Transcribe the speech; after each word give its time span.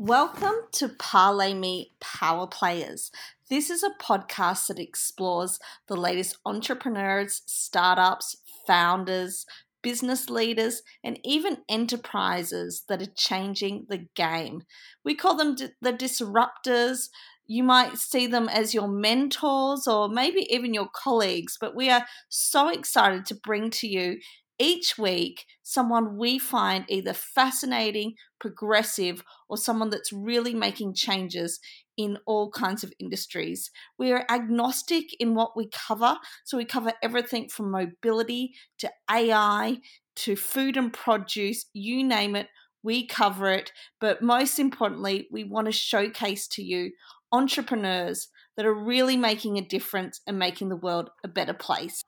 Welcome 0.00 0.54
to 0.74 0.90
Parlay 0.90 1.54
Me 1.54 1.90
Power 1.98 2.46
Players. 2.46 3.10
This 3.50 3.68
is 3.68 3.82
a 3.82 3.90
podcast 4.00 4.68
that 4.68 4.78
explores 4.78 5.58
the 5.88 5.96
latest 5.96 6.38
entrepreneurs, 6.46 7.42
startups, 7.46 8.36
founders, 8.64 9.44
business 9.82 10.30
leaders, 10.30 10.82
and 11.02 11.18
even 11.24 11.64
enterprises 11.68 12.84
that 12.88 13.02
are 13.02 13.12
changing 13.16 13.86
the 13.88 14.06
game. 14.14 14.62
We 15.04 15.16
call 15.16 15.34
them 15.34 15.56
the 15.82 15.92
disruptors. 15.92 17.08
You 17.48 17.64
might 17.64 17.98
see 17.98 18.28
them 18.28 18.48
as 18.48 18.72
your 18.72 18.86
mentors 18.86 19.88
or 19.88 20.08
maybe 20.08 20.46
even 20.48 20.74
your 20.74 20.88
colleagues, 20.94 21.56
but 21.60 21.74
we 21.74 21.90
are 21.90 22.06
so 22.28 22.68
excited 22.68 23.26
to 23.26 23.34
bring 23.34 23.70
to 23.70 23.88
you 23.88 24.18
each 24.58 24.98
week 24.98 25.44
someone 25.62 26.16
we 26.16 26.38
find 26.38 26.84
either 26.88 27.12
fascinating, 27.12 28.14
progressive, 28.40 29.22
or 29.48 29.56
someone 29.56 29.90
that's 29.90 30.12
really 30.12 30.54
making 30.54 30.94
changes 30.94 31.60
in 31.96 32.18
all 32.26 32.50
kinds 32.50 32.84
of 32.84 32.92
industries. 32.98 33.70
We 33.98 34.12
are 34.12 34.24
agnostic 34.30 35.06
in 35.20 35.34
what 35.34 35.56
we 35.56 35.68
cover, 35.68 36.16
so 36.44 36.56
we 36.56 36.64
cover 36.64 36.92
everything 37.02 37.48
from 37.48 37.70
mobility 37.70 38.54
to 38.78 38.90
AI 39.10 39.78
to 40.16 40.36
food 40.36 40.76
and 40.76 40.92
produce, 40.92 41.66
you 41.72 42.02
name 42.02 42.34
it, 42.34 42.48
we 42.82 43.06
cover 43.06 43.50
it. 43.50 43.72
But 44.00 44.22
most 44.22 44.58
importantly, 44.58 45.28
we 45.30 45.44
want 45.44 45.66
to 45.66 45.72
showcase 45.72 46.48
to 46.48 46.62
you 46.62 46.92
entrepreneurs 47.30 48.28
that 48.56 48.66
are 48.66 48.74
really 48.74 49.16
making 49.16 49.58
a 49.58 49.62
difference 49.62 50.20
and 50.26 50.38
making 50.38 50.68
the 50.68 50.76
world 50.76 51.10
a 51.22 51.28
better 51.28 51.54
place. 51.54 52.02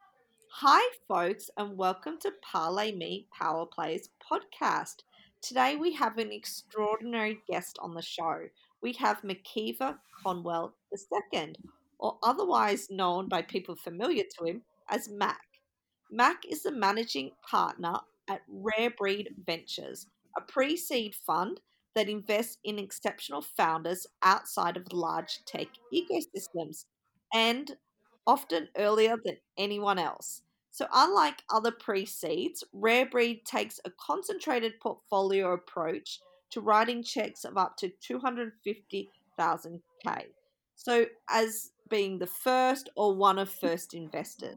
Hi, 0.55 0.83
folks, 1.07 1.49
and 1.57 1.79
welcome 1.79 2.19
to 2.19 2.33
Parlay 2.43 2.93
Me 2.93 3.29
Power 3.33 3.65
Players 3.65 4.11
podcast. 4.21 4.97
Today 5.41 5.77
we 5.77 5.93
have 5.95 6.19
an 6.19 6.33
extraordinary 6.33 7.39
guest 7.49 7.79
on 7.81 7.95
the 7.95 8.03
show. 8.03 8.49
We 8.83 8.93
have 8.95 9.23
McKeever 9.23 9.97
Conwell 10.23 10.75
II, 10.93 11.55
or 11.99 12.19
otherwise 12.23 12.89
known 12.91 13.29
by 13.29 13.43
people 13.43 13.77
familiar 13.77 14.25
to 14.39 14.45
him 14.45 14.63
as 14.91 15.09
Mac. 15.09 15.41
Mac 16.11 16.43
is 16.47 16.65
the 16.65 16.73
managing 16.73 17.31
partner 17.49 18.01
at 18.29 18.43
Rare 18.49 18.91
Breed 18.91 19.31
Ventures, 19.47 20.09
a 20.37 20.41
pre 20.41 20.77
seed 20.77 21.15
fund 21.15 21.61
that 21.95 22.09
invests 22.09 22.59
in 22.65 22.79
exceptional 22.79 23.41
founders 23.41 24.07
outside 24.23 24.77
of 24.77 24.93
large 24.93 25.45
tech 25.47 25.69
ecosystems 25.95 26.87
and 27.33 27.77
often 28.27 28.69
earlier 28.77 29.17
than 29.25 29.37
anyone 29.57 29.99
else. 29.99 30.43
So, 30.71 30.87
unlike 30.93 31.43
other 31.51 31.73
pre 31.73 32.07
seeds, 32.07 32.63
Rare 32.73 33.07
Breed 33.07 33.45
takes 33.45 33.81
a 33.85 33.91
concentrated 33.91 34.79
portfolio 34.81 35.53
approach 35.53 36.21
to 36.51 36.61
writing 36.61 37.03
checks 37.03 37.45
of 37.45 37.57
up 37.57 37.77
to 37.79 37.91
250,000K. 38.09 40.27
So, 40.77 41.07
as 41.29 41.73
being 41.91 42.19
the 42.19 42.27
first 42.27 42.89
or 42.97 43.15
one 43.15 43.39
of 43.39 43.51
first 43.51 43.93
investors. 43.93 44.57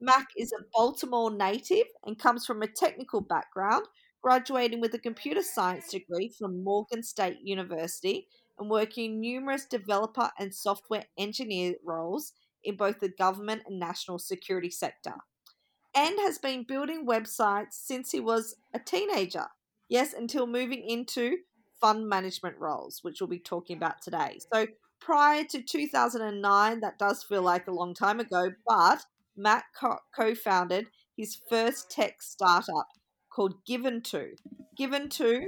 Mac 0.00 0.28
is 0.36 0.52
a 0.52 0.62
Baltimore 0.72 1.30
native 1.30 1.86
and 2.04 2.18
comes 2.18 2.46
from 2.46 2.62
a 2.62 2.68
technical 2.68 3.20
background, 3.20 3.86
graduating 4.22 4.80
with 4.80 4.94
a 4.94 4.98
computer 4.98 5.42
science 5.42 5.88
degree 5.88 6.30
from 6.38 6.62
Morgan 6.62 7.02
State 7.02 7.38
University 7.42 8.28
and 8.58 8.70
working 8.70 9.20
numerous 9.20 9.64
developer 9.64 10.30
and 10.38 10.54
software 10.54 11.04
engineer 11.16 11.74
roles 11.84 12.32
in 12.64 12.76
both 12.76 13.00
the 13.00 13.08
government 13.08 13.62
and 13.66 13.78
national 13.78 14.18
security 14.18 14.70
sector 14.70 15.14
and 15.94 16.18
has 16.20 16.38
been 16.38 16.64
building 16.64 17.06
websites 17.06 17.72
since 17.72 18.10
he 18.10 18.20
was 18.20 18.56
a 18.74 18.78
teenager. 18.78 19.46
Yes, 19.88 20.12
until 20.12 20.46
moving 20.46 20.88
into 20.88 21.38
fund 21.80 22.08
management 22.08 22.56
roles, 22.58 23.00
which 23.02 23.20
we'll 23.20 23.28
be 23.28 23.38
talking 23.38 23.76
about 23.76 24.02
today. 24.02 24.38
So 24.52 24.66
prior 25.00 25.44
to 25.44 25.62
2009, 25.62 26.80
that 26.80 26.98
does 26.98 27.22
feel 27.22 27.42
like 27.42 27.66
a 27.66 27.72
long 27.72 27.94
time 27.94 28.20
ago, 28.20 28.50
but 28.66 29.00
Mac 29.36 29.66
co 29.80 30.34
founded 30.34 30.86
his 31.16 31.40
first 31.48 31.90
tech 31.90 32.20
startup 32.20 32.86
called 33.30 33.54
Given2. 33.68 34.30
Given2 34.78 35.46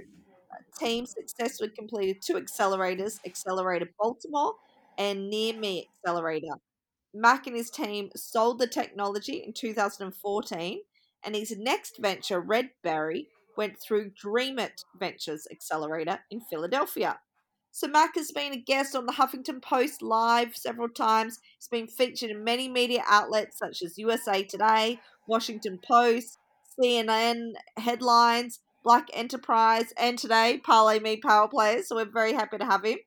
team 0.78 1.06
successfully 1.06 1.70
completed 1.76 2.22
two 2.22 2.34
accelerators 2.34 3.18
Accelerate 3.26 3.82
Baltimore 3.98 4.54
and 4.98 5.32
NewMe 5.32 5.84
Accelerator 6.04 6.54
Mac 7.12 7.46
and 7.46 7.56
his 7.56 7.70
team 7.70 8.10
sold 8.14 8.58
the 8.58 8.66
technology 8.66 9.42
in 9.44 9.52
2014, 9.52 10.80
and 11.24 11.34
his 11.34 11.56
next 11.56 11.98
venture, 11.98 12.40
Redberry, 12.40 13.26
went 13.56 13.80
through 13.80 14.12
DreamIt 14.12 14.84
Ventures 14.98 15.46
Accelerator 15.50 16.20
in 16.30 16.40
Philadelphia. 16.40 17.18
So 17.72 17.86
Mac 17.86 18.16
has 18.16 18.32
been 18.32 18.52
a 18.52 18.56
guest 18.56 18.96
on 18.96 19.06
the 19.06 19.12
Huffington 19.12 19.62
Post 19.62 20.02
live 20.02 20.56
several 20.56 20.88
times. 20.88 21.38
He's 21.58 21.68
been 21.68 21.86
featured 21.86 22.30
in 22.30 22.42
many 22.42 22.68
media 22.68 23.02
outlets 23.08 23.58
such 23.58 23.82
as 23.82 23.98
USA 23.98 24.42
Today, 24.42 24.98
Washington 25.28 25.78
Post, 25.86 26.38
CNN 26.78 27.52
headlines, 27.76 28.60
Black 28.82 29.08
Enterprise, 29.12 29.92
and 29.98 30.18
today 30.18 30.60
Parlay 30.64 30.98
Me 30.98 31.16
Power 31.16 31.48
Players. 31.48 31.88
So 31.88 31.96
we're 31.96 32.10
very 32.10 32.32
happy 32.32 32.58
to 32.58 32.64
have 32.64 32.84
him. 32.84 32.98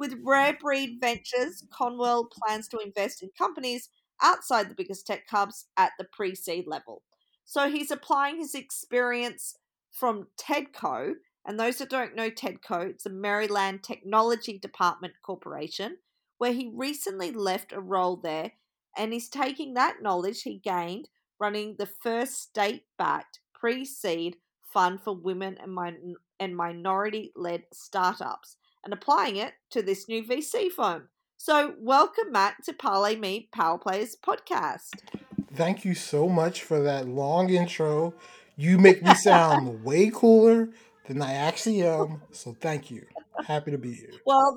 With 0.00 0.18
Rare 0.24 0.56
Breed 0.58 0.96
Ventures, 0.98 1.62
Conwell 1.70 2.24
plans 2.24 2.68
to 2.68 2.78
invest 2.78 3.22
in 3.22 3.28
companies 3.36 3.90
outside 4.22 4.70
the 4.70 4.74
biggest 4.74 5.06
tech 5.06 5.24
hubs 5.28 5.66
at 5.76 5.92
the 5.98 6.06
pre 6.10 6.34
seed 6.34 6.66
level. 6.66 7.02
So 7.44 7.68
he's 7.68 7.90
applying 7.90 8.38
his 8.38 8.54
experience 8.54 9.58
from 9.92 10.28
TEDCO. 10.38 11.16
And 11.46 11.60
those 11.60 11.76
that 11.78 11.90
don't 11.90 12.16
know 12.16 12.30
TEDCO, 12.30 12.88
it's 12.88 13.04
a 13.04 13.10
Maryland 13.10 13.82
Technology 13.82 14.58
Department 14.58 15.12
Corporation, 15.22 15.98
where 16.38 16.54
he 16.54 16.72
recently 16.74 17.30
left 17.30 17.74
a 17.74 17.80
role 17.80 18.16
there 18.16 18.52
and 18.96 19.12
he's 19.12 19.28
taking 19.28 19.74
that 19.74 20.00
knowledge 20.00 20.42
he 20.42 20.60
gained 20.64 21.10
running 21.38 21.76
the 21.78 21.84
first 21.84 22.40
state 22.40 22.84
backed 22.96 23.40
pre 23.52 23.84
seed 23.84 24.36
fund 24.62 25.02
for 25.02 25.14
women 25.14 25.58
and, 25.60 25.74
min- 25.74 26.14
and 26.38 26.56
minority 26.56 27.32
led 27.36 27.64
startups 27.70 28.56
and 28.84 28.92
applying 28.92 29.36
it 29.36 29.54
to 29.70 29.82
this 29.82 30.08
new 30.08 30.22
VC 30.22 30.70
firm. 30.70 31.08
So, 31.36 31.74
welcome, 31.78 32.32
Mac, 32.32 32.64
to 32.64 32.72
Parlay 32.72 33.16
Me 33.16 33.48
Power 33.52 33.78
Players 33.78 34.16
podcast. 34.22 34.90
Thank 35.54 35.84
you 35.84 35.94
so 35.94 36.28
much 36.28 36.62
for 36.62 36.80
that 36.82 37.08
long 37.08 37.50
intro. 37.50 38.14
You 38.56 38.78
make 38.78 39.02
me 39.02 39.14
sound 39.14 39.84
way 39.84 40.10
cooler 40.12 40.68
than 41.06 41.22
I 41.22 41.32
actually 41.32 41.82
am. 41.82 42.22
So, 42.30 42.54
thank 42.60 42.90
you. 42.90 43.06
Happy 43.46 43.70
to 43.70 43.78
be 43.78 43.94
here. 43.94 44.10
Well, 44.26 44.54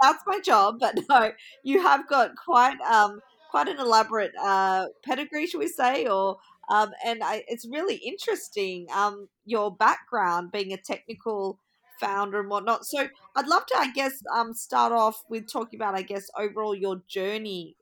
that's, 0.00 0.18
that's 0.18 0.24
my 0.26 0.40
job, 0.40 0.76
but 0.78 0.98
no, 1.08 1.32
you 1.64 1.82
have 1.82 2.08
got 2.08 2.36
quite 2.36 2.80
um 2.82 3.20
quite 3.50 3.66
an 3.66 3.80
elaborate 3.80 4.32
uh, 4.40 4.86
pedigree, 5.04 5.46
should 5.46 5.58
we 5.58 5.66
say, 5.66 6.06
or 6.06 6.36
um, 6.70 6.92
and 7.04 7.22
I, 7.22 7.42
it's 7.48 7.66
really 7.68 7.96
interesting 7.96 8.86
um, 8.94 9.28
your 9.44 9.74
background 9.74 10.52
being 10.52 10.72
a 10.72 10.76
technical 10.76 11.58
founder 12.00 12.40
and 12.40 12.48
whatnot. 12.48 12.84
So 12.86 13.08
I'd 13.36 13.46
love 13.46 13.66
to, 13.66 13.76
I 13.76 13.92
guess, 13.92 14.12
um, 14.34 14.54
start 14.54 14.92
off 14.92 15.22
with 15.28 15.50
talking 15.50 15.78
about, 15.78 15.94
I 15.94 16.02
guess, 16.02 16.30
overall 16.36 16.74
your 16.74 17.02
journey, 17.06 17.76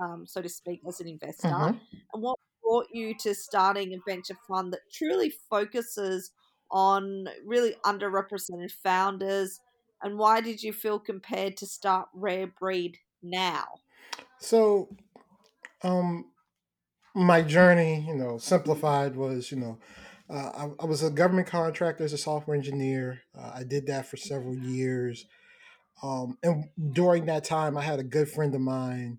um, 0.00 0.26
so 0.26 0.42
to 0.42 0.48
speak, 0.48 0.80
as 0.86 1.00
an 1.00 1.08
investor, 1.08 1.48
mm-hmm. 1.48 1.78
and 2.12 2.22
what 2.22 2.38
brought 2.62 2.86
you 2.92 3.14
to 3.18 3.34
starting 3.34 3.92
a 3.94 3.98
venture 4.08 4.36
fund 4.48 4.72
that 4.72 4.80
truly 4.92 5.32
focuses 5.50 6.30
on 6.70 7.26
really 7.44 7.74
underrepresented 7.84 8.72
founders, 8.82 9.60
and 10.02 10.18
why 10.18 10.40
did 10.40 10.62
you 10.62 10.72
feel 10.72 10.98
compared 10.98 11.56
to 11.58 11.66
start 11.66 12.08
Rare 12.14 12.46
Breed 12.46 12.98
now? 13.22 13.64
So, 14.38 14.88
um, 15.82 16.26
my 17.14 17.42
journey, 17.42 18.04
you 18.08 18.14
know, 18.14 18.38
simplified 18.38 19.16
was, 19.16 19.52
you 19.52 19.58
know, 19.58 19.78
I, 20.36 20.70
I, 20.80 20.86
was 20.86 21.02
a 21.02 21.10
government 21.10 21.46
contractor 21.46 22.04
as 22.04 22.12
a 22.12 22.18
software 22.18 22.56
engineer. 22.56 23.22
Uh, 23.38 23.52
I 23.56 23.64
did 23.64 23.86
that 23.88 24.06
for 24.06 24.16
several 24.16 24.56
years. 24.56 25.26
Um, 26.02 26.38
and 26.42 26.64
during 26.92 27.26
that 27.26 27.44
time, 27.44 27.76
I 27.76 27.82
had 27.82 27.98
a 27.98 28.04
good 28.04 28.28
friend 28.28 28.54
of 28.54 28.60
mine. 28.60 29.18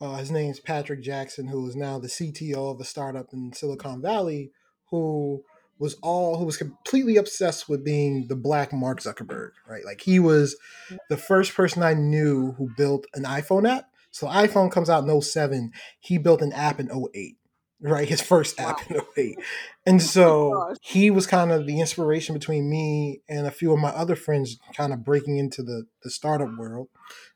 Uh, 0.00 0.16
his 0.16 0.30
name's 0.30 0.60
Patrick 0.60 1.02
Jackson, 1.02 1.48
who 1.48 1.66
is 1.68 1.76
now 1.76 1.98
the 1.98 2.08
CTO 2.08 2.72
of 2.72 2.80
a 2.80 2.84
startup 2.84 3.32
in 3.32 3.52
Silicon 3.52 4.00
Valley, 4.00 4.52
who 4.90 5.42
was 5.78 5.96
all 6.02 6.38
who 6.38 6.44
was 6.44 6.56
completely 6.56 7.16
obsessed 7.16 7.68
with 7.68 7.84
being 7.84 8.26
the 8.28 8.36
black 8.36 8.72
Mark 8.72 9.00
Zuckerberg, 9.00 9.50
right? 9.68 9.84
Like 9.84 10.00
he 10.00 10.18
was 10.18 10.56
the 11.08 11.16
first 11.16 11.54
person 11.54 11.82
I 11.82 11.94
knew 11.94 12.52
who 12.52 12.70
built 12.76 13.06
an 13.14 13.24
iPhone 13.24 13.68
app. 13.68 13.86
So 14.10 14.26
iPhone 14.26 14.72
comes 14.72 14.90
out 14.90 15.06
in 15.06 15.20
07. 15.20 15.72
He 16.00 16.18
built 16.18 16.42
an 16.42 16.52
app 16.52 16.80
in 16.80 16.90
08 16.90 17.37
right? 17.80 18.08
His 18.08 18.20
first 18.20 18.58
app 18.60 18.78
wow. 18.90 19.02
in 19.16 19.24
08. 19.24 19.38
And 19.86 20.02
so 20.02 20.54
oh 20.54 20.74
he 20.80 21.10
was 21.10 21.26
kind 21.26 21.52
of 21.52 21.66
the 21.66 21.80
inspiration 21.80 22.34
between 22.34 22.68
me 22.68 23.22
and 23.28 23.46
a 23.46 23.50
few 23.50 23.72
of 23.72 23.78
my 23.78 23.90
other 23.90 24.16
friends 24.16 24.58
kind 24.76 24.92
of 24.92 25.04
breaking 25.04 25.38
into 25.38 25.62
the, 25.62 25.86
the 26.02 26.10
startup 26.10 26.56
world. 26.56 26.88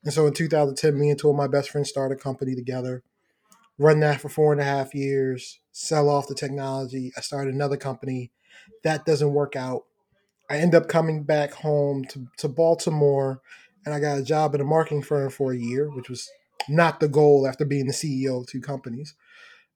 And 0.05 0.13
so 0.13 0.27
in 0.27 0.35
2010, 0.35 0.99
me 0.99 1.11
and 1.11 1.19
two 1.19 1.31
of 1.31 1.37
my 1.37 1.47
best 1.47 1.71
friends 1.71 1.89
started 1.89 2.19
a 2.19 2.23
company 2.23 2.55
together, 2.55 3.03
run 3.79 4.01
that 4.01 4.21
for 4.21 4.29
four 4.29 4.53
and 4.53 4.61
a 4.61 4.65
half 4.65 4.95
years, 4.95 5.61
sell 5.71 6.09
off 6.09 6.29
the 6.29 6.35
technology. 6.35 7.13
I 7.17 7.21
started 7.21 7.55
another 7.55 7.77
company. 7.77 8.33
That 8.85 9.07
doesn't 9.07 9.33
work 9.33 9.57
out. 9.57 9.85
I 10.51 10.59
end 10.59 10.75
up 10.75 10.89
coming 10.89 11.23
back 11.23 11.53
home 11.53 12.05
to, 12.07 12.27
to 12.39 12.49
Baltimore 12.49 13.41
and 13.85 13.95
I 13.95 14.01
got 14.01 14.19
a 14.19 14.23
job 14.23 14.55
at 14.55 14.61
a 14.61 14.65
marketing 14.65 15.03
firm 15.03 15.31
for 15.31 15.53
a 15.53 15.59
year, 15.59 15.89
which 15.91 16.09
was 16.09 16.31
not 16.69 17.01
the 17.01 17.09
goal 17.09 17.47
after 17.47 17.65
being 17.65 17.87
the 17.87 17.93
CEO 17.93 18.41
of 18.41 18.47
two 18.47 18.61
companies. 18.61 19.15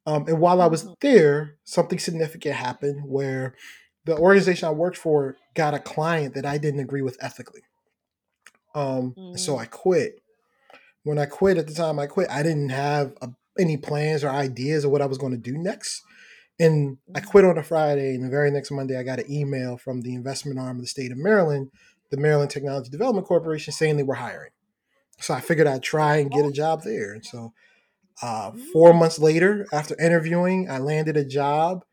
Um, 0.06 0.24
and 0.28 0.40
while 0.40 0.60
I 0.62 0.66
was 0.66 0.84
Mhm. 0.84 0.94
there, 1.00 1.56
something 1.64 1.98
significant 1.98 2.54
happened 2.54 3.02
where 3.06 3.54
the 4.04 4.16
organization 4.16 4.68
I 4.68 4.70
worked 4.70 4.96
for 4.96 5.36
got 5.54 5.74
a 5.74 5.80
client 5.80 6.34
that 6.34 6.46
I 6.46 6.58
didn't 6.58 6.80
agree 6.80 7.02
with 7.02 7.16
ethically. 7.20 7.62
Um, 8.74 9.14
and 9.16 9.40
so 9.40 9.56
Mm. 9.56 9.60
I 9.60 9.64
quit. 9.66 10.22
When 11.02 11.18
I 11.18 11.26
quit 11.26 11.56
at 11.58 11.66
the 11.66 11.74
time 11.74 11.98
I 11.98 12.06
quit, 12.06 12.28
I 12.30 12.42
didn't 12.42 12.68
have 12.68 13.14
a, 13.20 13.30
any 13.58 13.76
plans 13.76 14.22
or 14.22 14.28
ideas 14.28 14.84
of 14.84 14.90
what 14.90 15.02
I 15.02 15.06
was 15.06 15.18
going 15.18 15.32
to 15.32 15.38
do 15.38 15.56
next. 15.58 16.02
And 16.58 16.98
I 17.14 17.20
Mhm. 17.20 17.26
quit 17.26 17.44
on 17.44 17.58
a 17.58 17.62
Friday, 17.62 18.14
and 18.14 18.24
the 18.24 18.28
very 18.28 18.50
next 18.50 18.70
Monday, 18.70 18.98
I 18.98 19.02
got 19.02 19.18
an 19.18 19.30
email 19.30 19.76
from 19.76 20.02
the 20.02 20.14
investment 20.14 20.58
arm 20.58 20.76
of 20.76 20.82
the 20.82 20.88
state 20.88 21.12
of 21.12 21.18
Maryland, 21.18 21.70
the 22.10 22.16
Maryland 22.16 22.50
Technology 22.50 22.90
Development 22.90 23.26
Corporation, 23.26 23.72
saying 23.72 23.96
they 23.96 24.02
were 24.02 24.14
hiring. 24.14 24.52
So 25.20 25.34
I 25.34 25.40
figured 25.40 25.66
I'd 25.66 25.82
try 25.82 26.16
and 26.16 26.30
get 26.30 26.44
a 26.46 26.52
job 26.52 26.82
there. 26.82 27.12
And 27.12 27.24
so 27.24 27.52
uh, 28.22 28.52
four 28.72 28.92
Mm. 28.92 28.98
months 29.00 29.18
later, 29.18 29.66
after 29.72 29.98
interviewing, 30.00 30.70
I 30.70 30.78
landed 30.78 31.16
a 31.16 31.24
job. 31.24 31.84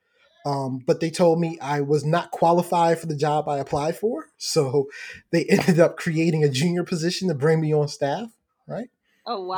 Um, 0.45 0.83
but 0.85 0.99
they 0.99 1.09
told 1.09 1.39
me 1.39 1.57
I 1.61 1.79
was 1.81 2.03
not 2.03 2.31
qualified 2.31 2.99
for 2.99 3.07
the 3.07 3.15
job 3.15 3.47
I 3.47 3.59
applied 3.59 3.97
for. 3.97 4.27
So 4.37 4.89
they 5.31 5.45
ended 5.49 5.79
up 5.79 5.95
creating 5.97 6.43
a 6.43 6.49
junior 6.49 6.83
position 6.83 7.29
to 7.29 7.33
bring 7.33 7.61
me 7.61 7.73
on 7.73 7.87
staff, 7.87 8.29
right? 8.67 8.89
Oh 9.25 9.41
wow. 9.45 9.57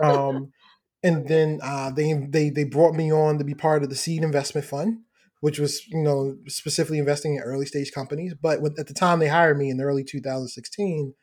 Um, 0.00 0.52
and 1.02 1.26
then 1.26 1.60
uh, 1.62 1.90
they 1.90 2.12
they 2.12 2.50
they 2.50 2.64
brought 2.64 2.94
me 2.94 3.12
on 3.12 3.38
to 3.38 3.44
be 3.44 3.54
part 3.54 3.82
of 3.82 3.90
the 3.90 3.96
seed 3.96 4.22
investment 4.22 4.66
fund, 4.66 5.00
which 5.40 5.58
was 5.58 5.86
you 5.88 6.02
know 6.02 6.36
specifically 6.46 6.98
investing 6.98 7.34
in 7.34 7.42
early 7.42 7.66
stage 7.66 7.92
companies. 7.92 8.34
But 8.34 8.60
with, 8.60 8.78
at 8.78 8.86
the 8.86 8.94
time 8.94 9.18
they 9.18 9.28
hired 9.28 9.58
me 9.58 9.70
in 9.70 9.78
the 9.78 9.84
early 9.84 10.04
2016, 10.04 11.14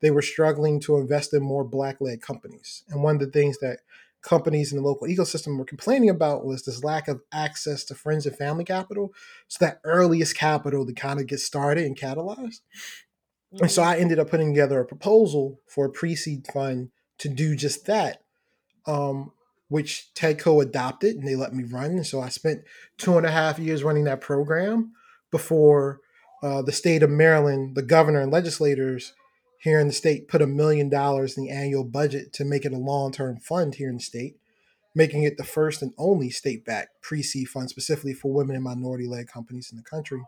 they 0.00 0.10
were 0.10 0.22
struggling 0.22 0.80
to 0.80 0.96
invest 0.96 1.34
in 1.34 1.42
more 1.42 1.64
black 1.64 2.00
led 2.00 2.22
companies. 2.22 2.82
And 2.88 3.02
one 3.02 3.16
of 3.16 3.20
the 3.20 3.30
things 3.30 3.58
that 3.58 3.80
companies 4.22 4.72
in 4.72 4.78
the 4.78 4.84
local 4.84 5.08
ecosystem 5.08 5.58
were 5.58 5.64
complaining 5.64 6.10
about 6.10 6.44
was 6.44 6.64
this 6.64 6.84
lack 6.84 7.08
of 7.08 7.22
access 7.32 7.84
to 7.84 7.94
friends 7.94 8.26
and 8.26 8.36
family 8.36 8.64
capital. 8.64 9.12
So 9.48 9.64
that 9.64 9.80
earliest 9.84 10.36
capital 10.36 10.86
to 10.86 10.92
kind 10.92 11.20
of 11.20 11.26
get 11.26 11.40
started 11.40 11.84
and 11.84 11.98
catalyzed. 11.98 12.60
And 13.60 13.70
so. 13.70 13.82
I 13.82 13.96
ended 13.96 14.18
up 14.18 14.30
putting 14.30 14.52
together 14.52 14.80
a 14.80 14.84
proposal 14.84 15.60
for 15.66 15.86
a 15.86 15.90
pre 15.90 16.14
seed 16.14 16.46
fund 16.52 16.90
to 17.18 17.28
do 17.28 17.56
just 17.56 17.86
that, 17.86 18.22
um, 18.86 19.32
which 19.68 20.10
TEDCO 20.14 20.62
adopted 20.62 21.16
and 21.16 21.26
they 21.26 21.36
let 21.36 21.52
me 21.52 21.64
run. 21.64 21.90
And 21.90 22.06
so 22.06 22.20
I 22.20 22.28
spent 22.28 22.62
two 22.96 23.16
and 23.16 23.26
a 23.26 23.30
half 23.30 23.58
years 23.58 23.82
running 23.82 24.04
that 24.04 24.20
program 24.20 24.92
before 25.30 26.00
uh, 26.42 26.62
the 26.62 26.72
state 26.72 27.02
of 27.02 27.10
Maryland, 27.10 27.74
the 27.74 27.82
governor 27.82 28.20
and 28.20 28.32
legislators 28.32 29.12
here 29.60 29.78
in 29.78 29.86
the 29.86 29.92
state 29.92 30.26
put 30.26 30.42
a 30.42 30.46
million 30.46 30.88
dollars 30.88 31.36
in 31.36 31.44
the 31.44 31.50
annual 31.50 31.84
budget 31.84 32.32
to 32.32 32.44
make 32.44 32.64
it 32.64 32.72
a 32.72 32.78
long 32.78 33.12
term 33.12 33.38
fund 33.38 33.74
here 33.74 33.90
in 33.90 33.96
the 33.96 34.02
state, 34.02 34.36
making 34.94 35.22
it 35.22 35.36
the 35.36 35.44
first 35.44 35.82
and 35.82 35.92
only 35.98 36.30
state 36.30 36.64
backed 36.64 37.02
pre 37.02 37.22
seed 37.22 37.48
fund 37.48 37.68
specifically 37.68 38.14
for 38.14 38.32
women 38.32 38.56
and 38.56 38.64
minority 38.64 39.06
led 39.06 39.28
companies 39.28 39.70
in 39.70 39.76
the 39.76 39.84
country. 39.84 40.22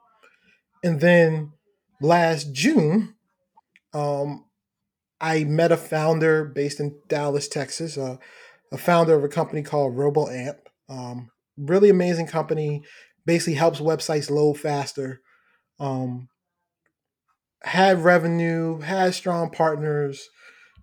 And 0.85 1.01
then 1.01 1.53
last 2.01 2.53
June, 2.53 3.15
um, 3.95 4.45
I 5.21 5.45
met 5.45 5.73
a 5.73 5.77
founder 5.77 6.45
based 6.45 6.79
in 6.79 6.99
Dallas, 7.09 7.49
Texas, 7.49 7.97
uh, 7.97 8.17
a 8.71 8.79
founder 8.79 9.15
of 9.15 9.25
a 9.25 9.29
company 9.29 9.63
called 9.63 9.95
RoboAmp. 9.95 10.57
Um, 10.89 11.31
really 11.57 11.89
amazing 11.89 12.27
company, 12.27 12.83
basically 13.25 13.55
helps 13.55 13.81
websites 13.81 14.31
load 14.31 14.59
faster. 14.59 15.23
Um, 15.81 16.29
had 17.65 18.03
revenue, 18.03 18.81
had 18.81 19.15
strong 19.15 19.51
partners, 19.51 20.29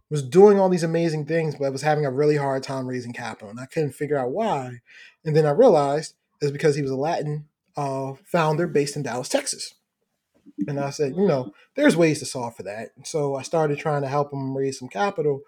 was 0.10 0.24
doing 0.24 0.60
all 0.60 0.70
these 0.70 0.84
amazing 0.84 1.26
things, 1.26 1.56
but 1.56 1.72
was 1.72 1.82
having 1.82 2.06
a 2.06 2.12
really 2.12 2.38
hard 2.38 2.64
time 2.64 2.88
raising 2.88 3.14
capital. 3.14 3.50
And 3.50 3.60
I 3.60 3.66
couldn't 3.66 3.92
figure 3.92 4.18
out 4.18 4.32
why. 4.32 4.80
And 5.24 5.36
then 5.36 5.46
I 5.46 5.52
realized 5.52 6.16
it's 6.42 6.52
because 6.52 6.76
he 6.76 6.82
was 6.82 6.92
a 6.92 6.96
Latin 6.96 7.46
uh, 7.78 8.14
founder 8.26 8.68
based 8.68 8.96
in 8.96 9.04
Dallas, 9.04 9.30
Texas. 9.30 9.76
And 10.68 10.80
I 10.80 10.90
said, 10.90 11.16
you 11.16 11.28
know, 11.28 11.54
there's 11.76 11.96
ways 11.96 12.20
to 12.20 12.26
solve 12.26 12.56
for 12.56 12.64
that. 12.64 12.90
So 13.04 13.36
I 13.36 13.44
started 13.44 13.78
trying 13.78 14.02
to 14.02 14.08
help 14.08 14.34
him 14.34 14.58
raise 14.58 14.80
some 14.80 14.90
capital. 14.90 15.42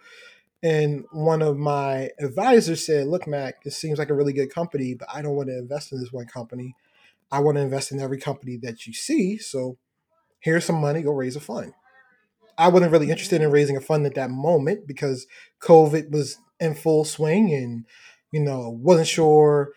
And 0.64 1.06
one 1.12 1.42
of 1.42 1.58
my 1.58 2.12
advisors 2.20 2.86
said, 2.86 3.08
Look, 3.08 3.28
Mac, 3.28 3.64
this 3.64 3.78
seems 3.78 3.98
like 3.98 4.10
a 4.10 4.14
really 4.14 4.34
good 4.34 4.54
company, 4.54 4.94
but 4.94 5.08
I 5.14 5.22
don't 5.22 5.36
want 5.36 5.50
to 5.50 5.58
invest 5.58 5.92
in 5.92 6.00
this 6.00 6.12
one 6.12 6.28
company. 6.28 6.76
I 7.32 7.40
want 7.40 7.58
to 7.58 7.62
invest 7.62 7.92
in 7.92 8.00
every 8.00 8.20
company 8.20 8.58
that 8.58 8.86
you 8.86 8.94
see. 8.94 9.38
So 9.38 9.78
here's 10.42 10.66
some 10.66 10.82
money, 10.82 11.02
go 11.02 11.12
raise 11.12 11.36
a 11.36 11.40
fund. 11.40 11.74
I 12.58 12.68
wasn't 12.68 12.92
really 12.92 13.10
interested 13.10 13.42
in 13.42 13.52
raising 13.52 13.78
a 13.78 13.82
fund 13.82 14.06
at 14.06 14.16
that 14.16 14.30
moment 14.30 14.86
because 14.88 15.26
COVID 15.62 16.12
was 16.12 16.38
in 16.60 16.76
full 16.76 17.06
swing 17.06 17.54
and, 17.54 17.86
you 18.32 18.42
know, 18.42 18.70
wasn't 18.70 19.08
sure 19.08 19.72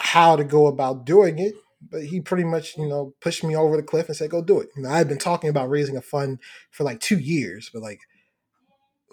how 0.00 0.36
to 0.36 0.44
go 0.44 0.66
about 0.66 1.04
doing 1.04 1.38
it. 1.38 1.54
But 1.90 2.04
he 2.04 2.20
pretty 2.20 2.44
much, 2.44 2.76
you 2.76 2.88
know, 2.88 3.14
pushed 3.20 3.44
me 3.44 3.54
over 3.54 3.76
the 3.76 3.84
cliff 3.84 4.08
and 4.08 4.16
said, 4.16 4.30
go 4.30 4.42
do 4.42 4.58
it. 4.60 4.68
You 4.74 4.82
know, 4.82 4.90
I 4.90 4.98
had 4.98 5.08
been 5.08 5.18
talking 5.18 5.48
about 5.48 5.70
raising 5.70 5.96
a 5.96 6.02
fund 6.02 6.40
for 6.70 6.82
like 6.82 6.98
two 6.98 7.18
years, 7.18 7.70
but 7.72 7.82
like, 7.82 8.00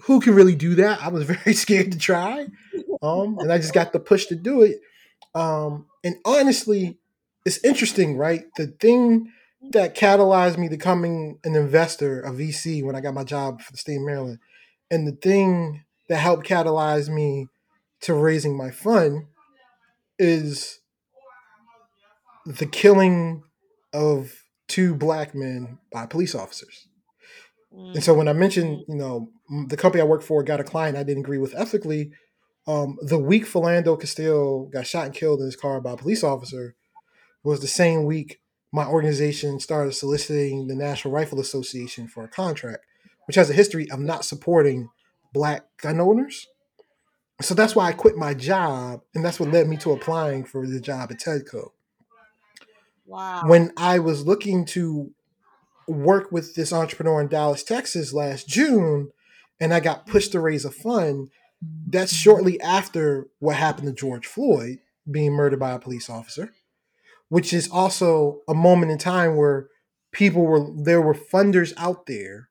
who 0.03 0.19
can 0.19 0.33
really 0.33 0.55
do 0.55 0.75
that? 0.75 1.01
I 1.01 1.09
was 1.09 1.23
very 1.43 1.53
scared 1.53 1.91
to 1.91 1.97
try. 1.97 2.47
Um, 3.03 3.37
and 3.39 3.51
I 3.51 3.57
just 3.57 3.73
got 3.73 3.93
the 3.93 3.99
push 3.99 4.25
to 4.27 4.35
do 4.35 4.63
it. 4.63 4.81
Um, 5.35 5.85
and 6.03 6.15
honestly, 6.25 6.97
it's 7.45 7.63
interesting, 7.63 8.17
right? 8.17 8.45
The 8.57 8.67
thing 8.67 9.31
that 9.71 9.95
catalyzed 9.95 10.57
me 10.57 10.67
to 10.67 10.77
becoming 10.77 11.39
an 11.43 11.55
investor, 11.55 12.21
a 12.21 12.31
VC, 12.31 12.83
when 12.83 12.95
I 12.95 13.01
got 13.01 13.13
my 13.13 13.23
job 13.23 13.61
for 13.61 13.71
the 13.71 13.77
state 13.77 13.97
of 13.97 14.03
Maryland, 14.03 14.39
and 14.91 15.07
the 15.07 15.11
thing 15.11 15.83
that 16.09 16.17
helped 16.17 16.47
catalyze 16.47 17.09
me 17.09 17.47
to 18.01 18.13
raising 18.13 18.55
my 18.55 18.71
fund 18.71 19.25
is 20.19 20.79
the 22.45 22.65
killing 22.65 23.43
of 23.93 24.43
two 24.67 24.93
black 24.95 25.33
men 25.33 25.79
by 25.91 26.05
police 26.05 26.35
officers. 26.35 26.87
And 27.71 28.03
so 28.03 28.13
when 28.13 28.29
I 28.29 28.33
mentioned, 28.33 28.85
you 28.87 28.95
know, 28.95 29.29
the 29.67 29.75
company 29.75 30.01
I 30.01 30.05
work 30.05 30.21
for 30.21 30.43
got 30.43 30.61
a 30.61 30.63
client 30.63 30.97
I 30.97 31.03
didn't 31.03 31.23
agree 31.23 31.37
with 31.37 31.53
ethically, 31.55 32.11
um, 32.67 32.97
the 33.01 33.19
week 33.19 33.45
Philando 33.45 33.99
Castile 33.99 34.69
got 34.71 34.87
shot 34.87 35.05
and 35.05 35.13
killed 35.13 35.39
in 35.39 35.45
his 35.45 35.55
car 35.55 35.81
by 35.81 35.91
a 35.91 35.97
police 35.97 36.23
officer 36.23 36.75
was 37.43 37.59
the 37.59 37.67
same 37.67 38.05
week 38.05 38.39
my 38.75 38.85
organization 38.85 39.57
started 39.57 39.93
soliciting 39.93 40.67
the 40.67 40.75
National 40.75 41.13
Rifle 41.13 41.39
Association 41.39 42.09
for 42.09 42.25
a 42.25 42.27
contract, 42.27 42.85
which 43.25 43.37
has 43.37 43.49
a 43.49 43.53
history 43.53 43.89
of 43.89 44.01
not 44.01 44.25
supporting 44.25 44.89
black 45.33 45.63
gun 45.81 46.01
owners. 46.01 46.47
So 47.41 47.53
that's 47.53 47.73
why 47.73 47.87
I 47.87 47.93
quit 47.93 48.17
my 48.17 48.33
job, 48.33 48.99
and 49.13 49.23
that's 49.23 49.39
what 49.39 49.51
led 49.51 49.69
me 49.69 49.77
to 49.77 49.93
applying 49.93 50.43
for 50.43 50.67
the 50.67 50.81
job 50.81 51.09
at 51.09 51.21
TEDCO. 51.21 51.69
Wow. 53.05 53.43
When 53.45 53.71
I 53.77 53.99
was 53.99 54.27
looking 54.27 54.65
to 54.65 55.11
work 55.87 56.33
with 56.33 56.55
this 56.55 56.73
entrepreneur 56.73 57.21
in 57.21 57.29
Dallas, 57.29 57.63
Texas 57.63 58.11
last 58.11 58.45
June, 58.45 59.09
and 59.57 59.73
I 59.73 59.79
got 59.79 60.05
pushed 60.05 60.33
to 60.33 60.41
raise 60.41 60.65
a 60.65 60.71
fund, 60.71 61.29
that's 61.87 62.13
shortly 62.13 62.59
after 62.59 63.27
what 63.39 63.55
happened 63.55 63.87
to 63.87 63.93
George 63.93 64.25
Floyd 64.25 64.79
being 65.09 65.31
murdered 65.31 65.61
by 65.61 65.71
a 65.71 65.79
police 65.79 66.09
officer, 66.09 66.51
which 67.29 67.53
is 67.53 67.69
also 67.71 68.41
a 68.47 68.53
moment 68.53 68.91
in 68.91 68.97
time 68.97 69.35
where 69.35 69.69
people 70.11 70.43
were 70.43 70.65
there 70.83 71.01
were 71.01 71.13
funders 71.13 71.73
out 71.77 72.05
there 72.05 72.49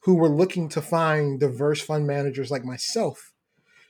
who 0.00 0.14
were 0.14 0.28
looking 0.28 0.68
to 0.70 0.82
find 0.82 1.40
diverse 1.40 1.80
fund 1.82 2.06
managers 2.06 2.50
like 2.50 2.64
myself 2.64 3.32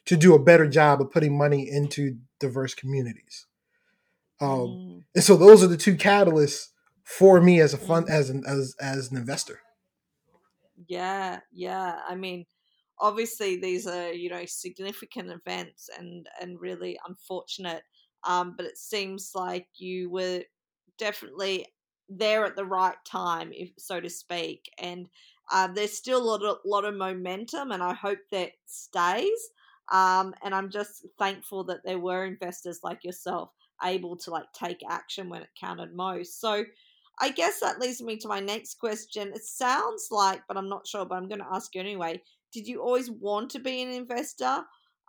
to 0.06 0.16
do 0.16 0.34
a 0.34 0.42
better 0.42 0.68
job 0.68 1.00
of 1.00 1.10
putting 1.10 1.36
money 1.36 1.68
into 1.70 2.18
diverse 2.40 2.74
communities. 2.74 3.46
Um, 4.40 4.80
Mm. 4.80 5.04
and 5.14 5.24
so 5.24 5.36
those 5.36 5.62
are 5.62 5.68
the 5.68 5.76
two 5.76 5.96
catalysts 5.96 6.68
for 7.04 7.40
me 7.40 7.60
as 7.60 7.74
a 7.74 7.78
fund 7.78 8.08
as 8.08 8.30
an 8.30 8.44
as 8.46 8.74
as 8.80 9.10
an 9.10 9.16
investor. 9.16 9.60
Yeah, 10.88 11.40
yeah. 11.52 12.00
I 12.06 12.14
mean, 12.14 12.46
obviously 12.98 13.56
these 13.60 13.86
are 13.86 14.12
you 14.12 14.30
know 14.30 14.44
significant 14.46 15.30
events 15.30 15.88
and 15.98 16.28
and 16.40 16.60
really 16.60 16.98
unfortunate. 17.06 17.82
Um, 18.24 18.54
but 18.56 18.66
it 18.66 18.78
seems 18.78 19.32
like 19.34 19.68
you 19.76 20.10
were 20.10 20.42
definitely 20.98 21.66
there 22.08 22.44
at 22.44 22.56
the 22.56 22.64
right 22.64 22.96
time, 23.04 23.50
if 23.52 23.70
so 23.78 24.00
to 24.00 24.10
speak. 24.10 24.70
And 24.78 25.08
uh, 25.52 25.68
there's 25.68 25.92
still 25.92 26.22
a 26.22 26.24
lot 26.24 26.44
of, 26.44 26.58
lot 26.64 26.84
of 26.84 26.94
momentum, 26.94 27.72
and 27.72 27.82
I 27.82 27.94
hope 27.94 28.18
that 28.32 28.52
stays. 28.66 29.50
Um, 29.92 30.34
and 30.42 30.54
I'm 30.54 30.70
just 30.70 31.06
thankful 31.18 31.64
that 31.64 31.84
there 31.84 31.98
were 31.98 32.24
investors 32.24 32.80
like 32.82 33.04
yourself 33.04 33.50
able 33.84 34.16
to 34.16 34.30
like 34.30 34.50
take 34.52 34.80
action 34.88 35.28
when 35.28 35.42
it 35.42 35.48
counted 35.60 35.94
most. 35.94 36.40
So 36.40 36.64
I 37.20 37.30
guess 37.30 37.60
that 37.60 37.80
leads 37.80 38.02
me 38.02 38.16
to 38.18 38.28
my 38.28 38.40
next 38.40 38.74
question. 38.78 39.32
It 39.34 39.44
sounds 39.44 40.08
like, 40.10 40.42
but 40.48 40.56
I'm 40.56 40.68
not 40.68 40.86
sure, 40.86 41.04
but 41.04 41.16
I'm 41.16 41.28
going 41.28 41.40
to 41.40 41.52
ask 41.52 41.74
you 41.74 41.80
anyway. 41.80 42.20
Did 42.52 42.66
you 42.66 42.82
always 42.82 43.10
want 43.10 43.50
to 43.50 43.58
be 43.58 43.82
an 43.82 43.90
investor? 43.90 44.62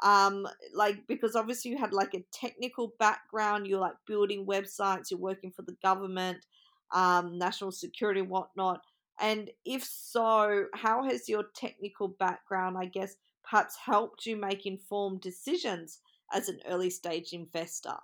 Um, 0.03 0.47
like 0.73 1.07
because 1.07 1.35
obviously 1.35 1.71
you 1.71 1.77
had 1.77 1.93
like 1.93 2.13
a 2.13 2.23
technical 2.31 2.93
background, 2.99 3.67
you're 3.67 3.79
like 3.79 3.95
building 4.05 4.45
websites, 4.45 5.09
you're 5.09 5.19
working 5.19 5.51
for 5.51 5.63
the 5.63 5.75
government. 5.83 6.45
um, 6.91 7.37
national 7.37 7.71
security 7.71 8.21
and 8.21 8.29
whatnot? 8.29 8.81
And 9.19 9.49
if 9.65 9.83
so, 9.83 10.65
how 10.73 11.03
has 11.03 11.27
your 11.27 11.45
technical 11.55 12.07
background, 12.07 12.77
I 12.77 12.85
guess, 12.85 13.15
perhaps 13.43 13.75
helped 13.77 14.25
you 14.25 14.35
make 14.35 14.65
informed 14.65 15.21
decisions 15.21 15.99
as 16.33 16.49
an 16.49 16.59
early 16.67 16.89
stage 16.89 17.33
investor? 17.33 17.95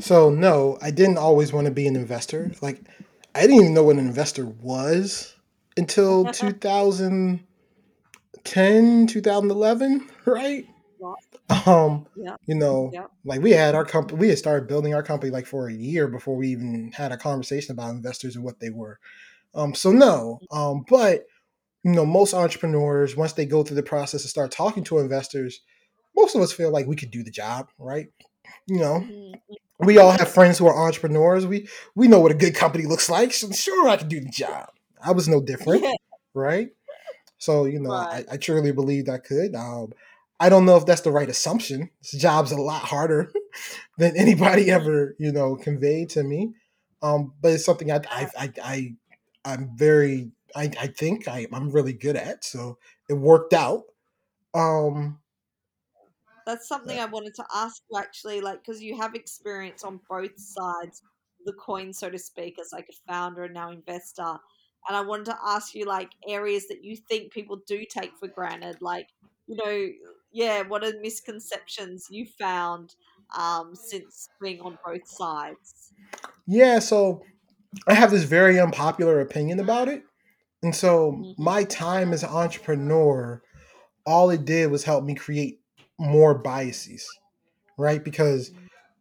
So 0.00 0.30
no, 0.30 0.78
I 0.82 0.90
didn't 0.90 1.18
always 1.18 1.52
want 1.52 1.66
to 1.66 1.72
be 1.72 1.86
an 1.86 1.96
investor. 1.96 2.52
Like 2.60 2.80
I 3.34 3.42
didn't 3.42 3.56
even 3.56 3.74
know 3.74 3.82
what 3.82 3.96
an 3.96 4.06
investor 4.06 4.46
was 4.46 5.34
until 5.76 6.24
2010, 8.44 9.06
2011, 9.06 10.08
right? 10.26 10.66
Um, 11.66 12.06
Yeah. 12.14 12.36
you 12.46 12.54
know, 12.54 12.90
Yeah. 12.92 13.06
like 13.24 13.40
we 13.40 13.52
had 13.52 13.74
our 13.74 13.84
company, 13.84 14.20
we 14.20 14.28
had 14.28 14.38
started 14.38 14.68
building 14.68 14.94
our 14.94 15.02
company 15.02 15.30
like 15.30 15.46
for 15.46 15.68
a 15.68 15.72
year 15.72 16.08
before 16.08 16.36
we 16.36 16.48
even 16.48 16.92
had 16.92 17.12
a 17.12 17.16
conversation 17.16 17.72
about 17.72 17.90
investors 17.90 18.36
and 18.36 18.44
what 18.44 18.60
they 18.60 18.70
were. 18.70 18.98
Um, 19.54 19.74
so 19.74 19.92
no, 19.92 20.40
um, 20.50 20.84
but 20.88 21.26
you 21.84 21.92
know, 21.92 22.04
most 22.06 22.34
entrepreneurs 22.34 23.16
once 23.16 23.32
they 23.32 23.46
go 23.46 23.62
through 23.62 23.76
the 23.76 23.82
process 23.82 24.22
and 24.22 24.30
start 24.30 24.50
talking 24.50 24.84
to 24.84 24.98
investors, 24.98 25.60
most 26.16 26.34
of 26.34 26.42
us 26.42 26.52
feel 26.52 26.70
like 26.70 26.86
we 26.86 26.96
could 26.96 27.10
do 27.10 27.22
the 27.22 27.30
job, 27.30 27.68
right? 27.78 28.08
You 28.66 28.78
know, 28.78 29.00
Mhm. 29.00 29.34
we 29.80 29.98
all 29.98 30.10
have 30.12 30.28
friends 30.28 30.58
who 30.58 30.66
are 30.66 30.86
entrepreneurs. 30.86 31.46
We 31.46 31.68
we 31.94 32.08
know 32.08 32.20
what 32.20 32.32
a 32.32 32.34
good 32.36 32.54
company 32.54 32.84
looks 32.86 33.08
like. 33.08 33.32
So 33.32 33.50
sure, 33.52 33.88
I 33.88 33.96
can 33.96 34.08
do 34.08 34.20
the 34.20 34.30
job. 34.30 34.70
I 35.02 35.12
was 35.12 35.28
no 35.28 35.40
different, 35.40 35.84
Yeah. 35.84 35.92
right? 36.34 36.70
So 37.38 37.64
you 37.64 37.80
know, 37.80 37.92
I, 37.92 38.16
Right. 38.16 38.26
I 38.32 38.36
truly 38.36 38.72
believed 38.72 39.08
I 39.08 39.18
could. 39.18 39.54
Um, 39.54 39.92
I 40.40 40.48
don't 40.48 40.64
know 40.66 40.76
if 40.76 40.86
that's 40.86 41.00
the 41.00 41.10
right 41.12 41.28
assumption. 41.28 41.90
This 42.02 42.20
job's 42.20 42.52
a 42.52 42.60
lot 42.60 42.82
harder 42.82 43.32
than 43.98 44.16
anybody 44.16 44.70
ever 44.70 45.14
you 45.18 45.32
know 45.32 45.56
conveyed 45.56 46.10
to 46.10 46.22
me. 46.22 46.54
Um, 47.02 47.34
but 47.40 47.52
it's 47.52 47.64
something 47.64 47.90
I 47.90 48.00
I 48.10 48.28
I, 48.38 48.52
I 48.62 48.94
I'm 49.44 49.70
very 49.76 50.30
I, 50.54 50.70
I 50.80 50.86
think 50.88 51.28
I, 51.28 51.46
I'm 51.52 51.70
really 51.70 51.92
good 51.92 52.16
at. 52.16 52.44
So 52.44 52.78
it 53.08 53.14
worked 53.14 53.52
out. 53.52 53.84
Um, 54.54 55.20
That's 56.46 56.66
something 56.66 56.98
uh, 56.98 57.02
I 57.02 57.04
wanted 57.04 57.34
to 57.34 57.44
ask 57.54 57.82
you 57.90 57.98
actually, 57.98 58.40
like, 58.40 58.64
because 58.64 58.82
you 58.82 58.96
have 58.96 59.14
experience 59.14 59.84
on 59.84 60.00
both 60.08 60.38
sides 60.38 61.02
of 61.40 61.46
the 61.46 61.52
coin, 61.52 61.92
so 61.92 62.08
to 62.08 62.18
speak, 62.18 62.58
as 62.58 62.72
like 62.72 62.88
a 62.90 63.12
founder 63.12 63.44
and 63.44 63.54
now 63.54 63.70
investor. 63.70 64.38
And 64.86 64.96
I 64.96 65.00
wanted 65.02 65.26
to 65.26 65.38
ask 65.44 65.74
you, 65.74 65.84
like, 65.84 66.10
areas 66.26 66.68
that 66.68 66.82
you 66.84 66.96
think 66.96 67.32
people 67.32 67.60
do 67.66 67.84
take 67.88 68.16
for 68.18 68.28
granted, 68.28 68.78
like, 68.80 69.08
you 69.46 69.56
know, 69.56 69.88
yeah, 70.32 70.62
what 70.62 70.84
are 70.84 70.92
misconceptions 71.00 72.06
you 72.10 72.26
found 72.26 72.94
um, 73.36 73.74
since 73.74 74.30
being 74.40 74.60
on 74.60 74.78
both 74.84 75.06
sides? 75.06 75.92
yeah. 76.46 76.78
So 76.78 77.22
I 77.88 77.94
have 77.94 78.10
this 78.10 78.24
very 78.24 78.60
unpopular 78.60 79.20
opinion 79.20 79.60
about 79.60 79.88
it. 79.88 80.04
And 80.62 80.74
so 80.76 81.26
hmm 81.26 81.32
my 81.38 81.64
time 81.64 82.12
as 82.12 82.22
an 82.24 82.30
entrepreneur, 82.30 83.42
all 84.06 84.30
it 84.30 84.44
did 84.44 84.70
was 84.70 84.84
help 84.84 85.04
me 85.04 85.14
create 85.14 85.60
more 85.98 86.36
biases, 86.36 87.08
right? 87.78 88.04
Because 88.04 88.52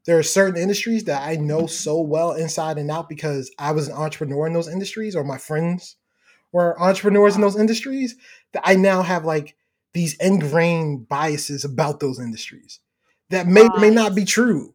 there 0.08 0.18
are 0.18 0.24
certain 0.24 0.60
industries 0.60 1.04
that 1.04 1.28
I 1.28 1.36
know 1.36 1.68
so 1.68 2.00
well 2.00 2.32
inside 2.32 2.78
and 2.78 2.90
out 2.90 3.10
because 3.10 3.52
I 3.60 3.74
was 3.74 3.90
an 3.90 3.94
entrepreneur 3.94 4.48
in 4.48 4.54
those 4.54 4.70
industries 4.70 5.18
or 5.18 5.26
my 5.26 5.38
friends 5.38 5.98
were 6.54 6.82
entrepreneurs 6.82 7.36
in 7.36 7.42
those 7.42 7.60
industries 7.60 8.16
that 8.54 8.64
I 8.66 8.78
now 8.78 9.02
have 9.02 9.26
like 9.26 9.58
these 9.94 10.16
ingrained 10.16 11.10
biases 11.10 11.66
about 11.66 12.00
those 12.00 12.20
industries 12.20 12.80
that 13.32 13.48
may 13.48 13.68
may 13.80 13.90
not 13.90 14.16
be 14.16 14.24
true 14.24 14.74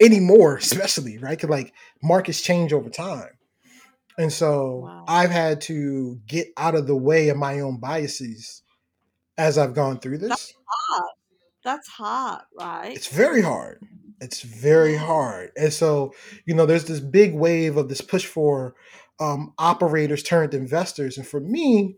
anymore, 0.00 0.56
especially, 0.58 1.18
right? 1.18 1.36
Because 1.36 1.50
like 1.50 1.74
markets 2.00 2.40
change 2.40 2.72
over 2.72 2.88
time. 2.88 3.30
And 4.16 4.32
so 4.32 4.84
right. 4.84 5.04
I've 5.08 5.30
had 5.30 5.60
to 5.62 6.20
get 6.24 6.48
out 6.56 6.76
of 6.76 6.86
the 6.86 6.96
way 6.96 7.30
of 7.30 7.36
my 7.36 7.58
own 7.60 7.78
biases 7.80 8.62
as 9.36 9.58
I've 9.58 9.74
gone 9.74 9.98
through 9.98 10.18
this. 10.18 10.28
That's 10.28 10.54
hard. 10.66 11.10
That's 11.64 11.88
hard, 11.88 12.42
right? 12.56 12.94
It's 12.94 13.08
very 13.08 13.42
hard. 13.42 13.80
It's 14.20 14.42
very 14.42 14.96
hard. 14.96 15.50
And 15.56 15.72
so, 15.72 16.12
you 16.44 16.54
know, 16.54 16.66
there's 16.66 16.86
this 16.86 17.00
big 17.00 17.34
wave 17.34 17.76
of 17.76 17.88
this 17.88 18.00
push 18.00 18.26
for 18.26 18.74
um, 19.20 19.54
operators 19.58 20.22
turned 20.22 20.54
investors. 20.54 21.16
And 21.16 21.26
for 21.26 21.40
me, 21.40 21.96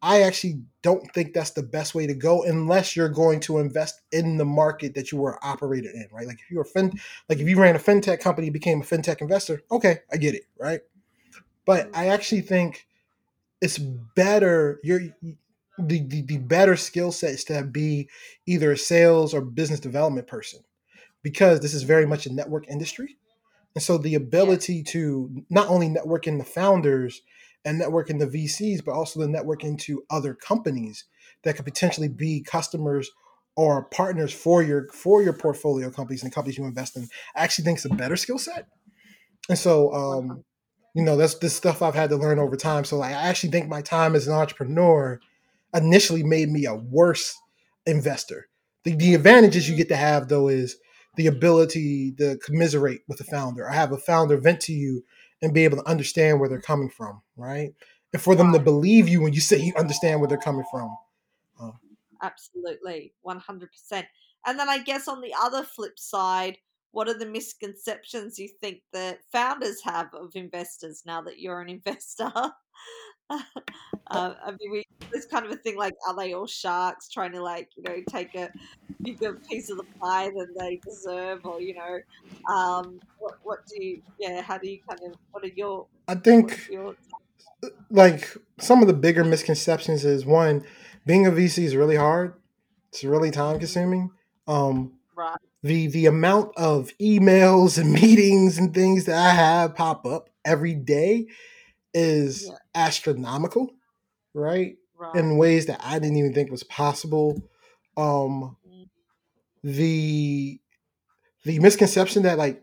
I 0.00 0.22
actually 0.22 0.62
don't 0.82 1.08
think 1.12 1.32
that's 1.32 1.50
the 1.50 1.62
best 1.62 1.94
way 1.94 2.06
to 2.06 2.14
go 2.14 2.42
unless 2.42 2.96
you're 2.96 3.08
going 3.08 3.38
to 3.40 3.58
invest 3.58 4.00
in 4.10 4.36
the 4.36 4.44
market 4.44 4.94
that 4.94 5.12
you 5.12 5.18
were 5.18 5.38
operated 5.44 5.94
in, 5.94 6.08
right? 6.10 6.26
Like 6.26 6.40
if 6.40 6.50
you 6.50 6.56
were 6.56 6.64
fin, 6.64 6.92
like 7.28 7.38
if 7.38 7.48
you 7.48 7.60
ran 7.60 7.76
a 7.76 7.78
fintech 7.78 8.20
company, 8.20 8.50
became 8.50 8.80
a 8.80 8.84
fintech 8.84 9.20
investor, 9.20 9.62
okay, 9.70 10.00
I 10.12 10.16
get 10.16 10.34
it, 10.34 10.42
right? 10.58 10.80
But 11.64 11.88
I 11.94 12.08
actually 12.08 12.40
think 12.40 12.86
it's 13.60 13.78
better 13.78 14.80
you're 14.82 15.00
the, 15.78 16.06
the, 16.06 16.22
the 16.22 16.38
better 16.38 16.76
skill 16.76 17.12
set 17.12 17.30
is 17.30 17.44
to 17.44 17.62
be 17.64 18.08
either 18.44 18.72
a 18.72 18.76
sales 18.76 19.32
or 19.32 19.40
business 19.40 19.80
development 19.80 20.26
person 20.26 20.60
because 21.22 21.60
this 21.60 21.74
is 21.74 21.82
very 21.82 22.06
much 22.06 22.26
a 22.26 22.32
network 22.32 22.68
industry. 22.68 23.16
And 23.74 23.82
so 23.82 23.98
the 23.98 24.10
yeah, 24.10 24.18
ability 24.18 24.82
to 24.84 25.44
not 25.48 25.68
only 25.68 25.88
network 25.88 26.26
in 26.26 26.38
the 26.38 26.44
founders 26.44 27.22
and 27.64 27.78
network 27.78 28.10
in 28.10 28.18
the 28.18 28.26
vcs 28.26 28.84
but 28.84 28.92
also 28.92 29.20
the 29.20 29.28
network 29.28 29.64
into 29.64 30.04
other 30.10 30.34
companies 30.34 31.04
that 31.42 31.56
could 31.56 31.64
potentially 31.64 32.08
be 32.08 32.40
customers 32.40 33.10
or 33.56 33.84
partners 33.84 34.32
for 34.32 34.62
your 34.62 34.88
for 34.88 35.22
your 35.22 35.32
portfolio 35.32 35.90
companies 35.90 36.22
and 36.22 36.32
companies 36.32 36.58
you 36.58 36.64
invest 36.64 36.96
in 36.96 37.08
i 37.36 37.42
actually 37.42 37.64
think 37.64 37.78
it's 37.78 37.84
a 37.84 37.90
better 37.90 38.16
skill 38.16 38.38
set. 38.38 38.66
And 39.48 39.58
so 39.58 39.92
um 39.92 40.44
you 40.94 41.02
know 41.02 41.16
that's 41.16 41.36
this 41.36 41.54
stuff 41.54 41.82
i've 41.82 41.94
had 41.94 42.10
to 42.10 42.16
learn 42.16 42.38
over 42.38 42.56
time. 42.56 42.84
So 42.84 42.98
like, 42.98 43.14
i 43.14 43.28
actually 43.28 43.50
think 43.50 43.68
my 43.68 43.82
time 43.82 44.14
as 44.14 44.26
an 44.26 44.34
entrepreneur 44.34 45.20
initially 45.74 46.22
made 46.22 46.50
me 46.50 46.66
a 46.66 46.74
worse 46.74 47.38
investor. 47.86 48.48
The, 48.84 48.94
the 48.96 49.14
advantages 49.14 49.68
you 49.68 49.76
get 49.76 49.88
to 49.88 49.96
have 49.96 50.28
though 50.28 50.48
is 50.48 50.76
the 51.16 51.26
ability 51.26 52.12
to 52.12 52.36
commiserate 52.38 53.02
with 53.08 53.18
the 53.18 53.24
founder 53.24 53.68
I 53.68 53.74
have 53.74 53.92
a 53.92 53.98
founder 53.98 54.36
vent 54.36 54.60
to 54.62 54.72
you 54.72 55.04
and 55.40 55.52
be 55.52 55.64
able 55.64 55.78
to 55.78 55.88
understand 55.88 56.40
where 56.40 56.48
they're 56.48 56.60
coming 56.60 56.88
from 56.88 57.22
right 57.36 57.74
and 58.12 58.22
for 58.22 58.34
them 58.34 58.52
to 58.52 58.58
believe 58.58 59.08
you 59.08 59.20
when 59.22 59.32
you 59.32 59.40
say 59.40 59.58
you 59.58 59.72
understand 59.76 60.20
where 60.20 60.28
they're 60.28 60.38
coming 60.38 60.64
from 60.70 60.96
Uh, 61.60 61.70
Absolutely, 62.22 63.12
100%. 63.26 64.04
And 64.46 64.58
then 64.58 64.68
I 64.68 64.78
guess 64.78 65.08
on 65.08 65.20
the 65.20 65.34
other 65.40 65.62
flip 65.64 65.98
side, 65.98 66.58
what 66.92 67.08
are 67.08 67.18
the 67.18 67.26
misconceptions 67.26 68.38
you 68.38 68.48
think 68.60 68.82
that 68.92 69.20
founders 69.32 69.82
have 69.82 70.12
of 70.14 70.36
investors 70.36 71.02
now 71.06 71.22
that 71.22 71.38
you're 71.40 71.60
an 71.60 71.68
investor? 71.86 72.30
Uh, 73.30 73.40
I 74.10 74.50
mean, 74.60 74.70
we, 74.72 74.84
there's 75.12 75.26
kind 75.26 75.44
of 75.46 75.52
a 75.52 75.56
thing 75.56 75.76
like, 75.76 75.94
are 76.08 76.16
they 76.16 76.32
all 76.34 76.46
sharks 76.46 77.08
trying 77.08 77.32
to 77.32 77.42
like, 77.42 77.68
you 77.76 77.82
know, 77.82 77.96
take 78.08 78.34
a 78.34 78.50
bigger 79.02 79.34
piece 79.48 79.70
of 79.70 79.78
the 79.78 79.84
pie 80.00 80.30
than 80.30 80.48
they 80.58 80.80
deserve, 80.84 81.40
or 81.44 81.60
you 81.60 81.74
know, 81.74 82.54
um, 82.54 83.00
what 83.18 83.34
what 83.42 83.58
do 83.66 83.82
you, 83.84 84.02
yeah, 84.18 84.42
how 84.42 84.58
do 84.58 84.68
you 84.68 84.78
kind 84.88 85.00
of, 85.06 85.18
what 85.30 85.44
are 85.44 85.48
your, 85.54 85.86
i 86.08 86.14
think 86.14 86.68
your, 86.70 86.94
like 87.90 88.34
some 88.58 88.80
of 88.80 88.88
the 88.88 88.94
bigger 88.94 89.24
misconceptions 89.24 90.04
is 90.04 90.24
one 90.26 90.64
being 91.06 91.26
a 91.26 91.30
vc 91.30 91.58
is 91.62 91.76
really 91.76 91.96
hard. 91.96 92.34
It's 92.90 93.04
really 93.04 93.30
time 93.30 93.58
consuming. 93.58 94.10
Um 94.46 94.92
right, 95.16 95.36
the 95.62 95.86
the 95.88 96.06
amount 96.06 96.52
of 96.56 96.90
emails 97.00 97.78
and 97.78 97.92
meetings 98.02 98.58
and 98.58 98.74
things 98.74 99.04
that 99.06 99.16
I 99.18 99.30
have 99.34 99.74
pop 99.76 100.06
up 100.06 100.30
every 100.44 100.74
day 100.74 101.26
is 101.94 102.46
yeah, 102.46 102.56
astronomical, 102.74 103.70
right? 104.34 104.76
right, 104.98 105.14
In 105.14 105.36
ways 105.36 105.66
that 105.66 105.80
I 105.84 105.98
didn't 105.98 106.16
even 106.16 106.34
think 106.34 106.50
was 106.50 106.64
possible. 106.64 107.42
Um, 107.96 108.56
mm, 108.68 108.88
the 109.62 110.60
the 111.44 111.58
misconception 111.58 112.22
that 112.22 112.38
like 112.38 112.62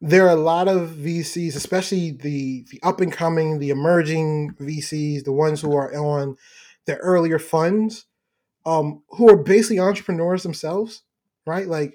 there 0.00 0.26
are 0.26 0.36
a 0.36 0.40
lot 0.40 0.68
of 0.68 0.90
VCs, 0.90 1.56
especially 1.56 2.12
the 2.12 2.64
the 2.70 2.80
up 2.82 3.00
and 3.00 3.12
coming, 3.12 3.58
the 3.58 3.70
emerging 3.70 4.54
VCs, 4.60 5.24
the 5.24 5.32
ones 5.32 5.60
who 5.60 5.74
are 5.74 5.94
on 5.94 6.36
the 6.86 6.96
earlier 6.96 7.38
funds, 7.38 8.06
um, 8.64 9.02
who 9.10 9.28
are 9.28 9.36
basically 9.36 9.80
entrepreneurs 9.80 10.42
themselves, 10.42 11.02
right? 11.46 11.66
Like 11.66 11.94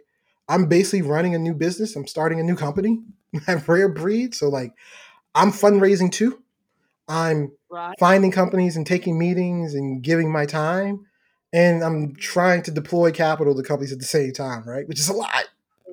I'm 0.50 0.68
basically 0.68 1.02
running 1.02 1.36
a 1.36 1.40
new 1.40 1.54
business. 1.54 1.96
I'm 1.96 2.08
starting 2.08 2.40
a 2.40 2.44
new 2.44 2.56
company 2.56 3.02
at 3.48 3.68
Rare 3.68 3.90
Breed. 3.90 4.36
So 4.36 4.50
like 4.50 4.74
I'm 5.34 5.52
fundraising 5.52 6.12
too. 6.12 6.43
I'm 7.08 7.52
right, 7.70 7.96
finding 8.00 8.32
companies 8.32 8.78
and 8.78 8.86
taking 8.86 9.18
meetings 9.18 9.74
and 9.74 10.02
giving 10.02 10.32
my 10.32 10.46
time. 10.46 11.06
And 11.52 11.84
I'm 11.84 12.16
trying 12.16 12.64
to 12.64 12.72
deploy 12.72 13.12
capital 13.12 13.56
to 13.56 13.62
companies 13.62 13.92
at 13.92 14.00
the 14.00 14.06
same 14.06 14.34
time, 14.34 14.64
right? 14.68 14.88
Which 14.88 15.00
is 15.00 15.10
a 15.10 15.14
lot 15.14 15.46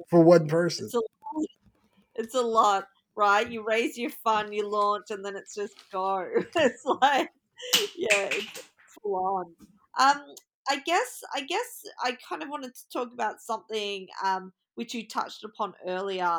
for 0.09 0.23
one 0.23 0.49
person. 0.49 0.87
it's 0.87 0.95
a 0.95 1.01
It's 2.15 2.35
a 2.35 2.41
lot, 2.41 2.87
right? 3.15 3.51
You 3.51 3.65
raise 3.67 3.99
your 3.99 4.11
fund, 4.11 4.55
you 4.55 4.69
launch, 4.69 5.11
and 5.11 5.25
then 5.25 5.37
it's 5.37 5.55
just 5.55 5.75
go. 5.93 6.27
It's 6.57 6.85
like, 6.85 7.31
yeah, 7.97 8.29
it's 8.33 8.65
full 9.03 9.17
on. 9.17 9.47
Um, 9.99 10.35
I 10.69 10.81
guess, 10.87 11.23
I 11.35 11.43
guess, 11.43 11.85
I 12.03 12.17
kind 12.27 12.43
of 12.43 12.49
wanted 12.49 12.75
to 12.75 12.89
talk 12.93 13.13
about 13.13 13.41
something 13.41 14.07
um, 14.25 14.53
which 14.77 14.95
you 14.95 15.07
touched 15.07 15.45
upon 15.45 15.75
earlier. 15.87 16.39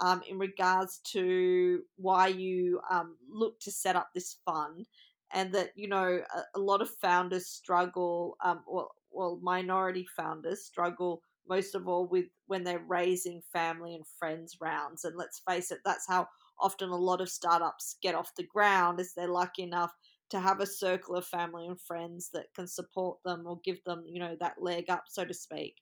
Um, 0.00 0.22
in 0.28 0.38
regards 0.38 0.98
to 1.12 1.82
why 1.96 2.28
you 2.28 2.80
um, 2.90 3.16
look 3.30 3.58
to 3.60 3.70
set 3.72 3.96
up 3.96 4.10
this 4.14 4.36
fund, 4.44 4.86
and 5.32 5.52
that 5.52 5.70
you 5.76 5.88
know 5.88 6.20
a, 6.34 6.58
a 6.58 6.60
lot 6.60 6.82
of 6.82 6.90
founders 7.02 7.46
struggle, 7.46 8.36
um, 8.44 8.62
well, 8.66 8.90
well, 9.10 9.38
minority 9.42 10.06
founders 10.16 10.64
struggle 10.64 11.22
most 11.48 11.74
of 11.74 11.88
all 11.88 12.06
with 12.06 12.26
when 12.46 12.62
they're 12.64 12.84
raising 12.88 13.40
family 13.52 13.94
and 13.94 14.04
friends 14.18 14.56
rounds. 14.60 15.04
And 15.04 15.16
let's 15.16 15.40
face 15.48 15.70
it, 15.70 15.78
that's 15.84 16.06
how 16.06 16.26
often 16.60 16.90
a 16.90 16.96
lot 16.96 17.20
of 17.20 17.30
startups 17.30 17.96
get 18.02 18.14
off 18.14 18.34
the 18.36 18.46
ground, 18.46 19.00
is 19.00 19.14
they're 19.14 19.28
lucky 19.28 19.62
enough 19.62 19.92
to 20.30 20.40
have 20.40 20.60
a 20.60 20.66
circle 20.66 21.16
of 21.16 21.26
family 21.26 21.66
and 21.66 21.80
friends 21.80 22.30
that 22.34 22.46
can 22.54 22.66
support 22.66 23.18
them 23.24 23.44
or 23.46 23.60
give 23.64 23.82
them, 23.84 24.04
you 24.06 24.20
know, 24.20 24.36
that 24.40 24.60
leg 24.60 24.90
up, 24.90 25.04
so 25.08 25.24
to 25.24 25.32
speak. 25.32 25.74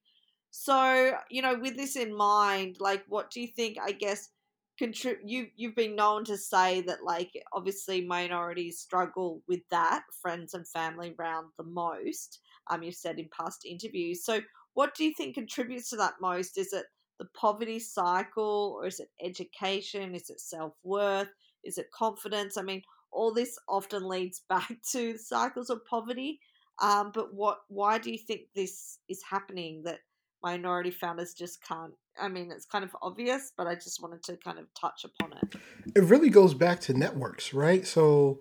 So, 0.58 1.18
you 1.30 1.42
know, 1.42 1.58
with 1.58 1.76
this 1.76 1.96
in 1.96 2.16
mind, 2.16 2.76
like, 2.80 3.04
what 3.08 3.30
do 3.30 3.42
you 3.42 3.46
think? 3.46 3.76
I 3.80 3.92
guess 3.92 4.30
contrib- 4.80 5.20
you 5.22 5.48
you've 5.54 5.74
been 5.74 5.94
known 5.94 6.24
to 6.24 6.38
say 6.38 6.80
that, 6.82 7.04
like, 7.04 7.30
obviously 7.52 8.06
minorities 8.06 8.80
struggle 8.80 9.42
with 9.46 9.60
that, 9.70 10.04
friends 10.22 10.54
and 10.54 10.66
family 10.66 11.14
round 11.18 11.48
the 11.58 11.64
most. 11.64 12.40
Um, 12.70 12.82
you've 12.82 12.94
said 12.94 13.18
in 13.18 13.28
past 13.38 13.66
interviews. 13.66 14.24
So, 14.24 14.40
what 14.72 14.94
do 14.94 15.04
you 15.04 15.12
think 15.14 15.34
contributes 15.34 15.90
to 15.90 15.96
that 15.96 16.14
most? 16.22 16.56
Is 16.56 16.72
it 16.72 16.86
the 17.18 17.26
poverty 17.34 17.78
cycle, 17.78 18.76
or 18.78 18.86
is 18.86 18.98
it 18.98 19.10
education? 19.22 20.14
Is 20.14 20.30
it 20.30 20.40
self 20.40 20.72
worth? 20.82 21.28
Is 21.64 21.76
it 21.76 21.90
confidence? 21.92 22.56
I 22.56 22.62
mean, 22.62 22.80
all 23.12 23.30
this 23.32 23.58
often 23.68 24.08
leads 24.08 24.40
back 24.48 24.72
to 24.92 25.18
cycles 25.18 25.68
of 25.68 25.84
poverty. 25.84 26.40
Um, 26.80 27.10
but 27.12 27.34
what? 27.34 27.58
Why 27.68 27.98
do 27.98 28.10
you 28.10 28.18
think 28.18 28.48
this 28.54 29.00
is 29.10 29.22
happening? 29.22 29.82
That 29.84 29.98
minority 30.46 30.92
founders 30.92 31.34
just 31.34 31.60
can't. 31.66 31.92
I 32.20 32.28
mean, 32.28 32.52
it's 32.52 32.66
kind 32.66 32.84
of 32.84 32.94
obvious, 33.02 33.52
but 33.56 33.66
I 33.66 33.74
just 33.74 34.00
wanted 34.00 34.22
to 34.24 34.36
kind 34.36 34.60
of 34.60 34.66
touch 34.80 35.04
upon 35.04 35.32
it. 35.32 35.56
It 35.96 36.04
really 36.04 36.30
goes 36.30 36.54
back 36.54 36.78
to 36.82 36.94
networks, 36.94 37.52
right? 37.52 37.84
So, 37.84 38.38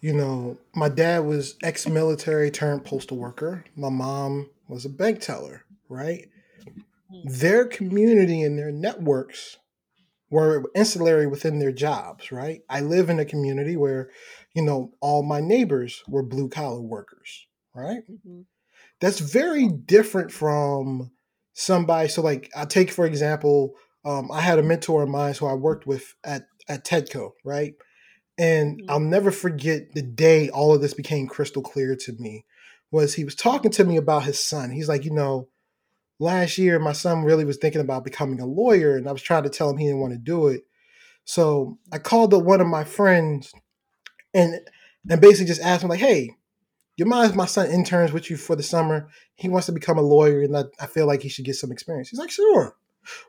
you 0.00 0.12
know, 0.12 0.58
my 0.76 0.88
dad 0.88 1.24
was 1.24 1.56
ex 1.62 1.88
military 1.88 2.50
turned 2.52 2.84
postal 2.84 3.16
worker. 3.16 3.64
My 3.74 3.88
mom 3.88 4.48
was 4.68 4.84
a 4.84 4.88
bank 4.88 5.20
teller, 5.20 5.64
right? 5.88 6.28
Mm. 7.12 7.40
Their 7.40 7.66
community 7.66 8.42
and 8.42 8.56
their 8.56 8.70
networks 8.70 9.58
were 10.30 10.64
ancillary 10.76 11.26
within 11.26 11.58
their 11.58 11.72
jobs, 11.72 12.30
right? 12.30 12.60
I 12.70 12.80
live 12.80 13.10
in 13.10 13.18
a 13.18 13.24
community 13.24 13.76
where, 13.76 14.10
you 14.54 14.62
know, 14.62 14.92
all 15.00 15.24
my 15.24 15.40
neighbors 15.40 16.04
were 16.06 16.22
blue 16.22 16.48
collar 16.48 16.80
workers, 16.80 17.46
right? 17.74 18.02
Mm-hmm. 18.08 18.42
That's 19.00 19.18
very 19.18 19.68
different 19.68 20.30
from 20.30 21.10
somebody. 21.54 22.08
So, 22.08 22.20
like, 22.20 22.50
I 22.54 22.66
take 22.66 22.90
for 22.90 23.06
example, 23.06 23.74
um, 24.04 24.30
I 24.30 24.42
had 24.42 24.58
a 24.58 24.62
mentor 24.62 25.02
of 25.02 25.08
mine 25.08 25.34
who 25.34 25.46
I 25.46 25.54
worked 25.54 25.86
with 25.86 26.14
at 26.22 26.46
at 26.68 26.84
Tedco, 26.84 27.32
right? 27.44 27.74
And 28.36 28.80
mm-hmm. 28.80 28.90
I'll 28.90 29.00
never 29.00 29.30
forget 29.30 29.94
the 29.94 30.02
day 30.02 30.50
all 30.50 30.74
of 30.74 30.82
this 30.82 30.94
became 30.94 31.26
crystal 31.26 31.62
clear 31.62 31.96
to 31.96 32.12
me. 32.18 32.44
Was 32.90 33.14
he 33.14 33.24
was 33.24 33.34
talking 33.34 33.70
to 33.72 33.84
me 33.84 33.96
about 33.96 34.24
his 34.24 34.38
son? 34.38 34.70
He's 34.70 34.88
like, 34.88 35.04
you 35.04 35.10
know, 35.10 35.48
last 36.18 36.58
year 36.58 36.78
my 36.78 36.92
son 36.92 37.24
really 37.24 37.44
was 37.44 37.56
thinking 37.56 37.80
about 37.80 38.04
becoming 38.04 38.40
a 38.40 38.46
lawyer, 38.46 38.96
and 38.96 39.08
I 39.08 39.12
was 39.12 39.22
trying 39.22 39.44
to 39.44 39.50
tell 39.50 39.70
him 39.70 39.78
he 39.78 39.86
didn't 39.86 40.00
want 40.00 40.12
to 40.12 40.18
do 40.18 40.48
it. 40.48 40.62
So 41.24 41.78
I 41.90 41.98
called 41.98 42.34
up 42.34 42.44
one 42.44 42.60
of 42.60 42.66
my 42.66 42.84
friends 42.84 43.52
and 44.34 44.60
and 45.08 45.20
basically 45.20 45.46
just 45.46 45.62
asked 45.62 45.82
him 45.82 45.90
like, 45.90 46.00
hey, 46.00 46.30
you 46.96 47.06
mind 47.06 47.34
my 47.34 47.46
son 47.46 47.70
interns 47.70 48.12
with 48.12 48.30
you 48.30 48.36
for 48.36 48.56
the 48.56 48.62
summer? 48.62 49.08
He 49.34 49.48
wants 49.48 49.66
to 49.66 49.72
become 49.72 49.98
a 49.98 50.02
lawyer, 50.02 50.42
and 50.42 50.56
I, 50.56 50.64
I 50.80 50.86
feel 50.86 51.06
like 51.06 51.22
he 51.22 51.28
should 51.28 51.44
get 51.44 51.56
some 51.56 51.72
experience. 51.72 52.08
He's 52.08 52.20
like, 52.20 52.30
sure. 52.30 52.76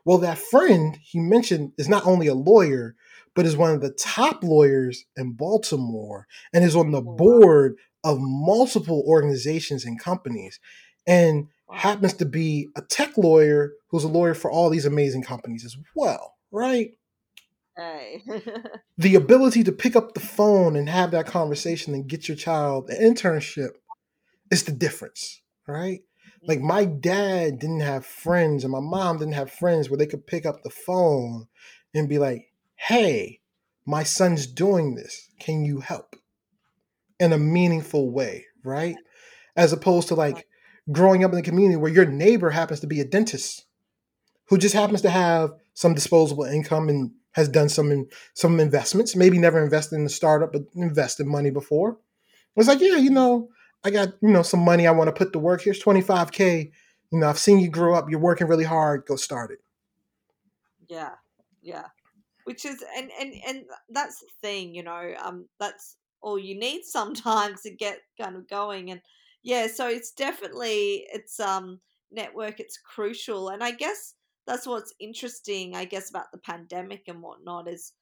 Well, 0.04 0.18
that 0.18 0.38
friend 0.38 0.98
he 1.02 1.18
mentioned 1.18 1.72
is 1.76 1.88
not 1.88 2.06
only 2.06 2.26
a 2.26 2.34
lawyer, 2.34 2.94
but 3.34 3.44
is 3.44 3.56
one 3.56 3.72
of 3.72 3.82
the 3.82 3.90
top 3.90 4.42
lawyers 4.42 5.04
in 5.16 5.32
Baltimore 5.32 6.26
and 6.52 6.64
is 6.64 6.74
on 6.74 6.90
the 6.90 7.02
oh, 7.02 7.16
board 7.16 7.76
of 8.02 8.18
multiple 8.20 9.04
organizations 9.06 9.84
and 9.84 10.00
companies 10.00 10.58
and 11.06 11.48
happens 11.70 12.14
to 12.14 12.24
be 12.24 12.68
a 12.76 12.82
tech 12.82 13.18
lawyer 13.18 13.72
who's 13.88 14.04
a 14.04 14.08
lawyer 14.08 14.34
for 14.34 14.50
all 14.50 14.70
these 14.70 14.86
amazing 14.86 15.22
companies 15.22 15.64
as 15.64 15.76
well, 15.94 16.34
right? 16.50 16.92
The 18.98 19.14
ability 19.14 19.64
to 19.64 19.72
pick 19.72 19.94
up 19.94 20.14
the 20.14 20.20
phone 20.20 20.76
and 20.76 20.88
have 20.88 21.10
that 21.10 21.26
conversation 21.26 21.92
and 21.92 22.08
get 22.08 22.28
your 22.28 22.36
child 22.36 22.88
an 22.88 23.14
internship 23.14 23.72
is 24.50 24.64
the 24.64 24.72
difference, 24.72 25.42
right? 25.66 26.00
Like 26.42 26.58
mm-hmm. 26.58 26.68
my 26.68 26.84
dad 26.86 27.58
didn't 27.58 27.80
have 27.80 28.06
friends 28.06 28.64
and 28.64 28.72
my 28.72 28.80
mom 28.80 29.18
didn't 29.18 29.34
have 29.34 29.50
friends 29.50 29.90
where 29.90 29.98
they 29.98 30.06
could 30.06 30.26
pick 30.26 30.46
up 30.46 30.62
the 30.62 30.70
phone 30.70 31.48
and 31.94 32.08
be 32.08 32.18
like, 32.18 32.52
"Hey, 32.76 33.40
my 33.84 34.02
son's 34.02 34.46
doing 34.46 34.94
this. 34.94 35.28
Can 35.38 35.64
you 35.64 35.80
help?" 35.80 36.16
in 37.18 37.32
a 37.32 37.38
meaningful 37.38 38.10
way, 38.10 38.44
right? 38.64 38.96
As 39.56 39.72
opposed 39.72 40.08
to 40.08 40.14
like 40.14 40.46
growing 40.92 41.24
up 41.24 41.32
in 41.32 41.36
the 41.36 41.42
community 41.42 41.76
where 41.76 41.92
your 41.92 42.06
neighbor 42.06 42.50
happens 42.50 42.80
to 42.80 42.86
be 42.86 43.00
a 43.00 43.04
dentist 43.04 43.64
who 44.48 44.58
just 44.58 44.74
happens 44.74 45.02
to 45.02 45.10
have 45.10 45.52
some 45.74 45.94
disposable 45.94 46.44
income 46.44 46.88
and 46.88 47.10
has 47.36 47.50
done 47.50 47.68
some 47.68 47.92
in, 47.92 48.08
some 48.32 48.58
investments, 48.58 49.14
maybe 49.14 49.38
never 49.38 49.62
invested 49.62 49.96
in 49.96 50.06
a 50.06 50.08
startup, 50.08 50.54
but 50.54 50.62
invested 50.74 51.26
money 51.26 51.50
before. 51.50 51.98
It's 52.56 52.66
like, 52.66 52.80
yeah, 52.80 52.96
you 52.96 53.10
know, 53.10 53.50
I 53.84 53.90
got, 53.90 54.14
you 54.22 54.30
know, 54.30 54.40
some 54.40 54.60
money 54.60 54.86
I 54.86 54.92
want 54.92 55.08
to 55.08 55.12
put 55.12 55.34
to 55.34 55.38
work. 55.38 55.60
Here's 55.60 55.82
25K. 55.82 56.72
You 57.12 57.18
know, 57.18 57.28
I've 57.28 57.38
seen 57.38 57.60
you 57.60 57.68
grow 57.68 57.94
up. 57.94 58.08
You're 58.08 58.20
working 58.20 58.46
really 58.46 58.64
hard. 58.64 59.04
Go 59.04 59.16
start 59.16 59.50
it. 59.50 59.58
Yeah. 60.88 61.10
Yeah. 61.60 61.84
Which 62.44 62.64
is 62.64 62.82
and 62.96 63.10
and 63.20 63.34
and 63.46 63.64
that's 63.90 64.20
the 64.20 64.28
thing, 64.40 64.74
you 64.74 64.82
know, 64.82 65.12
um 65.22 65.46
that's 65.60 65.96
all 66.22 66.38
you 66.38 66.58
need 66.58 66.84
sometimes 66.84 67.62
to 67.62 67.70
get 67.70 67.98
kind 68.18 68.36
of 68.36 68.48
going 68.48 68.90
and 68.92 69.02
yeah, 69.42 69.66
so 69.66 69.88
it's 69.88 70.12
definitely 70.12 71.06
it's 71.12 71.38
um 71.38 71.80
network, 72.10 72.60
it's 72.60 72.78
crucial. 72.78 73.50
And 73.50 73.62
I 73.62 73.72
guess 73.72 74.14
that's 74.46 74.66
what's 74.66 74.94
interesting, 75.00 75.74
I 75.74 75.84
guess, 75.84 76.10
about 76.10 76.30
the 76.32 76.38
pandemic 76.38 77.04
and 77.08 77.22
whatnot 77.22 77.68
is 77.68 77.92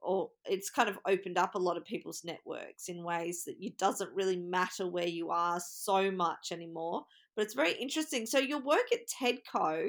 or 0.00 0.30
it's 0.44 0.70
kind 0.70 0.88
of 0.88 0.98
opened 1.06 1.38
up 1.38 1.54
a 1.54 1.58
lot 1.58 1.76
of 1.76 1.84
people's 1.84 2.22
networks 2.24 2.88
in 2.88 3.02
ways 3.02 3.44
that 3.44 3.56
it 3.60 3.76
doesn't 3.78 4.14
really 4.14 4.36
matter 4.36 4.86
where 4.86 5.08
you 5.08 5.30
are 5.30 5.60
so 5.60 6.10
much 6.10 6.52
anymore. 6.52 7.04
But 7.34 7.44
it's 7.44 7.54
very 7.54 7.72
interesting. 7.72 8.26
So 8.26 8.38
your 8.38 8.60
work 8.60 8.86
at 8.92 9.08
Tedco, 9.08 9.88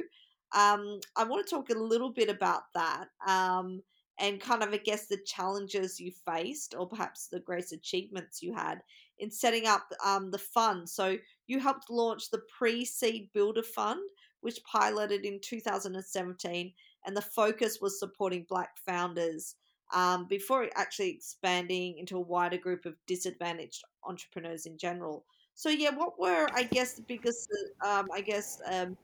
um, 0.56 1.00
I 1.16 1.24
want 1.26 1.46
to 1.46 1.56
talk 1.56 1.70
a 1.70 1.78
little 1.78 2.12
bit 2.12 2.30
about 2.30 2.64
that. 2.74 3.06
Um, 3.28 3.82
and 4.20 4.42
kind 4.42 4.64
of, 4.64 4.74
I 4.74 4.78
guess, 4.78 5.08
the 5.08 5.20
challenges 5.26 6.00
you 6.00 6.12
faced, 6.26 6.76
or 6.78 6.88
perhaps 6.88 7.28
the 7.28 7.40
greatest 7.40 7.72
achievements 7.72 8.42
you 8.42 8.54
had 8.54 8.82
in 9.18 9.32
setting 9.32 9.66
up 9.66 9.84
um, 10.04 10.30
the 10.30 10.38
fund. 10.38 10.90
So 10.90 11.18
you 11.48 11.60
helped 11.60 11.90
launch 11.90 12.30
the 12.30 12.42
Pre 12.58 12.84
Seed 12.84 13.30
Builder 13.34 13.64
Fund, 13.64 14.02
which 14.42 14.64
piloted 14.64 15.26
in 15.26 15.40
2017, 15.42 16.74
and 17.06 17.18
the 17.18 17.22
focus 17.22 17.80
was 17.82 18.00
supporting 18.00 18.46
Black 18.50 18.78
founders 18.86 19.56
um, 19.94 20.26
before 20.28 20.70
actually 20.76 21.10
expanding 21.10 21.98
into 21.98 22.18
a 22.18 22.22
wider 22.22 22.58
group 22.58 22.86
of 22.86 22.96
disadvantaged 23.08 23.84
entrepreneurs 24.04 24.66
in 24.66 24.78
general. 24.78 25.26
So 25.56 25.70
yeah, 25.70 25.90
what 25.90 26.20
were 26.20 26.48
I 26.54 26.64
guess 26.64 26.94
the 26.94 27.02
biggest, 27.02 27.50
um, 27.86 28.08
I 28.14 28.22
guess, 28.22 28.62
um, 28.72 28.96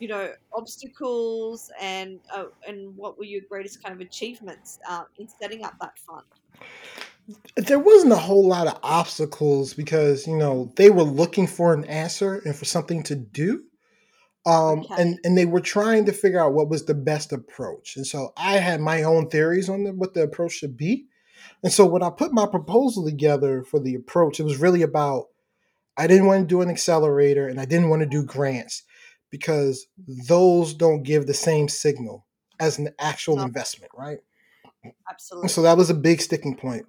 you 0.00 0.08
know, 0.08 0.32
obstacles 0.52 1.70
and 1.80 2.18
uh, 2.34 2.46
and 2.66 2.96
what 2.96 3.16
were 3.16 3.24
your 3.24 3.42
greatest 3.48 3.82
kind 3.82 3.94
of 3.94 4.00
achievements 4.00 4.78
uh, 4.88 5.04
in 5.18 5.28
setting 5.28 5.64
up 5.64 5.74
that 5.80 5.98
fund? 5.98 6.24
There 7.56 7.78
wasn't 7.78 8.12
a 8.12 8.16
whole 8.16 8.46
lot 8.46 8.66
of 8.66 8.78
obstacles 8.82 9.72
because 9.72 10.26
you 10.26 10.36
know 10.36 10.72
they 10.76 10.90
were 10.90 11.04
looking 11.04 11.46
for 11.46 11.72
an 11.74 11.84
answer 11.84 12.42
and 12.44 12.56
for 12.56 12.64
something 12.64 13.02
to 13.04 13.14
do. 13.14 13.64
Um, 14.46 14.80
okay. 14.80 14.94
and 14.98 15.18
and 15.24 15.38
they 15.38 15.46
were 15.46 15.60
trying 15.60 16.04
to 16.04 16.12
figure 16.12 16.40
out 16.40 16.52
what 16.52 16.68
was 16.68 16.84
the 16.84 16.94
best 16.94 17.32
approach. 17.32 17.96
And 17.96 18.06
so 18.06 18.32
I 18.36 18.58
had 18.58 18.80
my 18.80 19.02
own 19.02 19.28
theories 19.28 19.68
on 19.68 19.84
the, 19.84 19.92
what 19.92 20.14
the 20.14 20.22
approach 20.22 20.52
should 20.52 20.76
be. 20.76 21.06
And 21.62 21.72
so 21.72 21.86
when 21.86 22.02
I 22.02 22.10
put 22.10 22.32
my 22.32 22.46
proposal 22.46 23.04
together 23.04 23.64
for 23.64 23.80
the 23.80 23.94
approach, 23.94 24.38
it 24.38 24.44
was 24.44 24.58
really 24.58 24.82
about 24.82 25.28
I 25.96 26.06
didn't 26.06 26.26
want 26.26 26.42
to 26.42 26.46
do 26.46 26.60
an 26.60 26.70
accelerator 26.70 27.48
and 27.48 27.60
I 27.60 27.64
didn't 27.64 27.88
want 27.88 28.00
to 28.02 28.08
do 28.08 28.22
grants 28.22 28.82
because 29.30 29.86
those 30.28 30.74
don't 30.74 31.02
give 31.02 31.26
the 31.26 31.34
same 31.34 31.68
signal 31.68 32.26
as 32.60 32.78
an 32.78 32.90
actual 32.98 33.40
investment, 33.40 33.92
right? 33.96 34.18
Absolutely. 35.10 35.48
So 35.48 35.62
that 35.62 35.76
was 35.76 35.90
a 35.90 35.94
big 35.94 36.20
sticking 36.20 36.56
point. 36.56 36.86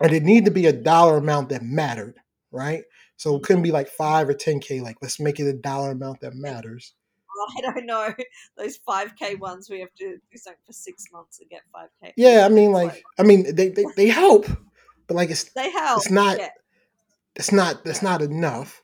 And 0.00 0.12
it 0.12 0.22
needed 0.22 0.46
to 0.46 0.50
be 0.50 0.66
a 0.66 0.72
dollar 0.72 1.16
amount 1.16 1.50
that 1.50 1.62
mattered, 1.62 2.16
right? 2.52 2.84
So 3.16 3.36
it 3.36 3.42
couldn't 3.42 3.62
be 3.62 3.72
like 3.72 3.88
five 3.88 4.28
or 4.28 4.34
ten 4.34 4.60
k. 4.60 4.80
Like 4.80 4.96
let's 5.02 5.20
make 5.20 5.40
it 5.40 5.48
a 5.48 5.52
dollar 5.52 5.92
amount 5.92 6.20
that 6.20 6.34
matters. 6.34 6.94
I 7.56 7.60
don't 7.60 7.86
know 7.86 8.12
those 8.56 8.76
five 8.78 9.14
k 9.16 9.34
ones. 9.34 9.68
We 9.70 9.80
have 9.80 9.94
to 9.98 10.16
do 10.16 10.38
something 10.38 10.60
for 10.66 10.72
six 10.72 11.04
months 11.12 11.38
to 11.38 11.44
get 11.44 11.62
five 11.72 11.88
k. 12.02 12.12
Yeah, 12.16 12.46
I 12.46 12.48
mean, 12.48 12.72
like, 12.72 13.02
I 13.18 13.22
mean, 13.22 13.54
they, 13.54 13.68
they 13.68 13.84
they 13.96 14.08
help, 14.08 14.46
but 15.06 15.16
like 15.16 15.30
it's 15.30 15.44
they 15.52 15.70
help. 15.70 15.98
It's 15.98 16.10
not. 16.10 16.38
Yeah. 16.38 16.48
It's 17.34 17.52
not. 17.52 17.84
That's 17.84 18.02
not 18.02 18.22
enough. 18.22 18.82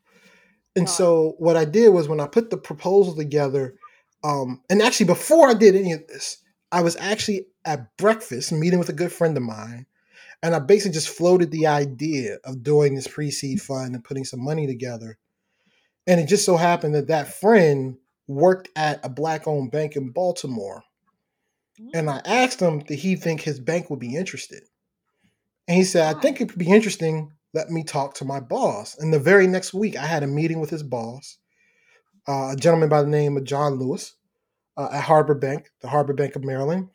And 0.76 0.86
no. 0.86 0.90
so 0.90 1.34
what 1.38 1.56
I 1.56 1.64
did 1.64 1.90
was 1.90 2.08
when 2.08 2.20
I 2.20 2.26
put 2.26 2.50
the 2.50 2.56
proposal 2.56 3.14
together, 3.14 3.74
um, 4.22 4.62
and 4.70 4.80
actually 4.82 5.06
before 5.06 5.48
I 5.48 5.54
did 5.54 5.74
any 5.74 5.92
of 5.92 6.06
this, 6.06 6.38
I 6.70 6.82
was 6.82 6.96
actually 6.96 7.46
at 7.64 7.96
breakfast 7.96 8.52
meeting 8.52 8.78
with 8.78 8.88
a 8.88 8.94
good 8.94 9.12
friend 9.12 9.36
of 9.36 9.42
mine, 9.42 9.86
and 10.42 10.54
I 10.54 10.58
basically 10.60 10.94
just 10.94 11.08
floated 11.08 11.50
the 11.50 11.66
idea 11.66 12.38
of 12.44 12.62
doing 12.62 12.94
this 12.94 13.08
pre 13.08 13.30
seed 13.30 13.60
fund 13.60 13.94
and 13.94 14.04
putting 14.04 14.24
some 14.24 14.42
money 14.42 14.66
together. 14.66 15.18
And 16.06 16.20
it 16.20 16.28
just 16.28 16.44
so 16.44 16.56
happened 16.56 16.94
that 16.94 17.08
that 17.08 17.34
friend 17.34 17.96
worked 18.26 18.68
at 18.76 19.04
a 19.04 19.08
black 19.08 19.46
owned 19.46 19.70
bank 19.70 19.96
in 19.96 20.10
Baltimore. 20.10 20.82
And 21.94 22.10
I 22.10 22.20
asked 22.24 22.60
him, 22.60 22.80
did 22.80 22.98
he 22.98 23.14
think 23.14 23.40
his 23.40 23.60
bank 23.60 23.88
would 23.88 24.00
be 24.00 24.16
interested? 24.16 24.62
And 25.68 25.76
he 25.76 25.84
said, 25.84 26.16
I 26.16 26.18
think 26.18 26.40
it 26.40 26.48
could 26.48 26.58
be 26.58 26.70
interesting. 26.70 27.32
Let 27.54 27.70
me 27.70 27.84
talk 27.84 28.14
to 28.14 28.24
my 28.24 28.40
boss. 28.40 28.98
And 28.98 29.12
the 29.12 29.20
very 29.20 29.46
next 29.46 29.72
week, 29.72 29.96
I 29.96 30.06
had 30.06 30.22
a 30.22 30.26
meeting 30.26 30.60
with 30.60 30.70
his 30.70 30.82
boss, 30.82 31.38
uh, 32.26 32.50
a 32.52 32.56
gentleman 32.56 32.88
by 32.88 33.02
the 33.02 33.08
name 33.08 33.36
of 33.36 33.44
John 33.44 33.74
Lewis 33.74 34.14
uh, 34.76 34.88
at 34.92 35.04
Harbor 35.04 35.34
Bank, 35.34 35.70
the 35.80 35.88
Harbor 35.88 36.14
Bank 36.14 36.36
of 36.36 36.44
Maryland, 36.44 36.88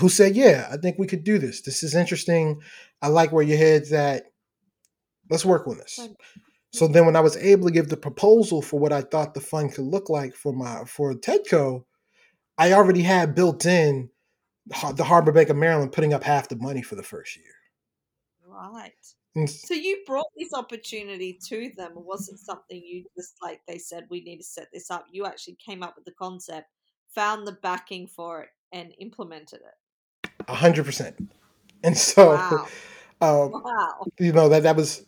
who 0.00 0.08
said, 0.08 0.36
Yeah, 0.36 0.68
I 0.70 0.76
think 0.76 0.98
we 0.98 1.06
could 1.06 1.24
do 1.24 1.38
this. 1.38 1.62
This 1.62 1.82
is 1.82 1.94
interesting. 1.94 2.60
I 3.02 3.08
like 3.08 3.32
where 3.32 3.44
your 3.44 3.58
head's 3.58 3.92
at. 3.92 4.24
Let's 5.30 5.44
work 5.44 5.66
on 5.66 5.78
this. 5.78 6.00
So 6.72 6.88
then 6.88 7.06
when 7.06 7.16
I 7.16 7.20
was 7.20 7.36
able 7.36 7.68
to 7.68 7.72
give 7.72 7.88
the 7.88 7.96
proposal 7.96 8.60
for 8.60 8.80
what 8.80 8.92
I 8.92 9.02
thought 9.02 9.34
the 9.34 9.40
fund 9.40 9.72
could 9.72 9.84
look 9.84 10.10
like 10.10 10.34
for 10.34 10.52
my 10.52 10.84
for 10.86 11.14
Tedco, 11.14 11.84
I 12.58 12.72
already 12.72 13.02
had 13.02 13.34
built 13.34 13.64
in 13.64 14.10
the 14.66 15.04
Harbor 15.04 15.32
Bank 15.32 15.50
of 15.50 15.56
Maryland 15.56 15.92
putting 15.92 16.14
up 16.14 16.24
half 16.24 16.48
the 16.48 16.56
money 16.56 16.82
for 16.82 16.96
the 16.96 17.02
first 17.02 17.36
year. 17.36 17.54
Right. 18.46 18.92
And 19.36 19.50
so 19.50 19.74
you 19.74 20.02
brought 20.06 20.26
this 20.36 20.52
opportunity 20.54 21.38
to 21.48 21.70
them, 21.76 21.92
it 21.96 22.38
something 22.38 22.82
you 22.84 23.04
just 23.16 23.34
like 23.42 23.60
they 23.66 23.78
said 23.78 24.06
we 24.08 24.22
need 24.22 24.38
to 24.38 24.44
set 24.44 24.68
this 24.72 24.90
up? 24.90 25.06
You 25.10 25.26
actually 25.26 25.56
came 25.64 25.82
up 25.82 25.94
with 25.96 26.04
the 26.04 26.12
concept, 26.12 26.68
found 27.14 27.46
the 27.46 27.58
backing 27.62 28.06
for 28.06 28.42
it, 28.42 28.48
and 28.72 28.92
implemented 28.98 29.60
it. 29.60 29.74
A 30.48 30.54
hundred 30.54 30.84
percent. 30.84 31.16
And 31.82 31.96
so, 31.96 32.34
wow. 32.34 32.68
Um, 33.20 33.52
wow. 33.52 34.04
you 34.18 34.32
know 34.32 34.50
that 34.50 34.64
that 34.64 34.76
was 34.76 35.06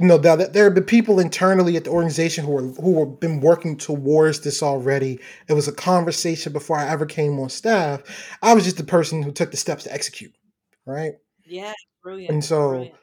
you 0.00 0.06
know 0.06 0.18
that 0.18 0.52
there 0.52 0.64
have 0.64 0.74
been 0.74 0.84
people 0.84 1.20
internally 1.20 1.76
at 1.76 1.84
the 1.84 1.90
organization 1.90 2.44
who 2.44 2.56
are 2.56 2.62
who 2.62 2.98
have 2.98 3.20
been 3.20 3.40
working 3.40 3.76
towards 3.76 4.40
this 4.40 4.62
already. 4.62 5.20
It 5.48 5.52
was 5.52 5.68
a 5.68 5.72
conversation 5.72 6.52
before 6.52 6.76
I 6.76 6.88
ever 6.88 7.06
came 7.06 7.38
on 7.38 7.50
staff. 7.50 8.02
I 8.42 8.54
was 8.54 8.64
just 8.64 8.78
the 8.78 8.84
person 8.84 9.22
who 9.22 9.30
took 9.30 9.52
the 9.52 9.56
steps 9.56 9.84
to 9.84 9.92
execute, 9.92 10.34
right? 10.86 11.12
Yeah, 11.46 11.74
brilliant. 12.02 12.32
And 12.32 12.44
so, 12.44 12.70
brilliant. 12.70 12.94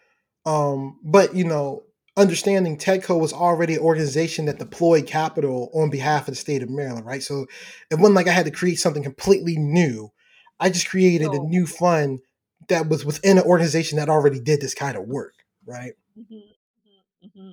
um, 0.46 1.00
but 1.04 1.34
you 1.36 1.46
know, 1.46 1.84
understanding 2.18 2.78
Tedco 2.78 3.18
was 3.18 3.32
already 3.32 3.76
an 3.76 3.80
organization 3.80 4.46
that 4.46 4.60
deployed 4.60 5.08
capital 5.08 5.72
on 5.74 5.90
behalf 5.90 6.28
of 6.28 6.34
the 6.34 6.40
state 6.40 6.64
of 6.64 6.70
Maryland, 6.70 7.06
right? 7.06 7.24
So 7.24 7.46
it 7.90 7.96
wasn't 7.96 8.16
like 8.16 8.28
I 8.28 8.32
had 8.34 8.46
to 8.46 8.52
create 8.52 8.80
something 8.80 9.04
completely 9.04 9.56
new. 9.58 10.12
I 10.60 10.70
just 10.70 10.90
created 10.90 11.34
a 11.34 11.40
new 11.40 11.66
fund 11.66 12.20
that 12.68 12.90
was 12.90 13.06
within 13.06 13.38
an 13.38 13.46
organization 13.46 13.98
that 13.98 14.10
already 14.10 14.40
did 14.40 14.62
this 14.62 14.74
kind 14.74 14.98
of 14.98 15.08
work, 15.08 15.36
right? 15.66 15.94
Mm-hmm. 16.18 17.26
Mm-hmm. 17.26 17.52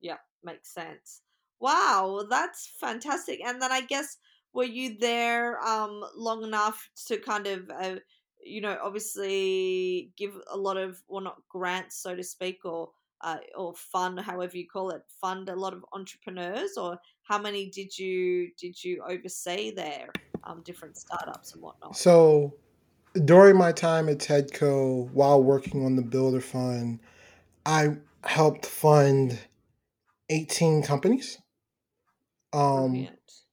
Yeah, 0.00 0.18
makes 0.44 0.72
sense. 0.72 1.22
Wow, 1.60 2.24
that's 2.28 2.70
fantastic. 2.78 3.40
And 3.44 3.60
then 3.60 3.72
I 3.72 3.80
guess 3.80 4.16
were 4.52 4.64
you 4.64 4.96
there 4.98 5.60
um 5.60 6.02
long 6.16 6.42
enough 6.42 6.88
to 7.06 7.18
kind 7.18 7.46
of 7.46 7.70
uh, 7.70 7.96
you 8.42 8.60
know 8.60 8.78
obviously 8.82 10.10
give 10.16 10.34
a 10.50 10.56
lot 10.56 10.76
of 10.76 11.02
well 11.08 11.22
not 11.22 11.42
grants 11.48 12.02
so 12.02 12.14
to 12.14 12.22
speak 12.22 12.64
or 12.64 12.90
uh, 13.20 13.38
or 13.56 13.74
fund 13.74 14.18
however 14.20 14.56
you 14.56 14.66
call 14.66 14.90
it 14.90 15.02
fund 15.20 15.48
a 15.48 15.56
lot 15.56 15.72
of 15.72 15.84
entrepreneurs 15.92 16.76
or 16.76 16.98
how 17.22 17.38
many 17.38 17.68
did 17.70 17.96
you 17.98 18.48
did 18.56 18.82
you 18.82 19.02
oversee 19.06 19.70
there 19.70 20.08
um 20.44 20.62
different 20.64 20.96
startups 20.96 21.52
and 21.52 21.62
whatnot 21.62 21.96
so 21.96 22.54
during 23.24 23.56
my 23.56 23.72
time 23.72 24.08
at 24.08 24.18
tedco 24.18 25.10
while 25.12 25.42
working 25.42 25.84
on 25.84 25.96
the 25.96 26.02
builder 26.02 26.40
fund 26.40 27.00
i 27.66 27.96
helped 28.24 28.66
fund 28.66 29.38
18 30.30 30.82
companies 30.82 31.38
um, 32.52 33.08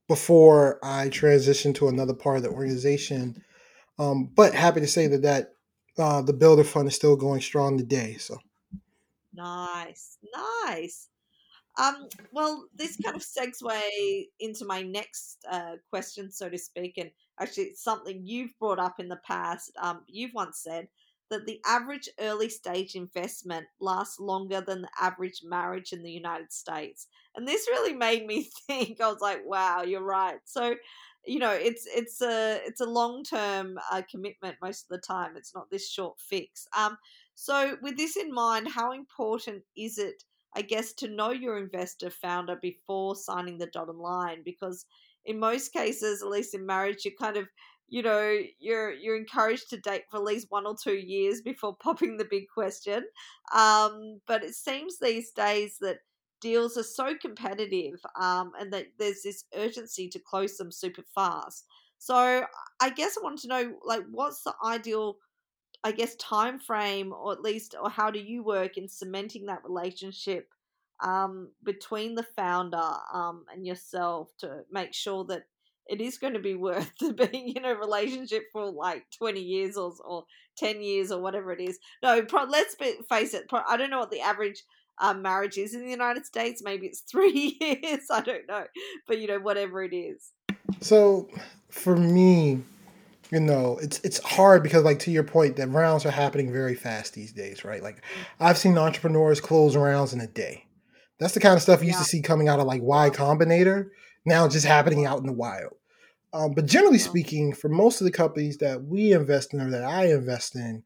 before 0.07 0.79
I 0.83 1.09
transitioned 1.09 1.75
to 1.75 1.87
another 1.87 2.13
part 2.13 2.37
of 2.37 2.43
the 2.43 2.49
organization. 2.49 3.43
Um, 3.97 4.31
but 4.35 4.53
happy 4.53 4.81
to 4.81 4.87
say 4.87 5.07
that 5.07 5.21
that 5.23 5.53
uh, 5.97 6.21
the 6.21 6.33
Builder 6.33 6.63
Fund 6.63 6.87
is 6.87 6.95
still 6.95 7.15
going 7.15 7.41
strong 7.41 7.77
today. 7.77 8.17
So 8.19 8.37
nice, 9.33 10.17
nice. 10.65 11.09
Um, 11.77 12.07
well, 12.31 12.65
this 12.73 12.97
kind 13.03 13.15
of 13.15 13.21
segue 13.21 14.25
into 14.39 14.65
my 14.65 14.81
next 14.81 15.45
uh, 15.51 15.75
question, 15.89 16.31
so 16.31 16.49
to 16.49 16.57
speak, 16.57 16.93
and 16.97 17.11
actually 17.39 17.65
it's 17.65 17.83
something 17.83 18.21
you've 18.25 18.57
brought 18.59 18.79
up 18.79 18.99
in 18.99 19.09
the 19.09 19.19
past. 19.27 19.71
Um, 19.81 20.01
you've 20.07 20.33
once 20.33 20.59
said 20.63 20.87
that 21.29 21.45
the 21.45 21.59
average 21.65 22.07
early 22.19 22.49
stage 22.49 22.95
investment 22.95 23.65
lasts 23.79 24.19
longer 24.19 24.61
than 24.61 24.83
the 24.83 24.89
average 25.01 25.41
marriage 25.43 25.91
in 25.91 26.03
the 26.03 26.11
United 26.11 26.51
States. 26.51 27.07
And 27.35 27.47
this 27.47 27.67
really 27.67 27.93
made 27.93 28.25
me 28.25 28.49
think. 28.67 29.01
I 29.01 29.07
was 29.11 29.21
like, 29.21 29.41
wow, 29.45 29.81
you're 29.81 30.03
right. 30.03 30.37
So, 30.45 30.75
you 31.25 31.39
know, 31.39 31.51
it's 31.51 31.87
it's 31.87 32.21
a 32.21 32.59
it's 32.65 32.81
a 32.81 32.85
long 32.85 33.23
term 33.23 33.79
uh, 33.91 34.03
commitment 34.09 34.57
most 34.61 34.85
of 34.85 34.89
the 34.89 35.05
time. 35.05 35.35
It's 35.35 35.55
not 35.55 35.69
this 35.71 35.89
short 35.89 36.19
fix. 36.19 36.67
Um, 36.77 36.97
so 37.33 37.77
with 37.81 37.97
this 37.97 38.15
in 38.15 38.31
mind, 38.31 38.67
how 38.69 38.91
important 38.91 39.63
is 39.75 39.97
it? 39.97 40.23
I 40.55 40.61
guess 40.61 40.93
to 40.93 41.07
know 41.07 41.31
your 41.31 41.57
investor 41.57 42.09
founder 42.09 42.55
before 42.61 43.15
signing 43.15 43.57
the 43.57 43.67
dotted 43.67 43.95
line 43.95 44.41
because 44.43 44.85
in 45.25 45.39
most 45.39 45.73
cases, 45.73 46.21
at 46.21 46.29
least 46.29 46.53
in 46.53 46.65
marriage, 46.65 47.03
you're 47.05 47.13
kind 47.19 47.37
of 47.37 47.47
you 47.87 48.01
know 48.01 48.39
you're 48.59 48.93
you're 48.93 49.15
encouraged 49.17 49.69
to 49.69 49.77
date 49.77 50.03
for 50.09 50.17
at 50.17 50.23
least 50.23 50.47
one 50.49 50.65
or 50.65 50.75
two 50.81 50.95
years 50.95 51.41
before 51.41 51.75
popping 51.83 52.17
the 52.17 52.27
big 52.29 52.45
question. 52.53 53.03
Um, 53.53 54.21
but 54.27 54.43
it 54.43 54.55
seems 54.55 54.99
these 54.99 55.31
days 55.31 55.77
that 55.81 55.97
deals 56.41 56.77
are 56.77 56.83
so 56.83 57.15
competitive 57.19 57.99
um, 58.19 58.51
and 58.59 58.71
that 58.73 58.87
there's 58.99 59.23
this 59.23 59.45
urgency 59.55 60.07
to 60.09 60.19
close 60.19 60.57
them 60.57 60.71
super 60.71 61.03
fast. 61.13 61.65
So 61.97 62.45
i 62.81 62.89
guess 62.89 63.17
i 63.17 63.23
want 63.23 63.39
to 63.39 63.47
know 63.47 63.73
like 63.85 64.03
what's 64.11 64.43
the 64.43 64.53
ideal 64.63 65.15
i 65.85 65.91
guess 65.91 66.15
time 66.15 66.59
frame 66.59 67.13
or 67.13 67.31
at 67.31 67.41
least 67.41 67.75
or 67.81 67.89
how 67.89 68.11
do 68.11 68.19
you 68.19 68.43
work 68.43 68.77
in 68.77 68.89
cementing 68.89 69.45
that 69.45 69.63
relationship 69.63 70.49
um, 71.03 71.49
between 71.63 72.15
the 72.15 72.25
founder 72.35 72.91
um, 73.13 73.45
and 73.53 73.65
yourself 73.65 74.29
to 74.39 74.61
make 74.71 74.93
sure 74.93 75.25
that 75.25 75.43
it 75.87 76.01
is 76.01 76.17
going 76.17 76.33
to 76.33 76.39
be 76.39 76.55
worth 76.55 76.91
being 77.15 77.49
in 77.55 77.65
a 77.65 77.75
relationship 77.75 78.43
for 78.51 78.69
like 78.69 79.05
20 79.17 79.39
years 79.39 79.77
or, 79.77 79.93
or 80.03 80.23
10 80.57 80.81
years 80.81 81.11
or 81.11 81.21
whatever 81.21 81.51
it 81.51 81.61
is. 81.61 81.79
No, 82.01 82.23
pro- 82.23 82.45
let's 82.45 82.75
be, 82.75 82.95
face 83.09 83.33
it. 83.33 83.47
Pro- 83.47 83.61
I 83.67 83.77
don't 83.77 83.89
know 83.89 83.99
what 83.99 84.11
the 84.11 84.21
average 84.21 84.63
um, 85.01 85.21
marriage 85.21 85.57
is 85.57 85.75
in 85.75 85.83
the 85.83 85.91
United 85.91 86.25
States. 86.25 86.61
Maybe 86.63 86.87
it's 86.87 87.01
three 87.11 87.57
years. 87.59 88.05
I 88.09 88.21
don't 88.21 88.47
know. 88.47 88.65
But, 89.07 89.19
you 89.19 89.27
know, 89.27 89.39
whatever 89.39 89.83
it 89.83 89.93
is. 89.93 90.31
So 90.81 91.29
for 91.69 91.95
me, 91.95 92.63
you 93.31 93.39
know, 93.39 93.77
it's 93.81 93.99
it's 93.99 94.19
hard 94.23 94.63
because 94.63 94.83
like 94.83 94.99
to 94.99 95.11
your 95.11 95.23
point, 95.23 95.55
that 95.57 95.69
rounds 95.69 96.05
are 96.05 96.11
happening 96.11 96.51
very 96.51 96.75
fast 96.75 97.13
these 97.13 97.33
days, 97.33 97.65
right? 97.65 97.81
Like 97.81 98.03
I've 98.39 98.57
seen 98.57 98.77
entrepreneurs 98.77 99.41
close 99.41 99.75
rounds 99.75 100.13
in 100.13 100.21
a 100.21 100.27
day. 100.27 100.65
That's 101.19 101.33
the 101.33 101.39
kind 101.39 101.55
of 101.55 101.61
stuff 101.61 101.81
you 101.81 101.87
yeah. 101.87 101.93
used 101.93 102.03
to 102.03 102.09
see 102.09 102.21
coming 102.21 102.47
out 102.47 102.59
of 102.59 102.67
like 102.67 102.81
Y 102.81 103.09
Combinator 103.09 103.89
now 104.25 104.47
just 104.47 104.65
happening 104.65 105.05
out 105.05 105.19
in 105.19 105.25
the 105.25 105.31
wild. 105.31 105.73
Um, 106.33 106.53
but 106.53 106.65
generally 106.65 106.97
speaking, 106.97 107.53
for 107.53 107.69
most 107.69 108.01
of 108.01 108.05
the 108.05 108.11
companies 108.11 108.57
that 108.57 108.83
we 108.83 109.13
invest 109.13 109.53
in 109.53 109.61
or 109.61 109.69
that 109.69 109.83
I 109.83 110.07
invest 110.07 110.55
in, 110.55 110.83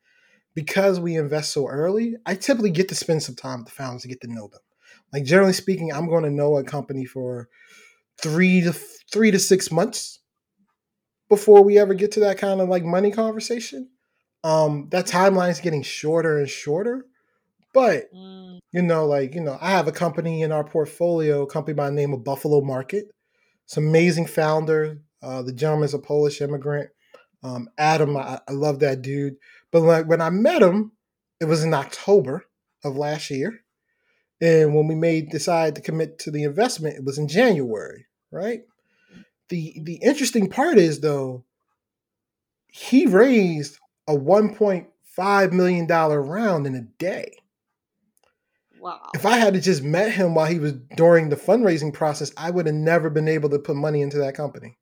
because 0.54 1.00
we 1.00 1.16
invest 1.16 1.52
so 1.52 1.68
early, 1.68 2.16
I 2.26 2.36
typically 2.36 2.70
get 2.70 2.90
to 2.90 2.96
spend 2.96 3.24
some 3.24 3.36
time 3.36 3.60
with 3.60 3.70
the 3.70 3.74
founders 3.74 4.04
to 4.04 4.08
get 4.08 4.22
to 4.22 4.32
know 4.32 4.48
them. 4.48 4.62
Like 5.12 5.24
generally 5.24 5.54
speaking, 5.54 5.92
I'm 5.92 6.08
going 6.08 6.24
to 6.24 6.30
know 6.30 6.58
a 6.58 6.64
company 6.64 7.06
for 7.06 7.50
three 8.22 8.62
to 8.62 8.74
three 8.74 9.32
to 9.32 9.40
six 9.40 9.72
months 9.72 10.19
before 11.30 11.64
we 11.64 11.78
ever 11.78 11.94
get 11.94 12.12
to 12.14 12.20
that 12.22 12.38
kind 12.38 12.60
of 12.60 12.68
like 12.70 12.84
money 12.84 13.12
conversation. 13.12 13.90
Um, 14.44 14.88
that 14.92 15.06
timeline 15.06 15.52
is 15.52 15.60
getting 15.60 15.84
shorter 15.84 16.40
and 16.40 16.50
shorter, 16.50 17.06
but 17.74 18.14
mm. 18.14 18.60
you 18.72 18.82
know, 18.82 19.06
like 19.06 19.36
you 19.36 19.42
know, 19.42 19.58
I 19.62 19.72
have 19.72 19.88
a 19.88 19.92
company 19.92 20.42
in 20.42 20.52
our 20.52 20.64
portfolio, 20.64 21.44
a 21.44 21.48
company 21.48 21.76
by 21.76 21.88
the 21.88 21.96
name 21.96 22.14
of 22.14 22.24
Buffalo 22.24 22.62
Market. 22.62 23.12
It's 23.66 23.78
amazing 23.78 24.28
founder. 24.28 25.02
Uh, 25.22 25.42
the 25.42 25.54
gentleman's 25.54 25.94
a 25.94 26.00
Polish 26.00 26.42
immigrant. 26.42 26.90
Um, 27.44 27.70
Adam, 27.78 28.18
I, 28.18 28.40
I 28.48 28.52
love 28.52 28.80
that 28.80 29.02
dude. 29.02 29.36
But 29.72 29.82
like 29.82 30.08
when 30.08 30.22
I 30.22 30.30
met 30.30 30.62
him, 30.62 30.94
it 31.40 31.46
was 31.46 31.64
in 31.64 31.74
October 31.74 32.46
of 32.84 32.96
last 32.96 33.30
year. 33.30 33.60
And 34.42 34.74
when 34.74 34.88
we 34.88 34.96
made 34.96 35.30
decide 35.30 35.76
to 35.76 35.82
commit 35.82 36.18
to 36.20 36.32
the 36.32 36.44
investment, 36.44 36.96
it 36.96 37.04
was 37.04 37.18
in 37.18 37.28
January, 37.28 38.06
right? 38.32 38.62
The 39.50 39.80
the 39.84 39.96
interesting 39.96 40.50
part 40.50 40.78
is 40.78 41.00
though, 41.00 41.44
he 42.68 43.06
raised 43.06 43.78
a 44.08 44.16
1.5 44.16 45.52
million 45.52 45.86
dollar 45.88 46.22
round 46.22 46.68
in 46.68 46.76
a 46.76 46.82
day. 46.82 47.34
Wow. 48.80 49.10
If 49.14 49.26
I 49.26 49.38
had 49.38 49.56
to 49.56 49.62
just 49.62 49.84
met 49.84 50.14
him 50.14 50.36
while 50.36 50.46
he 50.46 50.60
was 50.60 50.74
during 50.96 51.30
the 51.30 51.36
fundraising 51.36 51.94
process, 51.94 52.32
I 52.38 52.50
would 52.50 52.66
have 52.66 52.76
never 52.76 53.10
been 53.10 53.28
able 53.28 53.50
to 53.50 53.60
put 53.60 53.76
money 53.76 54.02
into 54.02 54.20
that 54.20 54.36
company. 54.36 54.78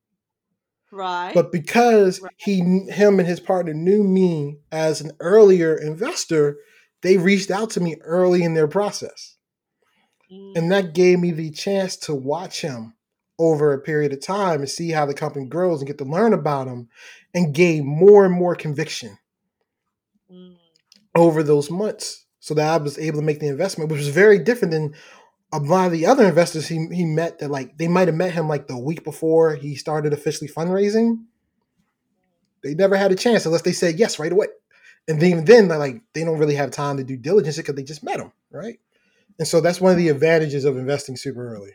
Right. 0.92 1.34
But 1.34 1.52
because 1.52 2.22
he, 2.38 2.60
him, 2.90 3.20
and 3.20 3.28
his 3.28 3.40
partner 3.40 3.74
knew 3.74 4.04
me 4.04 4.60
as 4.72 5.02
an 5.02 5.12
earlier 5.20 5.76
investor, 5.76 6.58
they 7.02 7.18
reached 7.18 7.50
out 7.50 7.72
to 7.72 7.82
me 7.82 7.96
early 8.02 8.44
in 8.44 8.54
their 8.54 8.68
process, 8.68 9.38
Mm, 10.32 10.58
and 10.58 10.72
that 10.72 10.94
gave 10.94 11.20
me 11.20 11.32
the 11.32 11.52
chance 11.52 11.96
to 11.96 12.14
watch 12.14 12.62
him 12.62 12.94
over 13.40 13.74
a 13.74 13.80
period 13.80 14.14
of 14.14 14.22
time 14.22 14.60
and 14.62 14.70
see 14.70 14.92
how 14.92 15.06
the 15.06 15.14
company 15.14 15.46
grows 15.46 15.80
and 15.80 15.88
get 15.88 15.98
to 15.98 16.06
learn 16.06 16.34
about 16.34 16.68
them 16.68 16.90
and 17.34 17.54
gain 17.54 17.86
more 17.86 18.26
and 18.26 18.34
more 18.34 18.56
conviction 18.56 19.18
mm, 20.32 20.56
over 21.16 21.44
those 21.44 21.70
months, 21.70 22.26
so 22.40 22.54
that 22.54 22.68
I 22.68 22.78
was 22.78 22.98
able 22.98 23.20
to 23.20 23.26
make 23.26 23.40
the 23.40 23.48
investment, 23.48 23.92
which 23.92 24.00
was 24.00 24.08
very 24.10 24.40
different 24.40 24.72
than 24.72 24.96
a 25.52 25.60
lot 25.60 25.86
of 25.86 25.92
the 25.92 26.06
other 26.06 26.26
investors 26.26 26.68
he, 26.68 26.88
he 26.92 27.06
met 27.06 27.40
that 27.40 27.50
like 27.50 27.78
they 27.78 27.88
might 27.88 28.08
have 28.08 28.16
met 28.16 28.34
him 28.34 28.48
like 28.48 28.68
the 28.68 28.78
week 28.78 29.04
before 29.04 29.56
he 29.56 29.76
started 29.76 30.14
officially 30.14 30.50
fundraising. 30.50 31.24
They 32.64 32.74
never 32.74 32.98
had 32.98 33.12
a 33.12 33.16
chance 33.16 33.46
unless 33.46 33.62
they 33.62 33.72
said 33.72 34.00
yes 34.00 34.20
right 34.20 34.32
away. 34.32 34.48
And 35.08 35.22
then, 35.22 35.30
even 35.30 35.46
then, 35.46 35.68
they're 35.68 35.78
like 35.78 36.02
they 36.14 36.26
don't 36.26 36.38
really 36.38 36.56
have 36.56 36.72
time 36.72 36.98
to 36.98 37.04
do 37.04 37.16
diligence 37.16 37.58
because 37.58 37.76
they 37.76 37.84
just 37.84 38.04
met 38.04 38.20
him, 38.20 38.34
right? 38.52 38.80
And 39.40 39.48
so 39.48 39.62
that's 39.62 39.80
one 39.80 39.92
of 39.92 39.98
the 39.98 40.10
advantages 40.10 40.66
of 40.66 40.78
investing 40.78 41.16
super 41.16 41.54
early. 41.54 41.72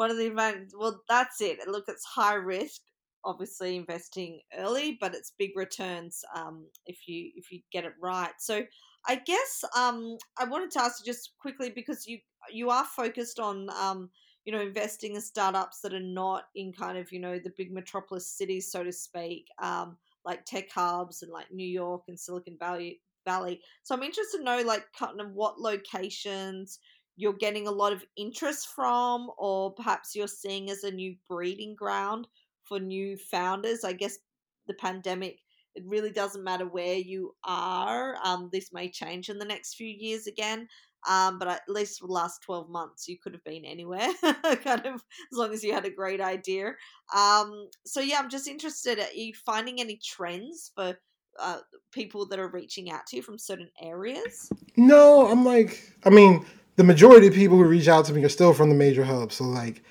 One 0.00 0.10
of 0.10 0.16
the 0.16 0.28
advantages, 0.28 0.74
well, 0.74 1.02
that's 1.10 1.42
it. 1.42 1.58
Look, 1.68 1.84
it's 1.86 2.06
high 2.06 2.32
risk, 2.32 2.80
obviously 3.22 3.76
investing 3.76 4.40
early, 4.56 4.96
but 4.98 5.14
it's 5.14 5.34
big 5.38 5.50
returns 5.54 6.24
um, 6.34 6.64
if 6.86 7.06
you 7.06 7.30
if 7.36 7.52
you 7.52 7.60
get 7.70 7.84
it 7.84 7.92
right. 8.00 8.32
So, 8.38 8.62
I 9.06 9.16
guess 9.16 9.62
um, 9.76 10.16
I 10.38 10.44
wanted 10.44 10.70
to 10.70 10.80
ask 10.80 11.04
you 11.04 11.12
just 11.12 11.32
quickly 11.38 11.68
because 11.68 12.06
you 12.06 12.16
you 12.50 12.70
are 12.70 12.86
focused 12.86 13.38
on 13.38 13.68
um, 13.78 14.08
you 14.46 14.54
know 14.54 14.62
investing 14.62 15.16
in 15.16 15.20
startups 15.20 15.82
that 15.82 15.92
are 15.92 16.00
not 16.00 16.44
in 16.54 16.72
kind 16.72 16.96
of 16.96 17.12
you 17.12 17.20
know 17.20 17.38
the 17.38 17.52
big 17.58 17.70
metropolis 17.70 18.26
cities, 18.26 18.72
so 18.72 18.82
to 18.82 18.92
speak, 18.92 19.48
um, 19.62 19.98
like 20.24 20.46
tech 20.46 20.70
hubs 20.74 21.20
and 21.20 21.30
like 21.30 21.52
New 21.52 21.68
York 21.68 22.04
and 22.08 22.18
Silicon 22.18 22.56
Valley. 22.58 23.02
Valley. 23.26 23.60
So 23.82 23.94
I'm 23.94 24.02
interested 24.02 24.38
to 24.38 24.44
know 24.44 24.62
like 24.62 24.86
kind 24.98 25.20
of 25.20 25.32
what 25.32 25.60
locations 25.60 26.78
you're 27.16 27.32
getting 27.34 27.66
a 27.66 27.72
lot 27.72 27.92
of 27.92 28.04
interest 28.16 28.68
from, 28.74 29.30
or 29.38 29.72
perhaps 29.74 30.14
you're 30.14 30.26
seeing 30.26 30.70
as 30.70 30.84
a 30.84 30.90
new 30.90 31.14
breeding 31.28 31.74
ground 31.74 32.26
for 32.64 32.80
new 32.80 33.16
founders. 33.16 33.84
I 33.84 33.92
guess 33.92 34.18
the 34.66 34.74
pandemic, 34.74 35.38
it 35.74 35.84
really 35.86 36.10
doesn't 36.10 36.44
matter 36.44 36.66
where 36.66 36.96
you 36.96 37.34
are. 37.44 38.16
Um, 38.24 38.48
this 38.52 38.72
may 38.72 38.90
change 38.90 39.28
in 39.28 39.38
the 39.38 39.44
next 39.44 39.74
few 39.74 39.88
years 39.88 40.26
again. 40.26 40.68
Um, 41.08 41.38
but 41.38 41.48
at 41.48 41.62
least 41.66 42.00
for 42.00 42.08
the 42.08 42.12
last 42.12 42.42
12 42.42 42.68
months, 42.68 43.08
you 43.08 43.16
could 43.18 43.32
have 43.32 43.44
been 43.44 43.64
anywhere, 43.64 44.08
kind 44.22 44.84
of, 44.84 44.94
as 44.94 45.32
long 45.32 45.52
as 45.52 45.64
you 45.64 45.72
had 45.72 45.86
a 45.86 45.90
great 45.90 46.20
idea. 46.20 46.74
Um, 47.16 47.68
so, 47.86 48.00
yeah, 48.00 48.18
I'm 48.18 48.28
just 48.28 48.46
interested. 48.46 48.98
Are 48.98 49.12
you 49.14 49.32
finding 49.34 49.80
any 49.80 49.98
trends 50.04 50.72
for 50.74 50.98
uh, 51.38 51.58
people 51.90 52.26
that 52.26 52.38
are 52.38 52.48
reaching 52.48 52.90
out 52.90 53.06
to 53.06 53.16
you 53.16 53.22
from 53.22 53.38
certain 53.38 53.70
areas? 53.80 54.50
No, 54.76 55.26
I'm 55.26 55.44
like, 55.44 55.82
I 56.04 56.10
mean, 56.10 56.44
the 56.80 56.84
majority 56.84 57.26
of 57.26 57.34
people 57.34 57.56
who 57.58 57.64
reach 57.64 57.88
out 57.88 58.04
to 58.06 58.12
me 58.14 58.24
are 58.24 58.28
still 58.28 58.54
from 58.54 58.70
the 58.70 58.74
major 58.74 59.04
hubs. 59.04 59.36
So 59.36 59.44
like. 59.44 59.82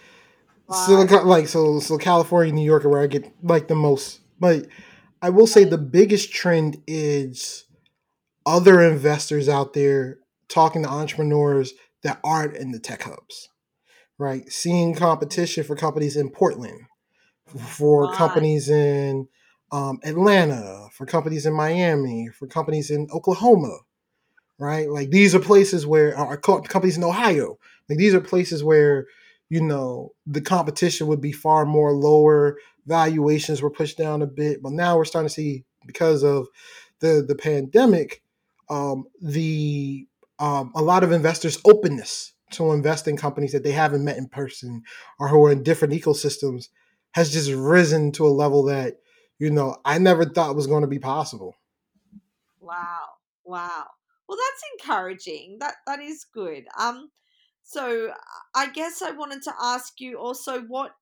Silicon, 0.71 1.25
like 1.25 1.47
so, 1.47 1.79
so 1.79 1.97
California, 1.97 2.53
New 2.53 2.63
York 2.63 2.85
are 2.85 2.89
where 2.89 3.01
I 3.01 3.07
get 3.07 3.25
like 3.41 3.67
the 3.67 3.75
most. 3.75 4.19
But 4.39 4.67
I 5.19 5.31
will 5.31 5.47
say 5.47 5.63
the 5.63 5.79
biggest 5.79 6.31
trend 6.31 6.81
is 6.85 7.65
other 8.45 8.81
investors 8.81 9.49
out 9.49 9.73
there 9.73 10.19
talking 10.47 10.83
to 10.83 10.89
entrepreneurs 10.89 11.73
that 12.03 12.19
aren't 12.23 12.55
in 12.55 12.71
the 12.71 12.79
tech 12.79 13.01
hubs, 13.01 13.49
right? 14.19 14.47
Seeing 14.51 14.93
competition 14.93 15.63
for 15.63 15.75
companies 15.75 16.15
in 16.15 16.29
Portland, 16.29 16.81
for 17.57 18.05
Right. 18.05 18.17
companies 18.17 18.69
in 18.69 19.27
um, 19.71 19.99
Atlanta, 20.03 20.87
for 20.93 21.07
companies 21.07 21.47
in 21.47 21.53
Miami, 21.53 22.29
for 22.37 22.45
companies 22.47 22.91
in 22.91 23.07
Oklahoma, 23.11 23.79
right? 24.59 24.89
Like 24.89 25.09
these 25.09 25.33
are 25.33 25.39
places 25.39 25.87
where 25.87 26.13
co- 26.37 26.61
companies 26.61 26.97
in 26.97 27.03
Ohio. 27.03 27.57
Like 27.87 27.97
these 27.97 28.13
are 28.13 28.21
places 28.21 28.63
where 28.63 29.07
you 29.49 29.61
know 29.61 30.11
the 30.27 30.41
competition 30.41 31.07
would 31.07 31.21
be 31.21 31.31
far 31.31 31.65
more 31.65 31.93
lower. 31.93 32.57
Valuations 32.85 33.61
were 33.61 33.71
pushed 33.71 33.97
down 33.97 34.21
a 34.21 34.27
bit, 34.27 34.61
but 34.61 34.73
now 34.73 34.97
we're 34.97 35.05
starting 35.05 35.29
to 35.29 35.33
see 35.33 35.63
because 35.85 36.23
of 36.23 36.47
the 36.99 37.23
the 37.27 37.35
pandemic, 37.35 38.21
um, 38.69 39.05
the 39.21 40.05
um, 40.37 40.71
a 40.75 40.81
lot 40.81 41.03
of 41.03 41.11
investors' 41.11 41.59
openness 41.65 42.33
to 42.51 42.71
invest 42.71 43.07
in 43.07 43.15
companies 43.15 43.51
that 43.51 43.63
they 43.63 43.71
haven't 43.71 44.03
met 44.03 44.17
in 44.17 44.27
person 44.27 44.83
or 45.19 45.27
who 45.27 45.45
are 45.45 45.51
in 45.51 45.63
different 45.63 45.93
ecosystems 45.93 46.69
has 47.11 47.31
just 47.31 47.51
risen 47.51 48.11
to 48.11 48.25
a 48.25 48.29
level 48.29 48.63
that 48.63 48.97
you 49.39 49.49
know 49.49 49.77
I 49.85 49.97
never 49.97 50.25
thought 50.25 50.55
was 50.55 50.67
going 50.67 50.81
to 50.81 50.87
be 50.87 50.99
possible. 50.99 51.55
Wow. 52.59 53.07
Wow. 53.45 53.85
Well, 54.29 54.37
that's 54.39 54.63
encouraging. 54.83 55.57
That 55.59 55.75
that 55.87 56.01
is 56.01 56.25
good. 56.25 56.67
Um 56.79 57.11
so 57.63 58.13
I 58.55 58.69
guess 58.71 59.01
I 59.03 59.11
wanted 59.11 59.43
to 59.43 59.53
ask 59.61 60.01
you 60.01 60.19
also 60.19 60.61
what 60.63 60.93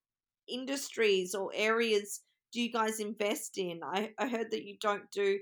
industries 0.47 1.35
or 1.35 1.51
areas 1.55 2.21
do 2.53 2.61
you 2.61 2.71
guys 2.71 2.99
invest 3.01 3.57
in? 3.59 3.81
I, 3.83 4.13
I 4.19 4.29
heard 4.29 4.51
that 4.51 4.65
you 4.65 4.77
don't 4.81 5.11
do 5.11 5.39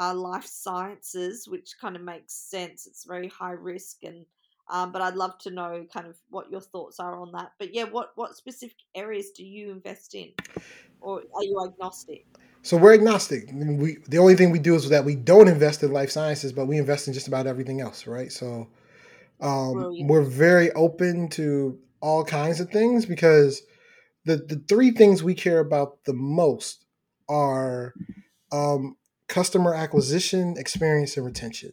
uh, 0.00 0.14
life 0.14 0.46
sciences, 0.46 1.48
which 1.48 1.74
kind 1.80 1.96
of 1.96 2.02
makes 2.02 2.34
sense. 2.34 2.86
It's 2.86 3.06
very 3.06 3.28
high 3.28 3.52
risk 3.52 4.04
and 4.04 4.26
um, 4.70 4.92
but 4.92 5.02
I'd 5.02 5.16
love 5.16 5.38
to 5.40 5.50
know 5.52 5.86
kind 5.92 6.08
of 6.08 6.16
what 6.30 6.50
your 6.50 6.62
thoughts 6.62 7.00
are 7.00 7.20
on 7.20 7.32
that. 7.32 7.52
But 7.60 7.74
yeah, 7.74 7.84
what 7.84 8.12
what 8.16 8.36
specific 8.36 8.78
areas 8.96 9.32
do 9.32 9.44
you 9.44 9.72
invest 9.72 10.14
in, 10.14 10.32
or 11.00 11.20
are 11.34 11.44
you 11.44 11.58
agnostic? 11.66 12.26
So 12.64 12.78
we're 12.78 12.94
agnostic. 12.94 13.50
We 13.52 13.98
the 14.08 14.16
only 14.16 14.34
thing 14.36 14.50
we 14.50 14.58
do 14.58 14.74
is 14.74 14.88
that 14.88 15.04
we 15.04 15.16
don't 15.16 15.48
invest 15.48 15.82
in 15.82 15.92
life 15.92 16.10
sciences, 16.10 16.50
but 16.50 16.64
we 16.64 16.78
invest 16.78 17.06
in 17.06 17.12
just 17.12 17.28
about 17.28 17.46
everything 17.46 17.82
else, 17.82 18.06
right? 18.06 18.32
So 18.32 18.68
um, 19.42 20.08
we're 20.08 20.22
very 20.22 20.72
open 20.72 21.28
to 21.30 21.78
all 22.00 22.24
kinds 22.24 22.60
of 22.60 22.70
things 22.70 23.04
because 23.04 23.62
the 24.24 24.38
the 24.38 24.62
three 24.66 24.92
things 24.92 25.22
we 25.22 25.34
care 25.34 25.60
about 25.60 26.04
the 26.06 26.14
most 26.14 26.86
are 27.28 27.92
um, 28.50 28.96
customer 29.28 29.74
acquisition, 29.74 30.54
experience, 30.56 31.18
and 31.18 31.26
retention. 31.26 31.72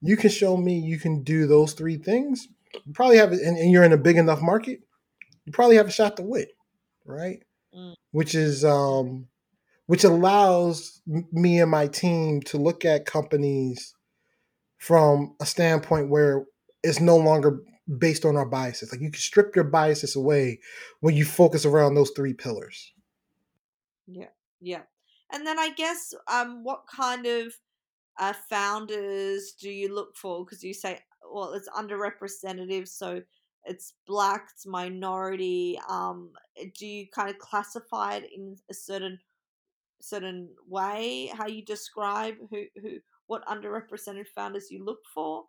You 0.00 0.16
can 0.16 0.30
show 0.30 0.56
me 0.56 0.80
you 0.80 0.98
can 0.98 1.22
do 1.22 1.46
those 1.46 1.74
three 1.74 1.96
things. 1.96 2.48
You 2.84 2.92
probably 2.92 3.18
have, 3.18 3.30
and, 3.30 3.56
and 3.56 3.70
you're 3.70 3.84
in 3.84 3.92
a 3.92 3.98
big 3.98 4.16
enough 4.16 4.42
market. 4.42 4.80
You 5.44 5.52
probably 5.52 5.76
have 5.76 5.86
a 5.86 5.92
shot 5.92 6.16
to 6.16 6.24
win, 6.24 6.46
right? 7.04 7.40
Mm. 7.72 7.94
Which 8.10 8.34
is 8.34 8.64
um, 8.64 9.28
which 9.92 10.04
allows 10.04 11.02
me 11.32 11.60
and 11.60 11.70
my 11.70 11.86
team 11.86 12.40
to 12.40 12.56
look 12.56 12.82
at 12.82 13.04
companies 13.04 13.94
from 14.78 15.36
a 15.38 15.44
standpoint 15.44 16.08
where 16.08 16.46
it's 16.82 16.98
no 16.98 17.18
longer 17.18 17.60
based 17.98 18.24
on 18.24 18.34
our 18.34 18.46
biases. 18.46 18.90
Like 18.90 19.02
you 19.02 19.10
can 19.10 19.20
strip 19.20 19.54
your 19.54 19.66
biases 19.66 20.16
away 20.16 20.60
when 21.00 21.14
you 21.14 21.26
focus 21.26 21.66
around 21.66 21.94
those 21.94 22.10
three 22.16 22.32
pillars. 22.32 22.94
Yeah, 24.06 24.30
yeah. 24.62 24.80
And 25.30 25.46
then 25.46 25.58
I 25.58 25.72
guess 25.76 26.14
um, 26.26 26.64
what 26.64 26.84
kind 26.86 27.26
of 27.26 27.52
uh, 28.18 28.32
founders 28.48 29.52
do 29.60 29.68
you 29.68 29.94
look 29.94 30.16
for? 30.16 30.42
Because 30.42 30.64
you 30.64 30.72
say, 30.72 31.00
well, 31.30 31.52
it's 31.52 31.68
underrepresented, 31.68 32.88
so 32.88 33.20
it's 33.66 33.92
black, 34.06 34.48
it's 34.54 34.66
minority. 34.66 35.78
Um, 35.86 36.30
do 36.78 36.86
you 36.86 37.08
kind 37.14 37.28
of 37.28 37.36
classify 37.36 38.14
it 38.14 38.30
in 38.34 38.56
a 38.70 38.74
certain 38.74 39.18
certain 40.02 40.48
way? 40.68 41.30
How 41.34 41.46
you 41.46 41.64
describe 41.64 42.34
who 42.50 42.64
who 42.82 42.98
what 43.26 43.46
underrepresented 43.46 44.26
founders 44.34 44.70
you 44.70 44.84
look 44.84 45.00
for? 45.14 45.44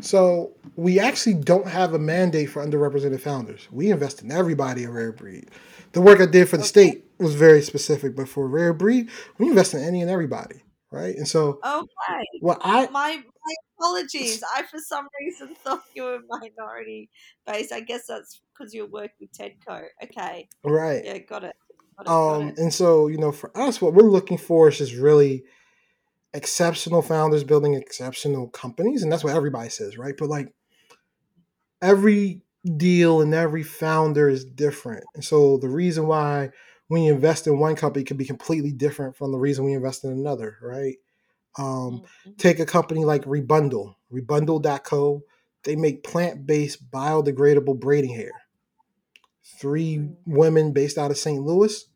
So 0.00 0.52
we 0.76 0.98
actually 1.00 1.34
don't 1.34 1.66
have 1.66 1.94
a 1.94 1.98
mandate 1.98 2.50
for 2.50 2.64
underrepresented 2.64 3.20
founders. 3.20 3.68
We 3.70 3.90
invest 3.90 4.22
in 4.22 4.30
everybody 4.30 4.84
in 4.84 4.92
Rare 4.92 5.12
Breed. 5.12 5.50
The 5.92 6.00
work 6.00 6.20
I 6.20 6.26
did 6.26 6.48
for 6.48 6.56
the 6.56 6.62
Okay. 6.62 6.68
state 6.68 7.04
was 7.18 7.34
very 7.34 7.60
specific, 7.62 8.14
but 8.16 8.28
for 8.28 8.46
Rare 8.48 8.72
Breed, 8.72 9.10
we 9.38 9.48
invest 9.48 9.74
in 9.74 9.82
any 9.82 10.00
and 10.00 10.10
everybody, 10.10 10.62
right? 10.90 11.16
And 11.16 11.26
so 11.28 11.60
Okay. 11.64 12.24
what 12.40 12.58
I 12.62 12.86
My 12.86 13.22
my 13.42 13.54
apologies. 13.78 14.42
I 14.54 14.62
for 14.62 14.78
some 14.78 15.06
reason 15.20 15.54
thought 15.64 15.82
you 15.94 16.04
were 16.04 16.20
minority 16.28 17.10
based. 17.46 17.72
I 17.72 17.80
guess 17.80 18.06
that's 18.08 18.40
because 18.54 18.72
you 18.72 18.86
work 18.86 19.10
with 19.20 19.30
Tedco. 19.32 19.86
Okay. 20.02 20.48
right. 20.64 21.04
Yeah, 21.04 21.18
got 21.18 21.44
it. 21.44 21.56
Got 22.04 22.06
it. 22.06 22.06
Got 22.26 22.42
Um, 22.42 22.54
and 22.58 22.74
so, 22.74 23.08
you 23.08 23.18
know, 23.18 23.32
for 23.32 23.56
us, 23.58 23.80
what 23.80 23.94
we're 23.94 24.10
looking 24.10 24.38
for 24.38 24.68
is 24.68 24.78
just 24.78 24.94
really 24.94 25.44
exceptional 26.34 27.02
founders 27.02 27.44
building 27.44 27.74
exceptional 27.74 28.48
companies. 28.48 29.02
And 29.02 29.12
that's 29.12 29.24
what 29.24 29.34
everybody 29.36 29.70
says, 29.70 29.98
right? 29.98 30.14
But 30.18 30.28
like 30.28 30.52
every 31.82 32.42
deal 32.76 33.20
and 33.20 33.34
every 33.34 33.62
founder 33.62 34.28
is 34.28 34.44
different. 34.44 35.04
And 35.14 35.24
so 35.24 35.58
the 35.58 35.68
reason 35.68 36.06
why 36.06 36.50
when 36.88 37.02
you 37.02 37.12
invest 37.14 37.46
in 37.46 37.58
one 37.58 37.76
company 37.76 38.04
can 38.04 38.16
be 38.16 38.24
completely 38.24 38.72
different 38.72 39.16
from 39.16 39.32
the 39.32 39.38
reason 39.38 39.64
we 39.64 39.74
invest 39.74 40.04
in 40.04 40.12
another, 40.12 40.58
right? 40.62 40.96
Um, 41.58 42.02
Mm, 42.02 42.06
mhm. 42.26 42.38
take 42.38 42.60
a 42.60 42.66
company 42.66 43.04
like 43.04 43.24
Rebundle, 43.24 43.96
Rebundle.co. 44.12 45.22
They 45.64 45.76
make 45.76 46.04
plant 46.04 46.46
based 46.46 46.90
biodegradable 46.90 47.80
braiding 47.80 48.14
hair. 48.14 48.32
three 49.60 49.98
Mm. 49.98 50.16
women 50.26 50.72
based 50.72 50.98
out 50.98 51.10
of 51.10 51.18
St. 51.18 51.42
Louis. 51.42 51.86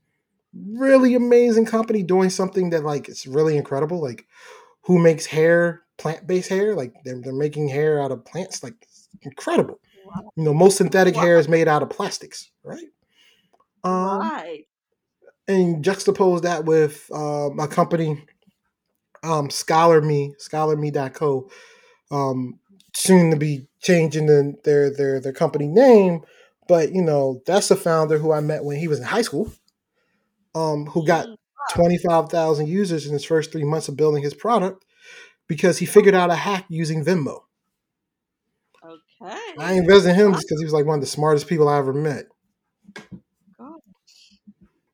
Really 0.56 1.14
amazing 1.14 1.66
company 1.66 2.02
doing 2.02 2.30
something 2.30 2.70
that 2.70 2.84
like 2.84 3.08
it's 3.08 3.26
really 3.26 3.56
incredible. 3.56 4.00
Like 4.00 4.26
who 4.82 4.98
makes 4.98 5.26
hair, 5.26 5.82
plant 5.98 6.26
based 6.26 6.48
hair? 6.48 6.74
Like 6.74 6.92
they're, 7.04 7.20
they're 7.20 7.32
making 7.32 7.68
hair 7.68 8.00
out 8.00 8.12
of 8.12 8.24
plants, 8.24 8.62
like 8.62 8.74
incredible. 9.22 9.80
Wow. 10.06 10.30
You 10.36 10.44
know, 10.44 10.54
most 10.54 10.76
synthetic 10.76 11.14
Wow. 11.16 11.22
hair 11.22 11.38
is 11.38 11.48
made 11.48 11.68
out 11.68 11.82
of 11.82 11.90
plastics, 11.90 12.50
right? 12.62 12.86
Um, 13.82 14.20
right. 14.20 14.64
and 15.48 15.84
juxtapose 15.84 16.42
that 16.42 16.64
with 16.64 17.10
um, 17.12 17.58
a 17.60 17.68
company, 17.68 18.24
um, 19.22 19.50
Scholar 19.50 20.00
Me, 20.00 20.34
ScholarMe.co, 20.40 21.50
um, 22.10 22.58
soon 22.94 23.30
to 23.30 23.36
be 23.36 23.66
changing 23.80 24.26
the, 24.26 24.54
their 24.64 24.90
their 24.90 25.20
their 25.20 25.32
company 25.32 25.66
name. 25.66 26.20
But 26.68 26.92
you 26.92 27.02
know, 27.02 27.42
that's 27.46 27.70
a 27.70 27.76
founder 27.76 28.18
who 28.18 28.32
I 28.32 28.40
met 28.40 28.64
when 28.64 28.78
he 28.78 28.88
was 28.88 28.98
in 28.98 29.04
high 29.04 29.22
school, 29.22 29.52
um, 30.54 30.86
who 30.86 31.06
got 31.06 31.26
Mm. 31.26 31.36
twenty 31.70 31.98
five 31.98 32.28
thousand 32.28 32.66
users 32.68 33.06
in 33.06 33.12
his 33.12 33.24
first 33.24 33.50
three 33.50 33.64
months 33.64 33.88
of 33.88 33.96
building 33.96 34.22
his 34.22 34.34
product 34.34 34.84
because 35.48 35.78
he 35.78 35.86
figured 35.86 36.14
out 36.14 36.30
a 36.30 36.34
hack 36.34 36.66
using 36.68 37.04
Venmo. 37.04 37.42
Okay. 38.84 39.40
I 39.58 39.72
invested 39.74 40.10
in 40.10 40.14
him 40.16 40.32
just 40.32 40.46
because 40.46 40.60
he 40.60 40.64
was 40.66 40.74
like 40.74 40.84
one 40.84 40.98
of 40.98 41.00
the 41.00 41.06
smartest 41.06 41.48
people 41.48 41.68
I 41.68 41.78
ever 41.78 41.94
met. 41.94 42.26
Gosh. 43.58 44.40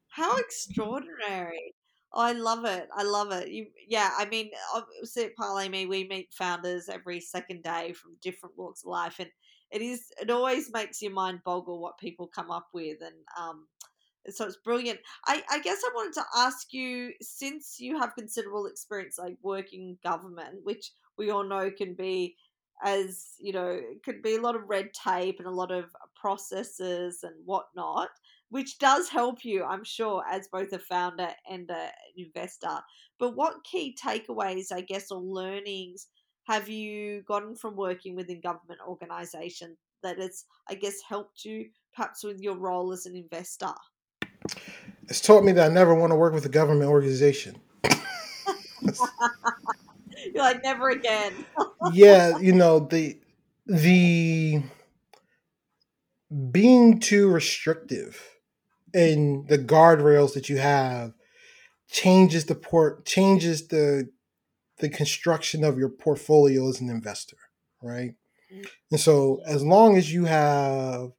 How 0.08 0.36
extraordinary. 0.36 1.74
Oh, 2.12 2.22
I 2.22 2.32
love 2.32 2.64
it. 2.64 2.88
I 2.94 3.02
love 3.04 3.32
it. 3.32 3.48
You, 3.48 3.66
yeah, 3.88 4.10
I 4.16 4.26
mean, 4.26 4.50
obviously 4.74 5.24
at 5.24 5.36
Parlay 5.36 5.68
Me, 5.68 5.86
we 5.86 6.04
meet 6.08 6.32
founders 6.32 6.88
every 6.88 7.20
second 7.20 7.62
day 7.62 7.92
from 7.92 8.16
different 8.20 8.56
walks 8.56 8.82
of 8.84 8.90
life, 8.90 9.18
and 9.20 9.30
it 9.70 9.80
is 9.82 10.06
it 10.20 10.30
always 10.30 10.72
makes 10.72 11.00
your 11.02 11.12
mind 11.12 11.40
boggle 11.44 11.80
what 11.80 11.98
people 11.98 12.26
come 12.26 12.50
up 12.50 12.68
with, 12.72 12.98
and 13.00 13.14
um, 13.38 13.68
so 14.28 14.46
it's 14.46 14.56
brilliant. 14.56 15.00
I, 15.26 15.42
I 15.50 15.60
guess 15.60 15.80
I 15.84 15.90
wanted 15.94 16.14
to 16.14 16.24
ask 16.36 16.72
you, 16.72 17.12
since 17.20 17.76
you 17.78 17.98
have 17.98 18.14
considerable 18.14 18.66
experience 18.66 19.18
like 19.18 19.36
working 19.42 19.98
government, 20.02 20.58
which 20.62 20.92
we 21.16 21.30
all 21.30 21.44
know 21.44 21.70
can 21.70 21.94
be 21.94 22.36
as 22.82 23.34
you 23.38 23.52
know, 23.52 23.78
could 24.04 24.22
be 24.22 24.36
a 24.36 24.40
lot 24.40 24.56
of 24.56 24.62
red 24.66 24.90
tape 24.94 25.38
and 25.38 25.46
a 25.46 25.50
lot 25.50 25.70
of 25.70 25.84
processes 26.16 27.22
and 27.22 27.34
whatnot 27.44 28.08
which 28.50 28.78
does 28.78 29.08
help 29.08 29.44
you, 29.44 29.64
I'm 29.64 29.84
sure, 29.84 30.24
as 30.30 30.48
both 30.48 30.72
a 30.72 30.78
founder 30.78 31.28
and 31.48 31.70
an 31.70 31.90
investor. 32.16 32.80
But 33.18 33.36
what 33.36 33.64
key 33.64 33.96
takeaways, 34.00 34.72
I 34.72 34.80
guess, 34.80 35.10
or 35.10 35.20
learnings 35.20 36.08
have 36.44 36.68
you 36.68 37.22
gotten 37.22 37.54
from 37.54 37.76
working 37.76 38.16
within 38.16 38.40
government 38.40 38.80
organisation 38.86 39.76
that 40.02 40.18
has, 40.18 40.44
I 40.68 40.74
guess, 40.74 41.00
helped 41.08 41.44
you 41.44 41.70
perhaps 41.94 42.24
with 42.24 42.40
your 42.40 42.56
role 42.56 42.92
as 42.92 43.06
an 43.06 43.14
investor? 43.14 43.72
It's 45.08 45.20
taught 45.20 45.44
me 45.44 45.52
that 45.52 45.70
I 45.70 45.74
never 45.74 45.94
want 45.94 46.12
to 46.12 46.16
work 46.16 46.32
with 46.32 46.44
a 46.46 46.48
government 46.48 46.90
organization. 46.90 47.60
You're 50.32 50.44
like, 50.44 50.62
never 50.62 50.90
again. 50.90 51.32
yeah, 51.92 52.38
you 52.38 52.52
know 52.52 52.80
the 52.80 53.18
the 53.66 54.62
being 56.50 57.00
too 57.00 57.28
restrictive 57.28 58.22
in 58.94 59.46
the 59.48 59.58
guardrails 59.58 60.34
that 60.34 60.48
you 60.48 60.58
have 60.58 61.12
changes 61.90 62.44
the 62.46 62.54
port 62.54 63.04
changes 63.04 63.68
the 63.68 64.08
the 64.78 64.88
construction 64.88 65.64
of 65.64 65.78
your 65.78 65.88
portfolio 65.88 66.68
as 66.68 66.80
an 66.80 66.88
investor, 66.88 67.36
right? 67.82 68.14
Mm. 68.52 68.66
And 68.92 69.00
so 69.00 69.40
as 69.46 69.62
long 69.62 69.96
as 69.96 70.12
you 70.12 70.24
have 70.24 71.10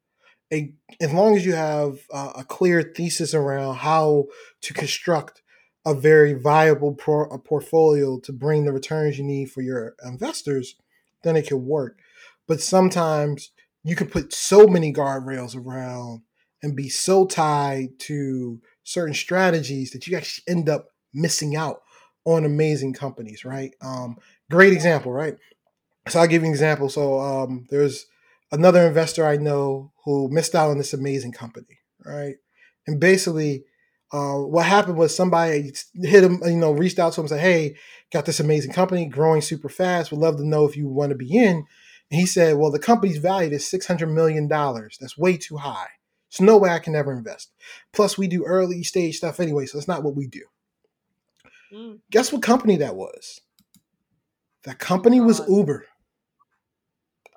a 0.51 0.73
as 0.99 1.13
long 1.13 1.35
as 1.35 1.45
you 1.45 1.53
have 1.53 1.99
uh, 2.13 2.33
a 2.35 2.43
clear 2.43 2.81
thesis 2.81 3.33
around 3.33 3.75
how 3.77 4.25
to 4.61 4.73
construct 4.73 5.41
a 5.85 5.93
very 5.93 6.33
viable 6.33 6.93
pro, 6.93 7.23
a 7.25 7.39
portfolio 7.39 8.19
to 8.19 8.31
bring 8.31 8.65
the 8.65 8.73
returns 8.73 9.17
you 9.17 9.23
need 9.23 9.51
for 9.51 9.61
your 9.61 9.95
investors, 10.05 10.75
then 11.23 11.35
it 11.35 11.47
can 11.47 11.65
work. 11.65 11.99
But 12.47 12.61
sometimes 12.61 13.51
you 13.83 13.95
can 13.95 14.07
put 14.07 14.33
so 14.33 14.67
many 14.67 14.93
guardrails 14.93 15.55
around 15.55 16.21
and 16.61 16.75
be 16.75 16.89
so 16.89 17.25
tied 17.25 17.97
to 17.97 18.61
certain 18.83 19.15
strategies 19.15 19.91
that 19.91 20.05
you 20.05 20.15
actually 20.15 20.43
end 20.47 20.69
up 20.69 20.89
missing 21.13 21.55
out 21.55 21.81
on 22.25 22.45
amazing 22.45 22.93
companies, 22.93 23.43
right? 23.43 23.73
Um, 23.81 24.17
great 24.49 24.73
example, 24.73 25.11
right? 25.11 25.35
So 26.07 26.19
I'll 26.19 26.27
give 26.27 26.43
you 26.43 26.47
an 26.47 26.53
example. 26.53 26.89
So 26.89 27.19
um, 27.19 27.65
there's 27.69 28.05
another 28.51 28.85
investor 28.87 29.25
I 29.25 29.37
know 29.37 29.91
who 30.05 30.29
missed 30.29 30.55
out 30.55 30.69
on 30.69 30.77
this 30.77 30.93
amazing 30.93 31.31
company, 31.31 31.79
right? 32.05 32.35
And 32.87 32.99
basically, 32.99 33.65
uh, 34.11 34.39
what 34.39 34.65
happened 34.65 34.97
was 34.97 35.15
somebody 35.15 35.71
hit 35.95 36.23
him, 36.23 36.41
you 36.43 36.57
know, 36.57 36.71
reached 36.71 36.99
out 36.99 37.13
to 37.13 37.21
him 37.21 37.25
and 37.25 37.29
said, 37.29 37.39
"Hey, 37.39 37.75
got 38.11 38.25
this 38.25 38.39
amazing 38.39 38.73
company, 38.73 39.05
growing 39.05 39.41
super 39.41 39.69
fast. 39.69 40.11
Would 40.11 40.19
love 40.19 40.37
to 40.37 40.45
know 40.45 40.65
if 40.65 40.75
you 40.75 40.87
want 40.87 41.11
to 41.11 41.17
be 41.17 41.37
in." 41.37 41.65
And 42.11 42.19
he 42.19 42.25
said, 42.25 42.57
"Well, 42.57 42.71
the 42.71 42.79
company's 42.79 43.17
valued 43.17 43.53
is 43.53 43.65
six 43.65 43.87
hundred 43.87 44.07
million 44.07 44.47
dollars. 44.47 44.97
That's 44.99 45.17
way 45.17 45.37
too 45.37 45.57
high. 45.57 45.87
There's 46.29 46.45
no 46.45 46.57
way 46.57 46.69
I 46.69 46.79
can 46.79 46.95
ever 46.95 47.13
invest. 47.13 47.51
Plus, 47.93 48.17
we 48.17 48.27
do 48.27 48.45
early 48.45 48.83
stage 48.83 49.17
stuff 49.17 49.39
anyway, 49.39 49.65
so 49.65 49.77
that's 49.77 49.87
not 49.87 50.03
what 50.03 50.15
we 50.15 50.27
do." 50.27 50.43
Mm. 51.73 51.99
Guess 52.11 52.33
what 52.33 52.41
company 52.41 52.75
that 52.77 52.95
was? 52.95 53.39
That 54.63 54.77
company 54.77 55.21
was 55.21 55.41
Uber. 55.47 55.85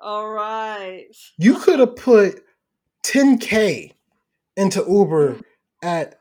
All 0.01 0.29
right. 0.29 1.05
You 1.37 1.55
could 1.59 1.79
have 1.79 1.95
put 1.95 2.43
10K 3.03 3.93
into 4.57 4.85
Uber 4.87 5.39
at 5.83 6.19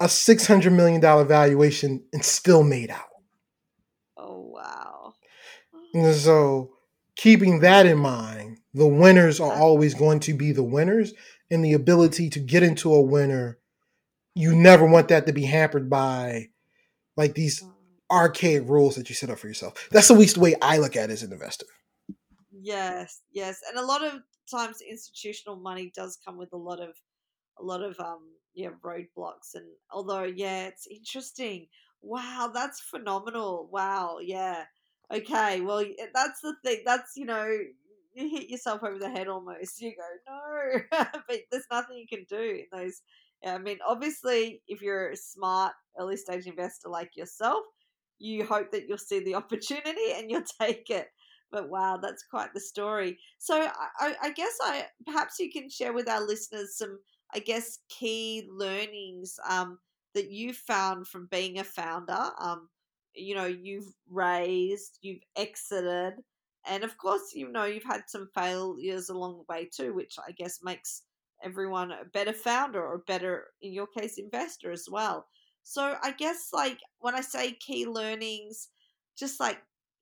a 0.00 0.06
$600 0.06 0.72
million 0.72 1.00
valuation 1.00 2.02
and 2.12 2.24
still 2.24 2.62
made 2.62 2.90
out. 2.90 3.08
Oh, 4.16 4.40
wow. 4.54 5.14
And 5.94 6.14
so, 6.14 6.72
keeping 7.16 7.60
that 7.60 7.86
in 7.86 7.98
mind, 7.98 8.58
the 8.74 8.86
winners 8.86 9.40
are 9.40 9.52
always 9.52 9.94
going 9.94 10.20
to 10.20 10.34
be 10.34 10.52
the 10.52 10.62
winners, 10.62 11.12
and 11.50 11.64
the 11.64 11.72
ability 11.72 12.30
to 12.30 12.38
get 12.38 12.62
into 12.62 12.94
a 12.94 13.02
winner, 13.02 13.58
you 14.34 14.54
never 14.54 14.86
want 14.86 15.08
that 15.08 15.26
to 15.26 15.32
be 15.32 15.44
hampered 15.44 15.90
by 15.90 16.48
like 17.16 17.34
these 17.34 17.60
Mm. 17.62 17.72
archaic 18.10 18.68
rules 18.68 18.94
that 18.94 19.08
you 19.08 19.14
set 19.16 19.30
up 19.30 19.38
for 19.38 19.48
yourself. 19.48 19.88
That's 19.90 20.08
the 20.08 20.14
least 20.14 20.38
way 20.38 20.54
I 20.62 20.78
look 20.78 20.96
at 20.96 21.10
it 21.10 21.12
as 21.12 21.22
an 21.24 21.32
investor. 21.32 21.66
Yes, 22.62 23.20
yes, 23.32 23.60
and 23.68 23.78
a 23.78 23.84
lot 23.84 24.02
of 24.04 24.20
times 24.50 24.80
institutional 24.82 25.56
money 25.56 25.92
does 25.94 26.18
come 26.24 26.36
with 26.36 26.52
a 26.52 26.56
lot 26.56 26.80
of 26.80 26.94
a 27.58 27.62
lot 27.64 27.82
of 27.82 27.98
um 28.00 28.30
yeah 28.54 28.70
roadblocks 28.84 29.54
and 29.54 29.66
although 29.92 30.24
yeah 30.24 30.66
it's 30.68 30.86
interesting. 30.88 31.68
Wow 32.02 32.50
that's 32.54 32.80
phenomenal. 32.80 33.68
Wow 33.72 34.18
yeah. 34.22 34.64
Okay 35.12 35.60
well 35.62 35.84
that's 36.14 36.40
the 36.42 36.54
thing 36.64 36.82
that's 36.86 37.12
you 37.16 37.26
know 37.26 37.46
you 38.14 38.28
hit 38.30 38.48
yourself 38.50 38.82
over 38.84 38.98
the 38.98 39.10
head 39.10 39.28
almost 39.28 39.80
you 39.80 39.92
go 39.96 40.32
no. 40.32 41.04
But 41.28 41.40
there's 41.50 41.66
nothing 41.70 41.98
you 41.98 42.06
can 42.08 42.26
do 42.28 42.40
in 42.40 42.66
those 42.72 43.02
yeah, 43.42 43.54
i 43.54 43.58
mean 43.58 43.78
obviously 43.88 44.62
if 44.68 44.82
you're 44.82 45.10
a 45.10 45.16
smart 45.16 45.72
early 45.98 46.16
stage 46.16 46.46
investor 46.46 46.88
like 46.88 47.16
yourself 47.16 47.62
you 48.18 48.44
hope 48.44 48.70
that 48.72 48.86
you'll 48.88 48.98
see 48.98 49.20
the 49.20 49.34
opportunity 49.42 50.12
and 50.14 50.30
you'll 50.30 50.42
take 50.60 50.90
it 50.90 51.08
but 51.50 51.68
wow 51.68 51.96
that's 51.96 52.22
quite 52.24 52.52
the 52.54 52.60
story 52.60 53.18
so 53.38 53.60
i, 54.00 54.14
I 54.22 54.30
guess 54.32 54.56
i 54.62 54.86
perhaps 55.06 55.38
you 55.38 55.50
can 55.50 55.68
share 55.68 55.92
with 55.92 56.08
our 56.08 56.20
listeners 56.24 56.76
some 56.76 56.98
I 57.32 57.38
guess, 57.38 57.78
key 57.88 58.48
learnings 58.50 59.38
um, 59.48 59.78
that 60.14 60.30
you 60.30 60.52
found 60.52 61.06
from 61.06 61.28
being 61.30 61.58
a 61.58 61.64
founder? 61.64 62.30
Um, 62.38 62.68
you 63.14 63.34
know, 63.34 63.46
you've 63.46 63.94
raised, 64.08 64.98
you've 65.02 65.22
exited, 65.36 66.14
and 66.66 66.84
of 66.84 66.96
course, 66.98 67.32
you 67.34 67.50
know, 67.50 67.64
you've 67.64 67.84
had 67.84 68.02
some 68.08 68.28
failures 68.34 69.08
along 69.08 69.38
the 69.38 69.52
way 69.52 69.68
too, 69.72 69.94
which 69.94 70.16
I 70.26 70.32
guess 70.32 70.60
makes 70.62 71.02
everyone 71.42 71.90
a 71.90 72.04
better 72.04 72.32
founder 72.32 72.84
or 72.84 72.98
better, 73.06 73.46
in 73.62 73.72
your 73.72 73.86
case, 73.86 74.18
investor 74.18 74.70
as 74.70 74.86
well. 74.90 75.26
So 75.62 75.96
I 76.02 76.12
guess, 76.12 76.48
like, 76.52 76.78
when 76.98 77.14
I 77.14 77.20
say 77.22 77.52
key 77.52 77.86
learnings, 77.86 78.68
just 79.18 79.40
like 79.40 79.58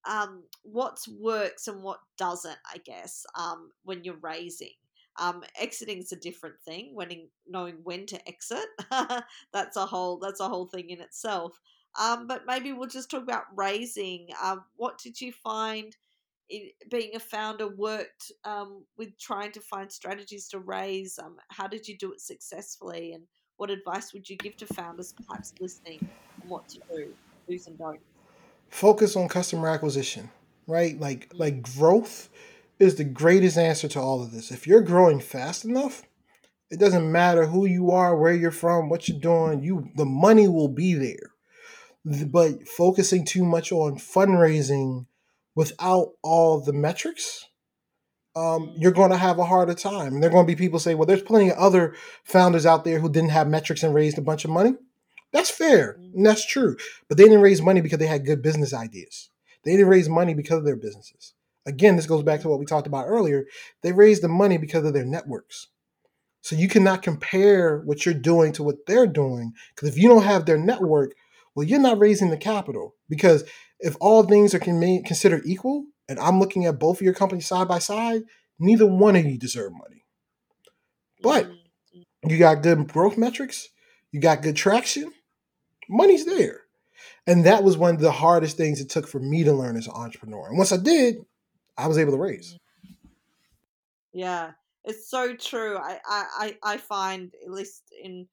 um, 0.08 0.42
what 0.62 0.98
works 1.20 1.68
and 1.68 1.82
what 1.82 2.00
doesn't, 2.16 2.58
I 2.72 2.78
guess, 2.78 3.24
um, 3.38 3.70
when 3.84 4.02
you're 4.02 4.16
raising. 4.22 4.72
Um, 5.20 5.42
exiting 5.60 5.98
is 5.98 6.12
a 6.12 6.16
different 6.16 6.56
thing. 6.64 6.94
When 6.94 7.10
in, 7.10 7.28
knowing 7.46 7.76
when 7.82 8.06
to 8.06 8.28
exit, 8.28 8.66
that's 9.52 9.76
a 9.76 9.84
whole 9.84 10.18
that's 10.18 10.40
a 10.40 10.48
whole 10.48 10.66
thing 10.66 10.90
in 10.90 11.00
itself. 11.00 11.58
Um, 12.00 12.26
but 12.26 12.42
maybe 12.46 12.72
we'll 12.72 12.88
just 12.88 13.10
talk 13.10 13.22
about 13.22 13.44
raising. 13.54 14.28
Um, 14.42 14.64
what 14.76 14.98
did 14.98 15.20
you 15.20 15.32
find 15.32 15.96
in 16.48 16.70
being 16.90 17.10
a 17.14 17.20
founder 17.20 17.68
worked 17.68 18.32
um, 18.44 18.84
with 18.96 19.18
trying 19.18 19.52
to 19.52 19.60
find 19.60 19.90
strategies 19.90 20.48
to 20.48 20.60
raise? 20.60 21.18
How 21.48 21.66
did 21.66 21.88
you 21.88 21.98
do 21.98 22.12
it 22.12 22.20
successfully? 22.20 23.12
And 23.12 23.24
what 23.56 23.70
advice 23.70 24.12
would 24.12 24.30
you 24.30 24.36
give 24.36 24.56
to 24.58 24.66
founders 24.66 25.12
perhaps 25.12 25.52
listening 25.60 26.08
on 26.42 26.48
what 26.48 26.68
to 26.68 26.78
do, 26.88 27.12
do's 27.48 27.66
and 27.66 27.76
don'ts? 27.76 28.17
Focus 28.70 29.16
on 29.16 29.28
customer 29.28 29.68
acquisition, 29.68 30.30
right? 30.66 30.98
Like 31.00 31.30
like 31.34 31.62
growth 31.62 32.28
is 32.78 32.94
the 32.96 33.04
greatest 33.04 33.58
answer 33.58 33.88
to 33.88 34.00
all 34.00 34.22
of 34.22 34.32
this. 34.32 34.50
If 34.50 34.66
you're 34.66 34.82
growing 34.82 35.20
fast 35.20 35.64
enough, 35.64 36.02
It 36.70 36.78
doesn't 36.78 37.10
matter 37.10 37.46
who 37.46 37.64
you 37.66 37.90
are, 37.92 38.16
where 38.16 38.34
you're 38.34 38.50
from, 38.50 38.88
what 38.88 39.08
you're 39.08 39.20
doing. 39.20 39.62
You 39.62 39.88
the 39.96 40.04
money 40.04 40.48
will 40.48 40.68
be 40.68 40.94
there. 40.94 41.32
But 42.04 42.66
focusing 42.68 43.24
too 43.24 43.44
much 43.44 43.72
on 43.72 43.98
fundraising 43.98 45.06
without 45.54 46.12
all 46.22 46.60
the 46.60 46.72
metrics, 46.72 47.46
um, 48.36 48.72
you're 48.76 48.92
going 48.92 49.10
to 49.10 49.16
have 49.16 49.38
a 49.38 49.44
harder 49.44 49.74
time. 49.74 50.14
And 50.14 50.22
there 50.22 50.30
are 50.30 50.32
going 50.32 50.46
to 50.46 50.52
be 50.52 50.56
people 50.56 50.78
say, 50.78 50.94
well, 50.94 51.06
there's 51.06 51.22
plenty 51.22 51.50
of 51.50 51.58
other 51.58 51.94
founders 52.24 52.66
out 52.66 52.84
there 52.84 53.00
who 53.00 53.10
didn't 53.10 53.30
have 53.30 53.48
metrics 53.48 53.82
and 53.82 53.94
raised 53.94 54.18
a 54.18 54.22
bunch 54.22 54.44
of 54.44 54.50
money. 54.50 54.74
That's 55.32 55.50
fair. 55.50 55.98
And 56.14 56.24
that's 56.24 56.42
mm-hmm. 56.42 56.60
true. 56.60 56.76
But 57.08 57.18
they 57.18 57.24
didn't 57.24 57.42
raise 57.42 57.62
money 57.62 57.80
because 57.80 57.98
they 57.98 58.06
had 58.06 58.24
good 58.26 58.42
business 58.42 58.72
ideas. 58.72 59.30
They 59.64 59.72
didn't 59.72 59.88
raise 59.88 60.08
money 60.08 60.34
because 60.34 60.58
of 60.58 60.64
their 60.64 60.76
businesses. 60.76 61.34
Again, 61.66 61.96
this 61.96 62.06
goes 62.06 62.22
back 62.22 62.40
to 62.40 62.48
what 62.48 62.58
we 62.58 62.64
talked 62.64 62.86
about 62.86 63.06
earlier. 63.06 63.44
They 63.82 63.92
raised 63.92 64.22
the 64.22 64.28
money 64.28 64.56
because 64.56 64.84
of 64.84 64.94
their 64.94 65.04
networks. 65.04 65.68
So 66.40 66.56
you 66.56 66.68
cannot 66.68 67.02
compare 67.02 67.80
what 67.80 68.06
you're 68.06 68.14
doing 68.14 68.52
to 68.54 68.62
what 68.62 68.86
they're 68.86 69.06
doing. 69.06 69.52
Because 69.74 69.90
if 69.90 69.98
you 69.98 70.08
don't 70.08 70.22
have 70.22 70.46
their 70.46 70.56
network, 70.56 71.12
well, 71.54 71.66
you're 71.66 71.80
not 71.80 71.98
raising 71.98 72.30
the 72.30 72.38
capital. 72.38 72.94
Because 73.08 73.44
if 73.80 73.96
all 74.00 74.22
things 74.22 74.54
are 74.54 74.58
considered 74.58 75.42
equal, 75.44 75.84
and 76.08 76.18
I'm 76.18 76.38
looking 76.40 76.64
at 76.64 76.78
both 76.78 76.98
of 76.98 77.02
your 77.02 77.12
companies 77.12 77.46
side 77.46 77.68
by 77.68 77.80
side, 77.80 78.22
neither 78.58 78.86
one 78.86 79.16
of 79.16 79.26
you 79.26 79.36
deserve 79.38 79.72
money. 79.72 80.04
But 81.20 81.46
mm-hmm. 81.46 82.30
you 82.30 82.38
got 82.38 82.62
good 82.62 82.90
growth 82.90 83.18
metrics, 83.18 83.68
you 84.10 84.20
got 84.20 84.42
good 84.42 84.56
traction, 84.56 85.12
money's 85.88 86.24
there. 86.24 86.62
And 87.26 87.44
that 87.44 87.62
was 87.62 87.76
one 87.76 87.94
of 87.94 88.00
the 88.00 88.10
hardest 88.10 88.56
things 88.56 88.80
it 88.80 88.88
took 88.88 89.06
for 89.06 89.20
me 89.20 89.44
to 89.44 89.52
learn 89.52 89.76
as 89.76 89.86
an 89.86 89.92
entrepreneur. 89.94 90.48
And 90.48 90.56
once 90.56 90.72
I 90.72 90.78
did, 90.78 91.24
I 91.76 91.86
was 91.86 91.98
able 91.98 92.12
to 92.12 92.18
raise. 92.18 92.58
Yeah, 94.12 94.52
it's 94.84 95.08
so 95.08 95.34
true. 95.34 95.76
I, 95.76 95.98
I, 96.08 96.56
I 96.62 96.76
find, 96.78 97.32
at 97.44 97.52
least 97.52 97.82
in, 98.02 98.26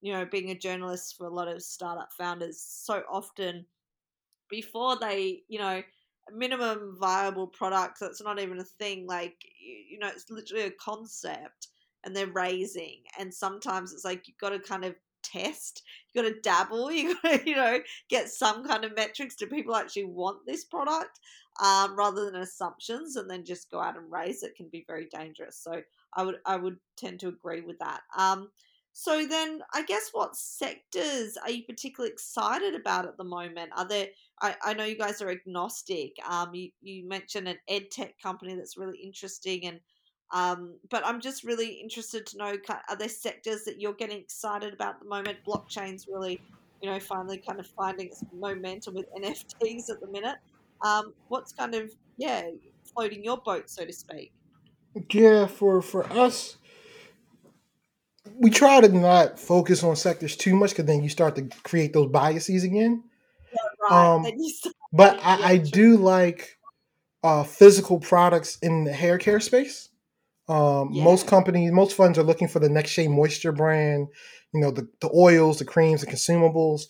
you 0.00 0.12
know, 0.12 0.24
being 0.24 0.50
a 0.50 0.58
journalist 0.58 1.16
for 1.16 1.26
a 1.26 1.34
lot 1.34 1.48
of 1.48 1.62
startup 1.62 2.12
founders, 2.12 2.60
so 2.60 3.02
often 3.10 3.64
before 4.50 4.98
they, 5.00 5.42
you 5.48 5.58
know, 5.58 5.82
minimum 6.32 6.96
viable 7.00 7.46
products, 7.46 8.00
that's 8.00 8.22
not 8.22 8.38
even 8.38 8.58
a 8.58 8.64
thing. 8.64 9.06
Like, 9.06 9.36
you 9.60 9.98
know, 9.98 10.08
it's 10.08 10.30
literally 10.30 10.64
a 10.64 10.70
concept 10.72 11.68
and 12.04 12.14
they're 12.14 12.26
raising. 12.26 13.02
And 13.18 13.32
sometimes 13.32 13.92
it's 13.92 14.04
like 14.04 14.28
you've 14.28 14.38
got 14.38 14.50
to 14.50 14.58
kind 14.58 14.84
of 14.84 14.94
test. 15.22 15.82
You 16.12 16.22
got 16.22 16.28
to 16.28 16.40
dabble. 16.40 16.90
You 16.92 17.16
got 17.22 17.40
to, 17.40 17.48
you 17.48 17.56
know, 17.56 17.80
get 18.08 18.28
some 18.28 18.66
kind 18.66 18.84
of 18.84 18.96
metrics. 18.96 19.36
Do 19.36 19.46
people 19.46 19.74
actually 19.74 20.04
want 20.04 20.38
this 20.46 20.64
product, 20.64 21.20
um, 21.62 21.96
rather 21.96 22.24
than 22.24 22.36
assumptions, 22.36 23.16
and 23.16 23.30
then 23.30 23.44
just 23.44 23.70
go 23.70 23.80
out 23.80 23.96
and 23.96 24.10
raise 24.10 24.42
it 24.42 24.56
can 24.56 24.68
be 24.70 24.84
very 24.86 25.08
dangerous. 25.14 25.58
So 25.58 25.82
I 26.14 26.24
would 26.24 26.36
I 26.46 26.56
would 26.56 26.76
tend 26.96 27.20
to 27.20 27.28
agree 27.28 27.60
with 27.62 27.78
that. 27.78 28.00
Um, 28.16 28.48
so 28.94 29.26
then, 29.26 29.62
I 29.72 29.84
guess 29.84 30.10
what 30.12 30.36
sectors 30.36 31.38
are 31.38 31.50
you 31.50 31.64
particularly 31.64 32.12
excited 32.12 32.74
about 32.74 33.06
at 33.06 33.16
the 33.16 33.24
moment? 33.24 33.72
Are 33.74 33.88
there? 33.88 34.08
I, 34.40 34.54
I 34.62 34.74
know 34.74 34.84
you 34.84 34.98
guys 34.98 35.22
are 35.22 35.30
agnostic. 35.30 36.16
Um, 36.28 36.54
you 36.54 36.70
you 36.82 37.08
mentioned 37.08 37.48
an 37.48 37.58
ed 37.68 37.90
tech 37.90 38.20
company 38.22 38.54
that's 38.54 38.76
really 38.76 38.98
interesting 38.98 39.64
and 39.64 39.80
um, 40.32 40.74
but 40.88 41.06
I'm 41.06 41.20
just 41.20 41.44
really 41.44 41.68
interested 41.68 42.24
to 42.26 42.38
know 42.38 42.54
are 42.88 42.96
there 42.96 43.08
sectors 43.08 43.64
that 43.64 43.80
you're 43.80 43.92
getting 43.92 44.18
excited 44.18 44.72
about 44.72 44.94
at 44.94 45.00
the 45.00 45.08
moment? 45.08 45.38
Blockchain's 45.46 46.08
really, 46.08 46.40
you 46.80 46.90
know, 46.90 46.98
finally 46.98 47.36
kind 47.36 47.60
of 47.60 47.66
finding 47.66 48.06
its 48.06 48.24
momentum 48.32 48.94
with 48.94 49.06
NFTs 49.14 49.90
at 49.90 50.00
the 50.00 50.06
minute. 50.06 50.36
Um, 50.82 51.12
what's 51.28 51.52
kind 51.52 51.74
of 51.74 51.92
yeah 52.16 52.48
floating 52.94 53.22
your 53.22 53.36
boat, 53.36 53.68
so 53.68 53.84
to 53.84 53.92
speak? 53.92 54.32
Yeah, 55.12 55.46
for 55.46 55.82
for 55.82 56.10
us, 56.10 56.56
we 58.38 58.48
try 58.48 58.80
to 58.80 58.88
not 58.88 59.38
focus 59.38 59.84
on 59.84 59.96
sectors 59.96 60.34
too 60.34 60.56
much 60.56 60.70
because 60.70 60.86
then 60.86 61.02
you 61.02 61.10
start 61.10 61.36
to 61.36 61.48
create 61.62 61.92
those 61.92 62.10
biases 62.10 62.64
again. 62.64 63.04
Yeah, 63.52 63.88
right. 63.90 64.14
Um, 64.14 64.26
but 64.94 65.20
I, 65.22 65.50
I 65.50 65.56
do 65.58 65.98
like 65.98 66.58
uh, 67.22 67.44
physical 67.44 68.00
products 68.00 68.58
in 68.62 68.84
the 68.84 68.92
hair 68.92 69.18
care 69.18 69.40
space. 69.40 69.90
Um, 70.48 70.90
yeah. 70.92 71.04
Most 71.04 71.26
companies, 71.26 71.72
most 71.72 71.96
funds 71.96 72.18
are 72.18 72.24
looking 72.24 72.48
for 72.48 72.58
the 72.58 72.68
next 72.68 72.90
Shea 72.90 73.08
Moisture 73.08 73.52
brand, 73.52 74.08
you 74.52 74.60
know, 74.60 74.70
the, 74.70 74.88
the 75.00 75.10
oils, 75.14 75.58
the 75.58 75.64
creams, 75.64 76.00
the 76.00 76.06
consumables. 76.06 76.82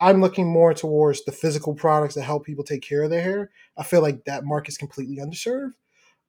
I'm 0.00 0.20
looking 0.20 0.46
more 0.46 0.74
towards 0.74 1.24
the 1.24 1.32
physical 1.32 1.74
products 1.74 2.14
that 2.14 2.22
help 2.22 2.46
people 2.46 2.64
take 2.64 2.82
care 2.82 3.02
of 3.02 3.10
their 3.10 3.22
hair. 3.22 3.50
I 3.76 3.82
feel 3.82 4.02
like 4.02 4.24
that 4.24 4.44
market's 4.44 4.76
completely 4.76 5.16
underserved. 5.16 5.72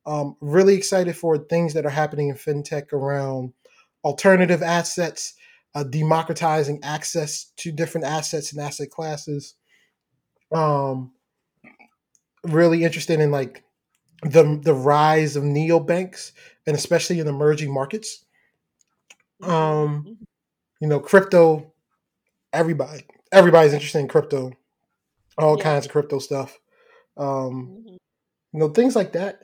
Um, 0.05 0.35
really 0.41 0.75
excited 0.75 1.15
for 1.15 1.37
things 1.37 1.73
that 1.73 1.85
are 1.85 1.91
happening 1.91 2.29
in 2.29 2.35
fintech 2.35 2.93
around 2.93 3.53
alternative 4.03 4.63
assets, 4.63 5.35
uh, 5.75 5.83
democratizing 5.83 6.79
access 6.83 7.51
to 7.57 7.71
different 7.71 8.07
assets 8.07 8.51
and 8.51 8.61
asset 8.61 8.89
classes. 8.89 9.55
Um, 10.51 11.11
really 12.43 12.83
interested 12.83 13.19
in 13.19 13.29
like 13.29 13.63
the 14.23 14.59
the 14.63 14.73
rise 14.73 15.35
of 15.35 15.43
neobanks 15.43 16.31
and 16.69 16.77
especially 16.77 17.19
in 17.19 17.27
emerging 17.27 17.73
markets. 17.73 18.23
Um, 19.41 19.51
mm-hmm. 19.51 20.13
you 20.79 20.87
know, 20.87 20.99
crypto. 20.99 21.73
Everybody, 22.53 23.05
everybody's 23.31 23.73
interested 23.73 23.99
in 23.99 24.07
crypto. 24.07 24.51
All 25.37 25.57
yeah. 25.57 25.63
kinds 25.63 25.85
of 25.87 25.91
crypto 25.91 26.19
stuff. 26.19 26.59
Um, 27.17 27.27
mm-hmm. 27.27 27.95
You 28.53 28.59
know, 28.59 28.69
things 28.69 28.95
like 28.95 29.13
that 29.13 29.39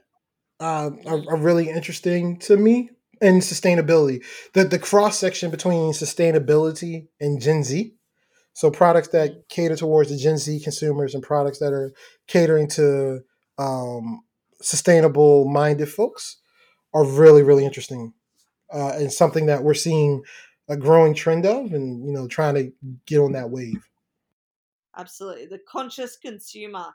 uh, 0.60 0.92
are, 1.08 1.24
are 1.30 1.38
really 1.38 1.70
interesting 1.70 2.38
to 2.40 2.56
me. 2.58 2.92
And 3.22 3.42
sustainability, 3.42 4.24
the 4.54 4.66
the 4.66 4.78
cross 4.78 5.18
section 5.18 5.50
between 5.50 5.94
sustainability 5.94 7.08
and 7.20 7.42
Gen 7.42 7.64
Z. 7.64 7.96
So 8.54 8.70
products 8.70 9.08
that 9.10 9.32
mm-hmm. 9.32 9.40
cater 9.50 9.78
towards 9.78 10.12
the 10.12 10.18
Gen 10.18 10.38
Z 10.38 10.60
consumers 10.60 11.16
and 11.16 11.24
products 11.24 11.60
that 11.60 11.74
are 11.74 11.94
catering 12.28 12.68
to 12.72 13.22
um, 13.58 14.22
sustainable 14.62 15.48
minded 15.48 15.90
folks 15.90 16.38
are 16.96 17.06
really 17.06 17.44
really 17.44 17.66
interesting 17.66 18.14
uh, 18.74 18.94
and 18.96 19.14
something 19.14 19.46
that 19.46 19.64
we're 19.64 19.76
seeing 19.76 20.24
a 20.68 20.76
growing 20.76 21.14
trend 21.14 21.46
of 21.46 21.74
and 21.74 22.04
you 22.04 22.12
know 22.12 22.28
trying 22.28 22.56
to 22.56 22.72
get 23.06 23.20
on 23.20 23.34
that 23.34 23.52
wave. 23.52 23.88
Absolutely 24.98 25.46
the 25.46 25.60
conscious 25.70 26.18
consumer. 26.18 26.88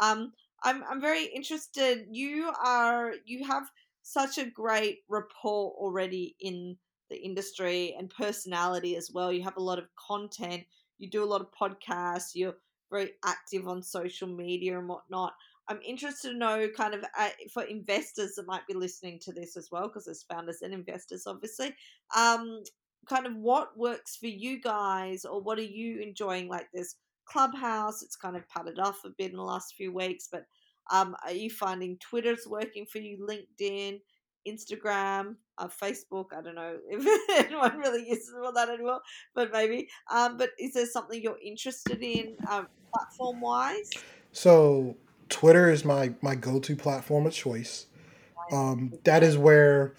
Um 0.00 0.32
i'm 0.62 0.82
i'm 0.90 1.00
very 1.00 1.24
interested 1.24 2.06
you 2.10 2.52
are 2.62 3.14
you 3.24 3.44
have 3.44 3.70
such 4.02 4.38
a 4.38 4.50
great 4.50 5.00
rapport 5.08 5.72
already 5.78 6.34
in 6.40 6.76
the 7.10 7.16
industry 7.16 7.94
and 7.98 8.10
personality 8.10 8.96
as 8.96 9.10
well 9.12 9.32
you 9.32 9.42
have 9.42 9.56
a 9.56 9.62
lot 9.62 9.78
of 9.78 9.88
content 9.96 10.64
you 10.98 11.08
do 11.08 11.22
a 11.22 11.32
lot 11.32 11.40
of 11.40 11.48
podcasts 11.52 12.34
you're 12.34 12.56
very 12.90 13.10
active 13.24 13.66
on 13.68 13.82
social 13.82 14.28
media 14.28 14.78
and 14.78 14.88
whatnot 14.88 15.34
I'm 15.68 15.80
interested 15.84 16.30
to 16.30 16.36
know 16.36 16.68
kind 16.76 16.94
of 16.94 17.04
uh, 17.18 17.30
for 17.52 17.64
investors 17.64 18.34
that 18.36 18.46
might 18.46 18.66
be 18.66 18.74
listening 18.74 19.18
to 19.22 19.32
this 19.32 19.56
as 19.56 19.68
well, 19.70 19.88
because 19.88 20.04
there's 20.04 20.22
founders 20.22 20.62
and 20.62 20.72
investors, 20.72 21.26
obviously. 21.26 21.74
Um, 22.16 22.62
kind 23.08 23.26
of 23.26 23.36
what 23.36 23.76
works 23.76 24.16
for 24.16 24.26
you 24.26 24.60
guys, 24.60 25.24
or 25.24 25.40
what 25.40 25.58
are 25.58 25.62
you 25.62 26.00
enjoying? 26.00 26.48
Like 26.48 26.68
this 26.72 26.96
Clubhouse, 27.26 28.02
it's 28.02 28.16
kind 28.16 28.36
of 28.36 28.48
padded 28.48 28.78
off 28.78 29.00
a 29.04 29.10
bit 29.10 29.30
in 29.30 29.36
the 29.36 29.42
last 29.42 29.74
few 29.74 29.92
weeks, 29.92 30.28
but 30.30 30.44
um, 30.90 31.16
are 31.24 31.32
you 31.32 31.50
finding 31.50 31.98
Twitter's 31.98 32.46
working 32.46 32.86
for 32.86 32.98
you? 32.98 33.26
LinkedIn, 33.28 34.00
Instagram, 34.46 35.36
uh, 35.58 35.68
Facebook. 35.68 36.26
I 36.36 36.42
don't 36.42 36.54
know 36.54 36.76
if 36.88 37.30
anyone 37.46 37.78
really 37.78 38.08
uses 38.08 38.32
all 38.40 38.52
that 38.52 38.68
anymore, 38.68 39.00
but 39.34 39.52
maybe. 39.52 39.88
Um, 40.10 40.36
but 40.36 40.50
is 40.58 40.74
there 40.74 40.86
something 40.86 41.20
you're 41.20 41.38
interested 41.44 42.02
in 42.02 42.36
um, 42.48 42.68
platform 42.92 43.40
wise? 43.40 43.90
So 44.32 44.96
Twitter 45.28 45.70
is 45.70 45.84
my 45.84 46.14
my 46.22 46.34
go 46.34 46.58
to 46.60 46.76
platform 46.76 47.26
of 47.26 47.32
choice. 47.32 47.86
Um, 48.52 48.92
that 49.04 49.22
is 49.22 49.36
where 49.36 49.96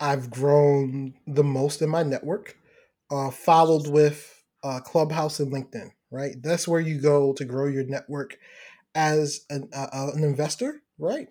I've 0.00 0.30
grown 0.30 1.14
the 1.26 1.44
most 1.44 1.80
in 1.80 1.88
my 1.88 2.02
network, 2.02 2.58
uh, 3.10 3.30
followed 3.30 3.88
with 3.88 4.42
uh, 4.62 4.80
Clubhouse 4.80 5.40
and 5.40 5.52
LinkedIn. 5.52 5.90
Right, 6.10 6.36
that's 6.40 6.68
where 6.68 6.80
you 6.80 7.00
go 7.00 7.32
to 7.34 7.44
grow 7.44 7.66
your 7.66 7.84
network 7.84 8.38
as 8.94 9.44
an, 9.50 9.68
uh, 9.74 10.10
an 10.14 10.22
investor. 10.22 10.82
Right, 10.98 11.28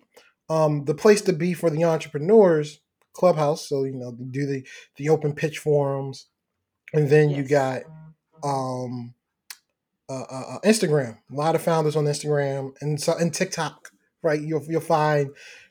um, 0.50 0.84
the 0.84 0.94
place 0.94 1.22
to 1.22 1.32
be 1.32 1.54
for 1.54 1.70
the 1.70 1.84
entrepreneurs. 1.84 2.80
Clubhouse, 3.12 3.66
so 3.66 3.84
you 3.84 3.94
know, 3.94 4.12
do 4.12 4.44
the 4.44 4.66
the 4.96 5.08
open 5.08 5.32
pitch 5.32 5.58
forums, 5.58 6.26
and 6.92 7.08
then 7.08 7.30
yes. 7.30 7.38
you 7.38 7.48
got 7.48 7.82
um, 8.44 9.14
uh, 10.08 10.24
uh, 10.30 10.44
uh, 10.54 10.58
Instagram. 10.60 11.18
A 11.30 11.34
lot 11.34 11.54
of 11.54 11.62
founders 11.62 11.96
on 11.96 12.04
Instagram 12.04 12.72
and 12.80 13.00
so 13.00 13.14
and 13.16 13.32
TikTok, 13.32 13.90
right? 14.22 14.40
You'll 14.40 14.64
you'll 14.68 14.80
find 14.80 15.30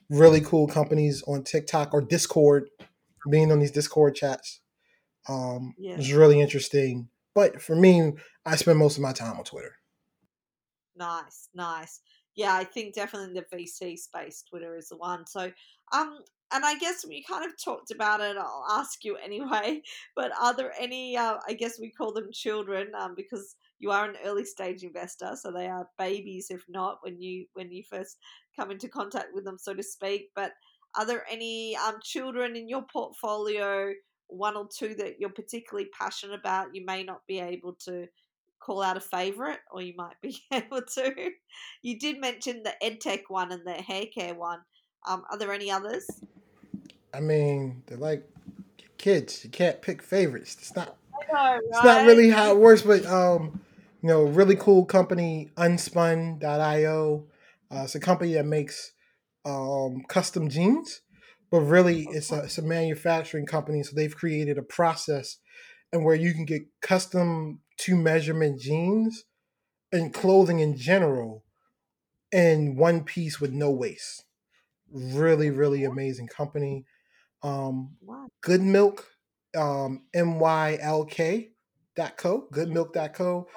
really 0.09 0.41
cool 0.41 0.67
companies 0.67 1.23
on 1.27 1.43
TikTok 1.43 1.93
or 1.93 2.01
Discord, 2.01 2.69
being 3.29 3.51
on 3.51 3.59
these 3.59 3.71
Discord 3.71 4.15
chats. 4.15 4.61
Um, 5.27 5.73
yeah. 5.79 5.97
is 5.97 6.13
really 6.13 6.39
interesting. 6.39 7.09
But 7.33 7.61
for 7.61 7.75
me, 7.75 8.13
I 8.45 8.55
spend 8.55 8.77
most 8.77 8.97
of 8.97 9.01
my 9.01 9.11
time 9.11 9.37
on 9.37 9.43
Twitter. 9.43 9.75
Nice, 10.95 11.49
nice. 11.53 12.01
yeah, 12.35 12.55
I 12.55 12.63
think 12.63 12.93
definitely 12.93 13.33
the 13.33 13.57
VC 13.57 13.97
space, 13.97 14.43
Twitter 14.47 14.77
is 14.77 14.89
the 14.89 14.97
one. 14.97 15.25
So, 15.25 15.51
um, 15.91 16.19
and 16.53 16.63
I 16.63 16.77
guess 16.77 17.05
we 17.05 17.23
kind 17.23 17.43
of 17.43 17.51
talked 17.61 17.91
about 17.91 18.21
it. 18.21 18.37
I'll 18.37 18.65
ask 18.69 19.03
you 19.03 19.15
anyway. 19.23 19.81
But 20.15 20.31
are 20.39 20.55
there 20.55 20.73
any? 20.79 21.17
Uh, 21.17 21.37
I 21.47 21.53
guess 21.53 21.79
we 21.79 21.89
call 21.89 22.13
them 22.13 22.29
children 22.31 22.91
um, 22.97 23.13
because 23.15 23.55
you 23.79 23.91
are 23.91 24.09
an 24.09 24.15
early 24.25 24.45
stage 24.45 24.83
investor, 24.83 25.35
so 25.35 25.51
they 25.51 25.67
are 25.67 25.87
babies, 25.97 26.47
if 26.49 26.63
not 26.69 26.99
when 27.01 27.21
you 27.21 27.45
when 27.53 27.71
you 27.71 27.83
first 27.89 28.17
come 28.57 28.71
into 28.71 28.87
contact 28.87 29.27
with 29.33 29.45
them, 29.45 29.57
so 29.57 29.73
to 29.73 29.83
speak. 29.83 30.29
But 30.35 30.51
are 30.97 31.05
there 31.05 31.25
any 31.29 31.75
um, 31.75 31.95
children 32.01 32.55
in 32.55 32.69
your 32.69 32.85
portfolio, 32.91 33.91
one 34.27 34.55
or 34.55 34.67
two 34.75 34.95
that 34.95 35.19
you're 35.19 35.29
particularly 35.29 35.89
passionate 35.97 36.39
about? 36.39 36.73
You 36.73 36.85
may 36.85 37.03
not 37.03 37.21
be 37.27 37.39
able 37.39 37.73
to 37.85 38.07
call 38.59 38.81
out 38.81 38.97
a 38.97 39.01
favorite, 39.01 39.59
or 39.71 39.81
you 39.81 39.93
might 39.97 40.19
be 40.21 40.37
able 40.51 40.81
to. 40.81 41.31
You 41.81 41.99
did 41.99 42.19
mention 42.19 42.63
the 42.63 42.73
EdTech 42.83 43.23
one 43.27 43.51
and 43.51 43.65
the 43.65 43.73
hair 43.73 44.05
care 44.13 44.33
one. 44.33 44.59
Um, 45.07 45.23
are 45.29 45.37
there 45.37 45.53
any 45.53 45.69
others? 45.69 46.07
I 47.13 47.19
mean, 47.19 47.83
they're 47.85 47.97
like 47.97 48.27
kids. 48.97 49.43
You 49.43 49.49
can't 49.49 49.81
pick 49.81 50.01
favorites. 50.01 50.55
It's 50.59 50.75
not. 50.75 50.87
Know, 50.87 51.33
right? 51.33 51.61
It's 51.63 51.83
not 51.83 52.05
really 52.05 52.29
how 52.29 52.51
it 52.51 52.57
works, 52.57 52.81
but 52.81 53.05
um, 53.05 53.59
you 54.05 54.11
know, 54.11 54.21
really 54.21 54.55
cool 54.55 54.85
company, 54.85 55.49
Unspun.io. 55.57 57.27
Uh, 57.71 57.81
it's 57.85 57.95
a 57.95 57.99
company 57.99 58.33
that 58.33 58.45
makes 58.45 58.91
um, 59.45 60.03
custom 60.07 60.47
jeans, 60.47 61.01
but 61.49 61.61
really 61.61 62.07
it's 62.11 62.31
a, 62.31 62.43
it's 62.43 62.59
a 62.59 62.61
manufacturing 62.61 63.47
company. 63.47 63.81
So 63.81 63.95
they've 63.95 64.15
created 64.15 64.59
a 64.59 64.61
process 64.61 65.39
and 65.91 66.05
where 66.05 66.13
you 66.13 66.35
can 66.35 66.45
get 66.45 66.67
custom 66.83 67.61
to 67.77 67.95
measurement 67.95 68.61
jeans 68.61 69.23
and 69.91 70.13
clothing 70.13 70.59
in 70.59 70.77
general 70.77 71.43
in 72.31 72.75
one 72.75 73.05
piece 73.05 73.41
with 73.41 73.53
no 73.53 73.71
waste. 73.71 74.25
Really, 74.91 75.49
really 75.49 75.83
amazing 75.83 76.27
company. 76.27 76.85
Um. 77.41 77.95
Good 78.41 78.61
Milk, 78.61 79.07
um, 79.57 80.03
co. 82.17 82.47
goodmylk.co, 82.53 83.47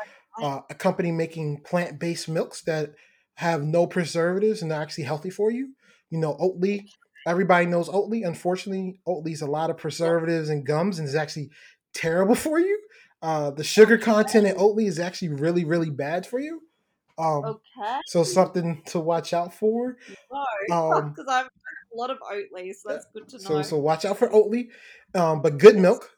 uh, 0.43 0.61
a 0.71 0.75
company 0.75 1.11
making 1.13 1.63
plant 1.63 1.99
based 1.99 2.29
milks 2.29 2.63
that 2.63 2.95
have 3.35 3.63
no 3.63 3.87
preservatives 3.87 4.63
and 4.63 4.73
are 4.73 4.83
actually 4.83 5.05
healthy 5.05 5.31
for 5.31 5.51
you. 5.51 5.75
You 6.11 6.19
know, 6.19 6.35
Oatly, 6.41 6.89
everybody 7.27 7.67
knows 7.67 7.89
Oatly. 7.89 8.27
Unfortunately, 8.27 9.01
Oatly's 9.07 9.43
a 9.43 9.47
lot 9.47 9.71
of 9.71 9.77
preservatives 9.77 10.49
and 10.49 10.67
gums 10.67 10.99
and 10.99 11.07
is 11.07 11.15
actually 11.15 11.51
terrible 11.95 12.35
for 12.47 12.59
you. 12.59 12.81
Uh, 13.21 13.51
the 13.51 13.65
sugar 13.65 13.99
content 13.99 14.47
in 14.47 14.57
Oatly 14.57 14.87
is 14.87 14.99
actually 14.99 15.29
really, 15.31 15.65
really 15.65 15.91
bad 15.91 16.27
for 16.27 16.39
you. 16.39 16.63
Um, 17.19 17.45
Okay. 17.45 18.01
so 18.07 18.23
something 18.23 18.83
to 18.87 19.01
watch 19.01 19.33
out 19.33 19.53
for. 19.53 19.97
No, 20.31 20.45
Um, 20.75 21.11
because 21.11 21.27
I'm 21.29 21.47
a 21.47 21.97
lot 21.97 22.11
of 22.11 22.19
Oatly, 22.21 22.73
so 22.75 22.91
that's 22.91 23.07
good 23.13 23.29
to 23.31 23.37
know. 23.39 23.63
So 23.63 23.63
so 23.63 23.79
watch 23.79 24.05
out 24.05 24.19
for 24.19 24.29
Oatly. 24.29 24.69
Um, 25.15 25.43
but 25.43 25.59
good 25.59 25.77
milk, 25.77 26.11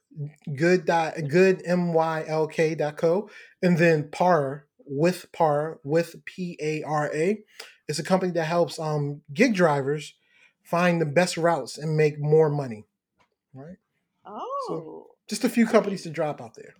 good 0.56 0.84
dot 0.84 1.14
good 1.28 1.62
M 1.64 1.92
Y 1.92 2.24
L 2.26 2.46
K 2.46 2.74
dot 2.74 2.96
co. 2.96 3.30
And 3.62 3.78
then 3.78 4.08
Par 4.11 4.66
with 4.86 5.30
Par 5.32 5.80
with 5.84 6.24
P 6.24 6.58
A 6.61 6.82
R 6.82 7.11
A. 7.14 7.42
It's 7.88 7.98
a 7.98 8.04
company 8.04 8.32
that 8.32 8.44
helps 8.44 8.78
um 8.78 9.22
gig 9.32 9.54
drivers 9.54 10.14
find 10.62 11.00
the 11.00 11.06
best 11.06 11.36
routes 11.36 11.78
and 11.78 11.96
make 11.96 12.18
more 12.20 12.48
money. 12.48 12.86
Right? 13.54 13.76
oh. 14.24 14.46
So 14.68 15.06
Just 15.28 15.44
a 15.44 15.48
few 15.48 15.66
companies 15.66 16.02
to 16.02 16.11
drop 16.11 16.40
out 16.40 16.54
there. 16.54 16.74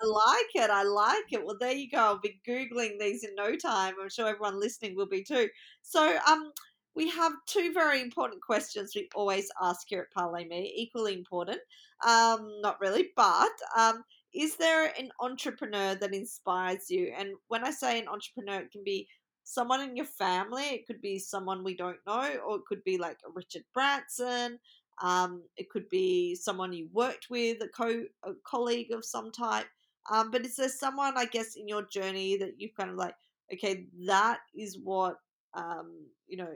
I 0.00 0.06
like 0.06 0.64
it. 0.64 0.70
I 0.70 0.82
like 0.82 1.32
it. 1.32 1.44
Well, 1.44 1.56
there 1.60 1.72
you 1.72 1.88
go. 1.88 1.98
I'll 1.98 2.20
be 2.20 2.40
googling 2.46 2.98
these 2.98 3.22
in 3.22 3.34
no 3.36 3.54
time. 3.56 3.94
I'm 4.02 4.08
sure 4.08 4.26
everyone 4.26 4.58
listening 4.58 4.96
will 4.96 5.06
be 5.06 5.22
too. 5.22 5.48
So, 5.82 6.18
um, 6.28 6.50
we 6.94 7.08
have 7.10 7.32
two 7.46 7.72
very 7.72 8.00
important 8.00 8.42
questions 8.42 8.92
we 8.94 9.08
always 9.14 9.50
ask 9.62 9.86
here 9.88 10.02
at 10.02 10.12
Parlay 10.12 10.46
Me. 10.46 10.72
Equally 10.76 11.14
important. 11.14 11.60
Um, 12.06 12.60
not 12.60 12.80
really, 12.80 13.10
but 13.16 13.52
um, 13.78 14.04
is 14.34 14.56
there 14.56 14.92
an 14.98 15.10
entrepreneur 15.20 15.94
that 15.94 16.14
inspires 16.14 16.90
you? 16.90 17.12
And 17.16 17.30
when 17.48 17.64
I 17.64 17.70
say 17.70 17.98
an 17.98 18.08
entrepreneur, 18.08 18.60
it 18.60 18.72
can 18.72 18.84
be 18.84 19.08
someone 19.44 19.80
in 19.80 19.96
your 19.96 20.06
family. 20.06 20.64
It 20.64 20.86
could 20.86 21.00
be 21.00 21.18
someone 21.18 21.64
we 21.64 21.76
don't 21.76 21.98
know, 22.06 22.36
or 22.46 22.56
it 22.56 22.66
could 22.66 22.84
be 22.84 22.98
like 22.98 23.18
Richard 23.34 23.64
Branson. 23.74 24.58
Um, 25.02 25.42
it 25.56 25.70
could 25.70 25.88
be 25.88 26.34
someone 26.34 26.72
you 26.72 26.88
worked 26.92 27.28
with, 27.30 27.62
a 27.62 27.68
co 27.68 28.04
a 28.24 28.32
colleague 28.44 28.92
of 28.92 29.04
some 29.04 29.32
type. 29.32 29.66
Um, 30.10 30.30
but 30.30 30.44
is 30.44 30.56
there 30.56 30.68
someone, 30.68 31.14
I 31.16 31.26
guess, 31.26 31.54
in 31.56 31.68
your 31.68 31.82
journey 31.82 32.36
that 32.36 32.54
you've 32.58 32.74
kind 32.74 32.90
of 32.90 32.96
like, 32.96 33.14
okay, 33.52 33.86
that 34.06 34.40
is 34.54 34.78
what, 34.82 35.16
um, 35.54 36.06
you 36.26 36.36
know, 36.36 36.52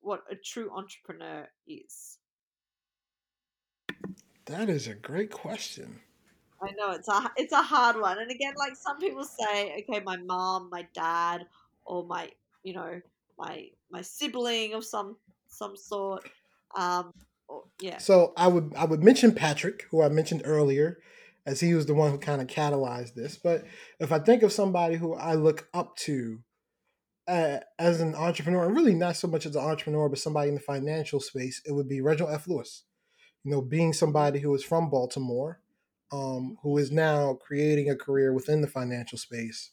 what 0.00 0.24
a 0.30 0.34
true 0.34 0.70
entrepreneur 0.74 1.48
is? 1.66 2.18
That 4.46 4.68
is 4.68 4.88
a 4.88 4.94
great 4.94 5.30
question. 5.30 6.00
I 6.62 6.72
know 6.76 6.90
it's 6.92 7.08
a 7.08 7.30
it's 7.36 7.52
a 7.52 7.62
hard 7.62 8.00
one, 8.00 8.18
and 8.18 8.30
again, 8.30 8.54
like 8.56 8.76
some 8.76 8.98
people 8.98 9.24
say, 9.24 9.82
okay, 9.82 10.02
my 10.04 10.16
mom, 10.16 10.68
my 10.70 10.86
dad, 10.94 11.46
or 11.84 12.04
my, 12.04 12.30
you 12.62 12.74
know, 12.74 13.00
my 13.38 13.68
my 13.90 14.02
sibling 14.02 14.74
of 14.74 14.84
some 14.84 15.16
some 15.48 15.76
sort. 15.76 16.28
Um, 16.76 17.12
or, 17.48 17.64
yeah. 17.80 17.98
So 17.98 18.32
I 18.36 18.48
would 18.48 18.74
I 18.76 18.84
would 18.84 19.02
mention 19.02 19.34
Patrick, 19.34 19.86
who 19.90 20.02
I 20.02 20.08
mentioned 20.08 20.42
earlier, 20.44 20.98
as 21.46 21.60
he 21.60 21.74
was 21.74 21.86
the 21.86 21.94
one 21.94 22.10
who 22.10 22.18
kind 22.18 22.42
of 22.42 22.48
catalyzed 22.48 23.14
this. 23.14 23.36
But 23.36 23.64
if 23.98 24.12
I 24.12 24.18
think 24.18 24.42
of 24.42 24.52
somebody 24.52 24.96
who 24.96 25.14
I 25.14 25.34
look 25.34 25.68
up 25.72 25.96
to 25.98 26.40
uh, 27.30 27.60
as 27.78 28.00
an 28.00 28.14
entrepreneur, 28.16 28.66
and 28.66 28.74
really 28.74 28.94
not 28.94 29.16
so 29.16 29.28
much 29.28 29.46
as 29.46 29.54
an 29.54 29.62
entrepreneur, 29.62 30.08
but 30.08 30.18
somebody 30.18 30.48
in 30.48 30.56
the 30.56 30.60
financial 30.60 31.20
space, 31.20 31.62
it 31.64 31.72
would 31.72 31.88
be 31.88 32.00
Reginald 32.00 32.34
F. 32.34 32.48
Lewis. 32.48 32.84
You 33.44 33.52
know, 33.52 33.62
being 33.62 33.92
somebody 33.92 34.40
who 34.40 34.54
is 34.54 34.64
from 34.64 34.90
Baltimore, 34.90 35.60
um, 36.12 36.58
who 36.62 36.76
is 36.76 36.90
now 36.90 37.34
creating 37.34 37.88
a 37.88 37.96
career 37.96 38.32
within 38.32 38.60
the 38.60 38.66
financial 38.66 39.16
space. 39.16 39.70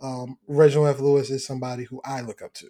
Um, 0.00 0.38
Reginald 0.48 0.88
F. 0.88 1.00
Lewis 1.00 1.30
is 1.30 1.46
somebody 1.46 1.84
who 1.84 2.00
I 2.04 2.22
look 2.22 2.42
up 2.42 2.54
to. 2.54 2.68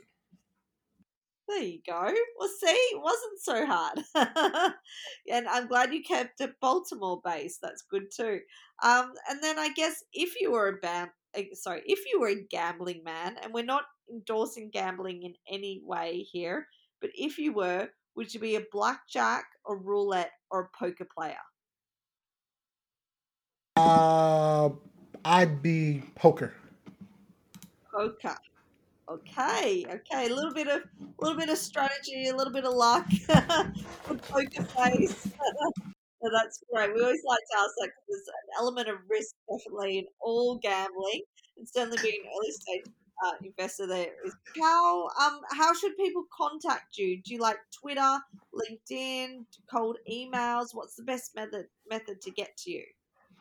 There 1.55 1.63
you 1.63 1.79
go. 1.87 2.13
Well, 2.39 2.49
see, 2.49 2.67
it 2.67 3.01
wasn't 3.01 3.41
so 3.41 3.67
hard. 3.67 4.75
and 5.31 5.47
I'm 5.47 5.69
glad 5.69 5.95
you 5.95 6.03
kept 6.03 6.41
it 6.41 6.55
Baltimore 6.61 7.21
based. 7.25 7.61
That's 7.63 7.85
good 7.89 8.11
too. 8.15 8.41
Um, 8.83 9.13
and 9.31 9.41
then 9.41 9.59
I 9.59 9.73
guess 9.73 10.03
if 10.13 10.41
you 10.41 10.51
were 10.51 10.69
a 10.69 10.77
bam, 10.79 11.11
eh, 11.35 11.45
sorry, 11.53 11.83
if 11.87 12.01
you 12.11 12.19
were 12.21 12.31
a 12.31 12.47
gambling 12.51 13.03
man, 13.05 13.37
and 13.41 13.55
we're 13.55 13.65
not 13.65 13.85
endorsing 14.11 14.71
gambling 14.73 15.23
in 15.23 15.35
any 15.49 15.81
way 15.85 16.27
here, 16.33 16.67
but 17.01 17.11
if 17.15 17.39
you 17.39 17.53
were, 17.53 17.89
would 18.17 18.35
you 18.35 18.41
be 18.41 18.57
a 18.57 18.65
blackjack, 18.73 19.45
a 19.69 19.77
roulette, 19.77 20.33
or 20.51 20.63
a 20.63 20.77
poker 20.77 21.07
player? 21.17 21.37
Uh, 23.77 24.71
I'd 25.25 25.63
be 25.63 26.03
poker. 26.17 26.53
Poker. 27.93 28.37
Okay, 29.09 29.85
okay. 29.89 30.27
A 30.31 30.35
little 30.35 30.55
bit 30.55 30.67
of, 30.67 30.83
a 30.83 31.25
little 31.25 31.39
bit 31.39 31.51
of 31.51 31.59
strategy, 31.59 32.29
a 32.29 32.37
little 32.37 32.53
bit 32.53 32.65
of 32.65 32.73
luck. 32.73 33.07
Poker 34.07 34.65
face. 34.65 35.23
so 36.23 36.31
that's 36.33 36.61
great. 36.73 36.95
We 36.95 37.03
always 37.03 37.23
like 37.27 37.41
to 37.53 37.59
ask 37.59 37.71
that 37.81 37.91
because 37.91 38.07
there's 38.09 38.29
an 38.29 38.51
element 38.61 38.89
of 38.89 38.97
risk 39.11 39.35
definitely 39.51 39.99
in 39.99 40.05
all 40.21 40.59
gambling, 40.63 41.23
and 41.59 41.69
certainly 41.69 41.99
being 42.03 42.21
an 42.25 42.31
early 42.31 42.53
stage 42.53 42.85
uh, 43.25 43.33
investor 43.45 43.87
there 43.87 44.09
is. 44.25 44.35
How 44.61 45.09
um 45.21 45.41
how 45.51 45.75
should 45.75 45.97
people 45.97 46.25
contact 46.37 46.97
you? 46.97 47.21
Do 47.23 47.35
you 47.35 47.41
like 47.41 47.59
Twitter, 47.79 48.19
LinkedIn, 48.55 49.45
cold 49.71 49.99
emails? 50.11 50.69
What's 50.73 50.97
the 50.97 51.05
best 51.05 51.35
method 51.37 51.67
method 51.89 52.23
to 52.23 52.31
get 52.31 52.57
to 52.59 52.71
you? 52.71 52.85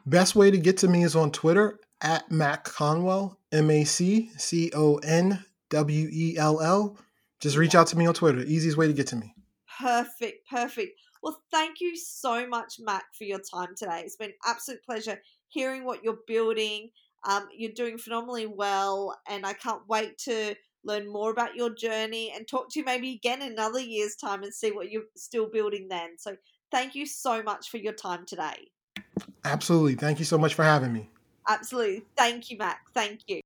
Best 0.05 0.36
way 0.36 0.51
to 0.51 0.57
get 0.57 0.78
to 0.80 0.89
me 0.89 1.03
is 1.03 1.16
on 1.16 1.32
Twitter 1.32 1.80
at 2.01 2.30
Mac 2.30 2.66
Conwell, 2.66 3.39
M 3.51 3.70
A 3.72 3.86
C 3.86 4.30
C 4.38 4.70
O 4.76 4.97
N 4.97 5.45
W 5.74 6.09
E 6.11 6.38
L 6.38 6.61
L. 6.61 6.97
Just 7.39 7.57
reach 7.57 7.76
out 7.76 7.88
to 7.88 7.97
me 7.97 8.05
on 8.05 8.13
Twitter. 8.13 8.39
Easiest 8.39 8.78
way 8.78 8.88
to 8.88 8.93
get 8.93 9.07
to 9.07 9.15
me. 9.15 9.36
Perfect, 9.80 10.47
perfect. 10.47 10.99
Well, 11.21 11.41
thank 11.51 11.82
you 11.82 11.97
so 11.97 12.47
much, 12.47 12.76
Mac, 12.80 13.03
for 13.17 13.24
your 13.24 13.39
time 13.39 13.69
today. 13.76 14.01
It's 14.05 14.15
been 14.15 14.30
an 14.30 14.36
absolute 14.45 14.84
pleasure 14.84 15.19
hearing 15.49 15.84
what 15.84 16.03
you're 16.03 16.19
building. 16.28 16.91
Um, 17.28 17.47
you're 17.57 17.71
doing 17.71 17.97
phenomenally 17.97 18.45
well, 18.45 19.17
and 19.28 19.45
I 19.45 19.53
can't 19.53 19.82
wait 19.88 20.17
to 20.19 20.55
learn 20.84 21.11
more 21.11 21.32
about 21.32 21.55
your 21.55 21.74
journey 21.74 22.32
and 22.36 22.47
talk 22.47 22.69
to 22.71 22.80
you 22.80 22.86
maybe 22.86 23.13
again 23.13 23.41
in 23.41 23.53
another 23.53 23.80
year's 23.80 24.15
time 24.15 24.43
and 24.43 24.53
see 24.53 24.71
what 24.71 24.91
you're 24.91 25.03
still 25.15 25.49
building 25.49 25.88
then. 25.89 26.17
So, 26.17 26.36
thank 26.71 26.93
you 26.93 27.05
so 27.05 27.41
much 27.41 27.69
for 27.69 27.78
your 27.78 27.93
time 27.93 28.26
today. 28.28 28.67
Absolutely. 29.43 29.95
Thank 29.95 30.19
you 30.19 30.26
so 30.26 30.38
much 30.38 30.53
for 30.53 30.63
having 30.63 30.93
me. 30.93 31.09
Absolutely. 31.47 32.03
Thank 32.15 32.49
you, 32.51 32.57
Mac. 32.57 32.82
Thank 32.93 33.21
you. 33.28 33.42